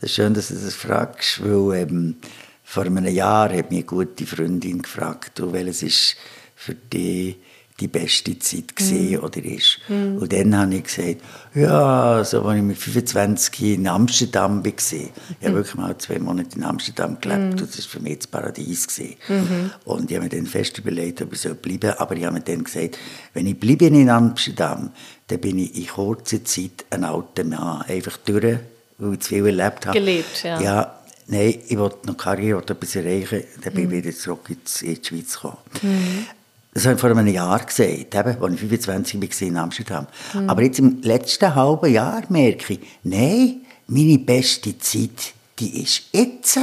Das 0.00 0.10
ist 0.10 0.16
schön, 0.16 0.34
dass 0.34 0.48
du 0.48 0.54
das 0.54 0.74
fragst, 0.74 1.42
weil 1.42 1.80
eben 1.80 2.20
vor 2.68 2.84
einem 2.84 3.06
Jahr 3.06 3.48
hat 3.50 3.70
mich 3.70 3.78
eine 3.78 3.84
gute 3.84 4.26
Freundin 4.26 4.82
gefragt, 4.82 5.40
welches 5.40 5.82
ist 5.84 6.16
für 6.56 6.74
dich 6.74 7.36
die 7.78 7.88
beste 7.88 8.38
Zeit 8.38 8.74
gesehen 8.74 9.18
mhm. 9.18 9.24
oder 9.24 9.44
ist. 9.44 9.78
Mhm. 9.88 10.18
Und 10.18 10.32
dann 10.32 10.56
habe 10.56 10.74
ich 10.74 10.84
gesagt, 10.84 11.22
ja, 11.54 12.24
so 12.24 12.42
als 12.42 12.58
ich 12.58 12.64
mit 12.64 12.76
25 12.76 13.62
in 13.74 13.86
Amsterdam 13.86 14.64
war, 14.64 14.72
ich 14.72 14.92
habe 15.42 15.50
mhm. 15.50 15.54
wirklich 15.54 15.74
mal 15.76 15.96
zwei 15.98 16.18
Monate 16.18 16.56
in 16.56 16.64
Amsterdam 16.64 17.18
gelebt 17.20 17.40
mhm. 17.40 17.50
und 17.50 17.60
das 17.60 17.78
war 17.78 17.84
für 17.84 18.00
mich 18.00 18.18
das 18.18 18.26
Paradies. 18.26 18.86
Mhm. 19.28 19.70
Und 19.84 20.10
ich 20.10 20.16
habe 20.16 20.24
mir 20.24 20.36
dann 20.36 20.46
fest 20.46 20.76
überlegt, 20.78 21.22
ob 21.22 21.34
ich 21.34 21.40
so 21.40 21.54
bleiben 21.54 21.80
soll. 21.82 21.94
Aber 21.98 22.16
ich 22.16 22.24
habe 22.24 22.34
mir 22.34 22.40
dann 22.40 22.64
gesagt, 22.64 22.98
wenn 23.32 23.46
ich 23.46 23.60
bleibe 23.60 23.86
in 23.86 24.10
Amsterdam, 24.10 24.90
dann 25.28 25.40
bin 25.40 25.58
ich 25.58 25.76
in 25.76 25.86
kurzer 25.86 26.44
Zeit 26.44 26.84
ein 26.90 27.04
alter 27.04 27.44
Mann, 27.44 27.82
einfach 27.82 28.16
durch, 28.18 28.58
weil 28.98 29.12
ich 29.12 29.20
zu 29.20 29.28
viel 29.28 29.46
erlebt 29.46 29.86
habe. 29.86 29.98
Gelebt, 29.98 30.42
ja. 30.42 30.60
Ja, 30.60 30.95
nein, 31.28 31.54
ich 31.66 31.78
wollte 31.78 32.06
noch 32.06 32.16
Karriere, 32.16 32.62
ich 32.64 32.70
etwas 32.70 32.96
erreichen, 32.96 33.44
dann 33.62 33.74
bin 33.74 33.84
ich 33.84 34.04
wieder 34.04 34.16
zurück 34.16 34.48
in 34.50 34.58
die 34.64 35.04
Schweiz 35.04 35.34
gekommen. 35.34 35.56
Das 36.74 36.84
habe 36.84 36.94
ich 36.96 37.00
vor 37.00 37.10
einem 37.10 37.26
Jahr 37.26 37.64
gesagt, 37.64 38.14
eben, 38.14 38.42
als 38.42 38.54
ich 38.54 38.60
25 38.60 39.20
war 39.22 39.48
in 39.48 39.56
Amsterdam. 39.56 40.06
Aber 40.46 40.62
jetzt 40.62 40.78
im 40.78 41.00
letzten 41.00 41.54
halben 41.54 41.90
Jahr 41.90 42.22
merke 42.28 42.74
ich, 42.74 42.80
nein, 43.02 43.62
meine 43.86 44.18
beste 44.18 44.78
Zeit, 44.78 45.32
die 45.58 45.82
ist 45.82 46.02
jetzt. 46.12 46.58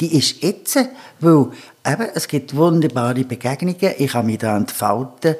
Die 0.00 0.16
ist 0.16 0.42
jetzt, 0.42 0.78
weil 1.18 1.48
eben, 1.84 2.08
es 2.14 2.28
gibt 2.28 2.54
wunderbare 2.54 3.24
Begegnungen, 3.24 3.94
ich 3.98 4.12
kann 4.12 4.26
mich 4.26 4.38
da 4.38 4.56
entfalten. 4.56 5.34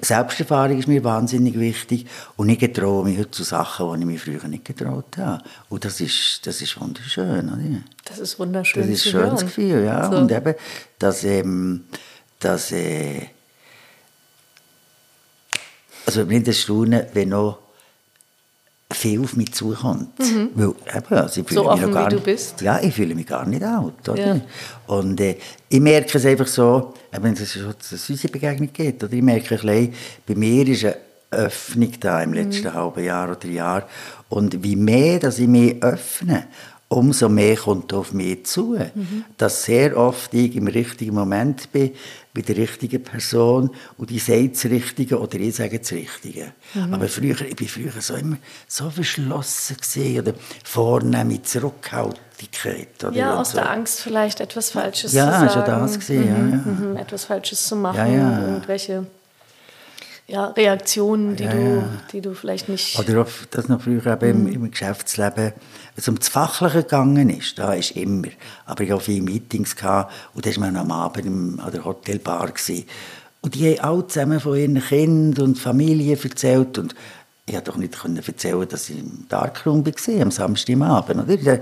Selbsterfahrung 0.00 0.78
ist 0.78 0.88
mir 0.88 1.04
wahnsinnig 1.04 1.58
wichtig 1.58 2.06
und 2.36 2.48
ich 2.48 2.58
getraue 2.58 3.04
mich 3.04 3.18
heute 3.18 3.30
zu 3.30 3.42
Sachen, 3.42 3.92
die 3.92 4.00
ich 4.00 4.06
mich 4.06 4.22
früher 4.22 4.48
nicht 4.48 4.64
getraut 4.64 5.18
habe. 5.18 5.42
Und 5.68 5.84
das 5.84 6.00
ist, 6.00 6.40
das 6.44 6.62
ist 6.62 6.80
wunderschön, 6.80 7.48
oder? 7.48 7.82
Das 8.06 8.18
ist 8.18 8.38
wunderschön 8.38 8.82
Das 8.82 8.90
ist 8.90 9.06
ein 9.06 9.10
schönes 9.10 9.26
hören. 9.26 9.46
Gefühl, 9.46 9.84
ja. 9.84 10.10
So. 10.10 10.16
Und 10.16 10.32
eben, 10.32 10.54
dass, 10.98 11.24
ähm, 11.24 11.84
dass 12.38 12.72
äh, 12.72 13.26
also 16.06 16.24
nicht 16.24 16.48
erstaunen, 16.48 17.04
wenn 17.12 17.28
noch 17.28 17.58
viel 18.92 19.20
auf 19.20 19.36
mich 19.36 19.52
zukommt. 19.52 20.08
Weil, 20.54 20.68
eben, 20.68 21.14
also 21.14 21.40
ich 21.40 21.46
fühle 21.46 21.60
Mhm. 21.60 21.64
So 21.66 21.72
mich 21.74 21.82
offen, 21.82 21.92
gar 21.92 22.06
wie 22.06 22.10
du 22.10 22.16
nicht, 22.16 22.24
bist. 22.24 22.60
Ja, 22.60 22.80
ich 22.82 22.94
fühle 22.94 23.14
mich 23.14 23.26
gar 23.26 23.46
nicht 23.46 23.62
alt. 23.62 24.08
Oder? 24.08 24.26
Ja. 24.36 24.40
Und 24.88 25.20
äh, 25.20 25.36
ich 25.68 25.80
merke 25.80 26.18
es 26.18 26.26
einfach 26.26 26.46
so, 26.46 26.94
eben, 27.14 27.36
schon, 27.36 27.74
dass 27.78 27.92
es 27.92 28.10
unsere 28.10 28.32
Begegnung 28.32 28.70
geht. 28.72 29.02
Oder? 29.04 29.12
Ich 29.12 29.22
merke 29.22 29.54
ein 29.54 29.60
bisschen, 29.60 29.94
bei 30.26 30.34
mir 30.34 30.66
ist 30.68 30.84
eine 30.84 30.96
Öffnung 31.30 31.92
da 32.00 32.22
im 32.22 32.32
letzten 32.32 32.68
Mhm. 32.68 32.74
halben 32.74 33.04
Jahr 33.04 33.30
oder 33.30 33.48
Jahr. 33.48 33.88
Und 34.28 34.62
wie 34.62 34.76
mehr, 34.76 35.18
dass 35.20 35.38
ich 35.38 35.46
mich 35.48 35.82
öffne, 35.82 36.44
umso 36.88 37.28
mehr 37.28 37.56
kommt 37.56 37.92
auf 37.92 38.12
mich 38.12 38.44
zu. 38.46 38.76
Mhm. 38.94 39.24
Dass 39.38 39.62
sehr 39.64 39.96
oft 39.96 40.34
ich 40.34 40.56
im 40.56 40.66
richtigen 40.66 41.14
Moment 41.14 41.70
bin, 41.70 41.92
bei 42.32 42.42
der 42.42 42.56
richtigen 42.56 43.02
Person 43.02 43.70
und 43.98 44.10
ich 44.12 44.22
sage 44.24 44.50
das 44.50 44.64
Richtige 44.66 45.18
oder 45.20 45.34
ich 45.40 45.56
sage 45.56 45.80
das 45.80 45.90
Richtige. 45.92 46.52
Mhm. 46.74 46.94
Aber 46.94 47.08
früher, 47.08 47.40
ich 47.40 47.60
war 47.60 47.68
früher 47.68 48.00
so 48.00 48.14
immer 48.14 48.36
so 48.68 48.88
verschlossen 48.88 49.76
gewesen, 49.76 50.20
oder 50.20 50.34
vornehm 50.64 51.28
mit 51.28 51.48
Zurückhaltigkeit. 51.48 53.02
Oder 53.04 53.16
Ja, 53.16 53.36
aus 53.40 53.50
so. 53.50 53.58
der 53.58 53.70
Angst 53.70 54.00
vielleicht 54.00 54.40
etwas 54.40 54.70
Falsches 54.70 55.12
Ja, 55.12 55.38
zu 55.40 55.46
ist 55.46 55.54
ja 55.56 55.66
sagen. 55.66 55.82
das 55.82 55.98
gewesen, 55.98 56.26
ja, 56.28 56.34
mhm, 56.34 56.50
ja. 56.52 56.86
Mhm, 56.90 56.96
etwas 56.96 57.24
Falsches 57.24 57.66
zu 57.66 57.76
machen, 57.76 57.96
Ja, 57.96 58.06
ja. 58.06 58.40
irgendwelche 58.48 59.06
ja, 60.30 60.46
Reaktionen, 60.46 61.36
die, 61.36 61.44
Ja, 61.44 61.52
du, 61.52 61.60
ja. 61.60 61.84
die 62.12 62.20
du 62.20 62.34
vielleicht 62.34 62.68
nicht... 62.68 62.98
Oder 62.98 63.22
auch, 63.22 63.28
dass 63.50 63.68
noch 63.68 63.82
früher 63.82 64.04
eben 64.06 64.42
Mhm. 64.42 64.48
im, 64.48 64.64
im 64.64 64.70
Geschäftsleben, 64.70 65.52
es 65.96 66.08
um 66.08 66.18
das 66.18 66.28
Fachliche 66.28 66.82
gegangen 66.82 67.28
ist, 67.30 67.58
da 67.58 67.72
ist 67.74 67.92
immer. 67.92 68.28
Aber 68.64 68.82
ich 68.84 68.90
hatte 68.90 69.04
viele 69.04 69.22
Meetings 69.22 69.76
gehabt, 69.76 70.12
und 70.34 70.46
da 70.46 70.50
war 70.50 70.60
man 70.60 70.76
am 70.76 70.90
Abend 70.92 71.26
im, 71.26 71.60
an 71.60 71.72
der 71.72 71.84
Hotelbar. 71.84 72.46
Gewesen. 72.50 72.84
Und 73.42 73.54
die 73.54 73.70
haben 73.76 73.80
alle 73.80 74.06
zusammen 74.06 74.40
von 74.40 74.56
ihren 74.56 74.80
Kindern 74.80 75.44
und 75.46 75.58
Familien 75.58 76.18
erzählt. 76.22 76.78
Und 76.78 76.94
ich 77.46 77.54
konnte 77.54 77.70
doch 77.70 77.76
nicht 77.78 78.00
können 78.00 78.16
erzählen, 78.24 78.68
dass 78.68 78.90
ich 78.90 78.98
im 78.98 79.26
Darkroom 79.28 79.84
war, 79.84 80.22
am 80.22 80.30
Samstagabend. 80.30 81.28
Oder? 81.28 81.60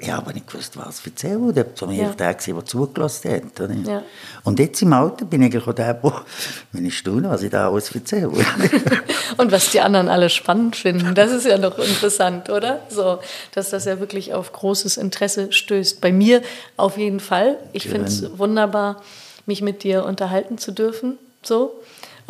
Ich 0.00 0.10
habe 0.10 0.32
nicht 0.32 0.46
gewusst, 0.46 0.76
was 0.76 1.04
erzählen. 1.04 1.52
Da 1.54 1.64
war 1.80 1.92
Ja. 1.92 2.04
ja. 2.04 2.08
der, 2.12 2.34
der 2.34 2.64
zugelassen 2.64 3.30
hat. 3.32 3.60
Oder? 3.60 3.74
Ja. 3.74 4.02
Und 4.44 4.58
jetzt 4.58 4.82
im 4.82 4.92
Alter 4.92 5.24
bin 5.24 5.42
ich 5.42 5.46
eigentlich 5.46 5.66
auch 5.66 5.72
der, 5.72 5.94
der, 5.94 6.22
ich 6.82 6.98
staune, 6.98 7.30
was 7.30 7.42
ich 7.42 7.50
da 7.50 7.70
alles 7.70 7.94
erzähle. 7.94 8.30
Und 9.38 9.50
was 9.50 9.70
die 9.70 9.80
anderen 9.80 10.08
alle 10.08 10.28
spannend 10.28 10.76
finden, 10.76 11.14
das 11.14 11.32
ist 11.32 11.46
ja 11.46 11.56
noch 11.58 11.78
interessant, 11.78 12.50
oder? 12.50 12.80
So, 12.90 13.18
dass 13.54 13.70
das 13.70 13.86
ja 13.86 13.98
wirklich 13.98 14.34
auf 14.34 14.52
großes 14.52 14.96
Interesse 14.96 15.52
stößt. 15.52 16.00
Bei 16.00 16.12
mir 16.12 16.42
auf 16.76 16.98
jeden 16.98 17.20
Fall. 17.20 17.56
Ich 17.72 17.88
finde 17.88 18.08
es 18.08 18.38
wunderbar, 18.38 19.02
mich 19.46 19.62
mit 19.62 19.82
dir 19.82 20.04
unterhalten 20.04 20.58
zu 20.58 20.72
dürfen. 20.72 21.18
So. 21.42 21.72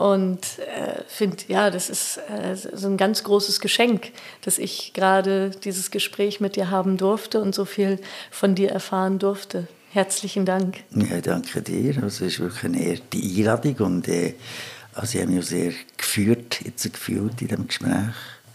Und 0.03 0.59
äh, 0.59 1.05
finde, 1.07 1.37
ja, 1.47 1.71
das 1.71 1.89
ist 1.89 2.17
äh, 2.17 2.57
so 2.57 2.89
ein 2.89 2.97
ganz 2.97 3.23
großes 3.23 3.61
Geschenk, 3.61 4.11
dass 4.41 4.59
ich 4.59 4.95
gerade 4.95 5.51
dieses 5.51 5.93
Gespräch 5.93 6.41
mit 6.41 6.57
dir 6.57 6.73
haben 6.73 6.97
durfte 6.97 7.41
und 7.41 7.55
so 7.55 7.65
viel 7.65 8.01
von 8.33 8.57
dir 8.57 8.73
erfahren 8.73 9.21
durfte. 9.21 9.69
Herzlichen 9.93 10.45
Dank. 10.45 10.79
Ja, 10.91 11.21
danke 11.21 11.63
dir. 11.63 12.03
Also, 12.03 12.25
es 12.25 12.33
ist 12.33 12.41
wirklich 12.41 12.65
eine 12.65 12.83
eher 12.83 12.99
die 13.13 13.39
Einladung 13.39 13.77
und 13.77 14.09
äh, 14.09 14.35
also 14.93 15.15
ich 15.15 15.23
habe 15.23 15.31
mich 15.35 15.45
auch 15.45 15.49
sehr 15.49 15.73
geführt, 15.97 16.63
jetzt 16.65 16.93
gefühlt 16.93 17.41
in 17.41 17.47
diesem 17.47 17.69
Gespräch. 17.69 17.93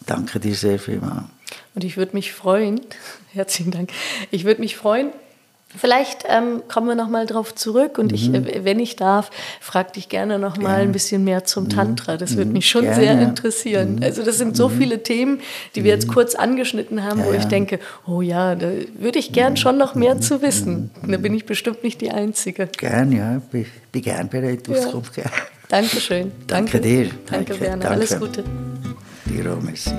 Danke 0.06 0.41
dir 0.41 0.54
sehr 0.54 0.80
vielmals. 0.80 1.28
Und 1.76 1.86
ich 1.86 1.95
würde 1.95 2.14
mich 2.14 2.34
freuen, 2.34 2.82
herzlichen 3.32 3.72
Dank, 3.72 3.91
ich 4.32 4.43
würde 4.43 4.60
mich 4.60 4.76
freuen, 4.76 5.12
vielleicht 5.76 6.24
ähm, 6.28 6.63
kommen 6.68 6.88
wir 6.88 6.95
nochmal 6.95 7.26
drauf 7.26 7.53
zurück 7.55 7.97
und 7.97 8.11
ich, 8.13 8.34
äh, 8.34 8.63
wenn 8.63 8.80
ich 8.80 8.95
darf, 8.95 9.30
frag 9.59 9.93
dich 9.93 10.09
gerne 10.09 10.39
nochmal 10.39 10.82
ein 10.82 10.91
bisschen 10.91 11.24
mehr 11.24 11.43
zum 11.45 11.70
Tantra. 11.70 12.18
Das 12.18 12.38
würde 12.38 12.51
mich 12.51 12.70
schon 12.70 12.84
Gerne, 12.84 12.95
sehr 12.95 13.13
ja. 13.13 13.22
interessieren. 13.22 13.99
Also 14.01 14.24
das 14.24 14.38
sind 14.38 14.55
so 14.55 14.70
viele 14.70 15.03
Themen, 15.03 15.41
die 15.76 15.84
wir 15.84 15.91
jetzt 15.91 16.07
kurz 16.07 16.36
angeschnitten 16.36 17.03
haben, 17.03 17.24
wo 17.24 17.32
Ja, 17.32 17.38
ich 17.38 17.43
ja. 17.43 17.49
denke, 17.49 17.80
oh 18.05 18.22
ja, 18.22 18.55
da 18.55 18.70
würde 18.97 19.20
ich 19.20 19.34
gern 19.34 19.57
schon 19.57 19.78
noch 19.78 19.95
mehr 19.95 20.20
zu 20.22 20.41
wissen. 20.41 20.91
Da 21.05 21.18
bin 21.18 21.34
ich 21.34 21.45
bestimmt 21.45 21.84
nicht 21.84 22.01
die 22.01 22.11
Einzige. 22.11 22.68
Gerne, 22.68 23.18
ja. 23.18 23.38
Ich 23.38 23.43
bin, 23.43 23.65
bin 23.91 24.01
gerne 24.01 24.30
bereit, 24.30 24.65
zu 24.65 24.72
geben. 24.72 25.30
Dankeschön. 25.70 26.32
Danke 26.47 26.80
dir. 26.80 27.09
Danke, 27.30 27.45
Danke, 27.51 27.59
Werner. 27.59 27.84
danke. 27.84 27.89
Alles 27.89 28.20
Gute. 28.20 28.43
Dir 29.26 29.53
auch, 29.53 29.61
merci. 29.61 29.91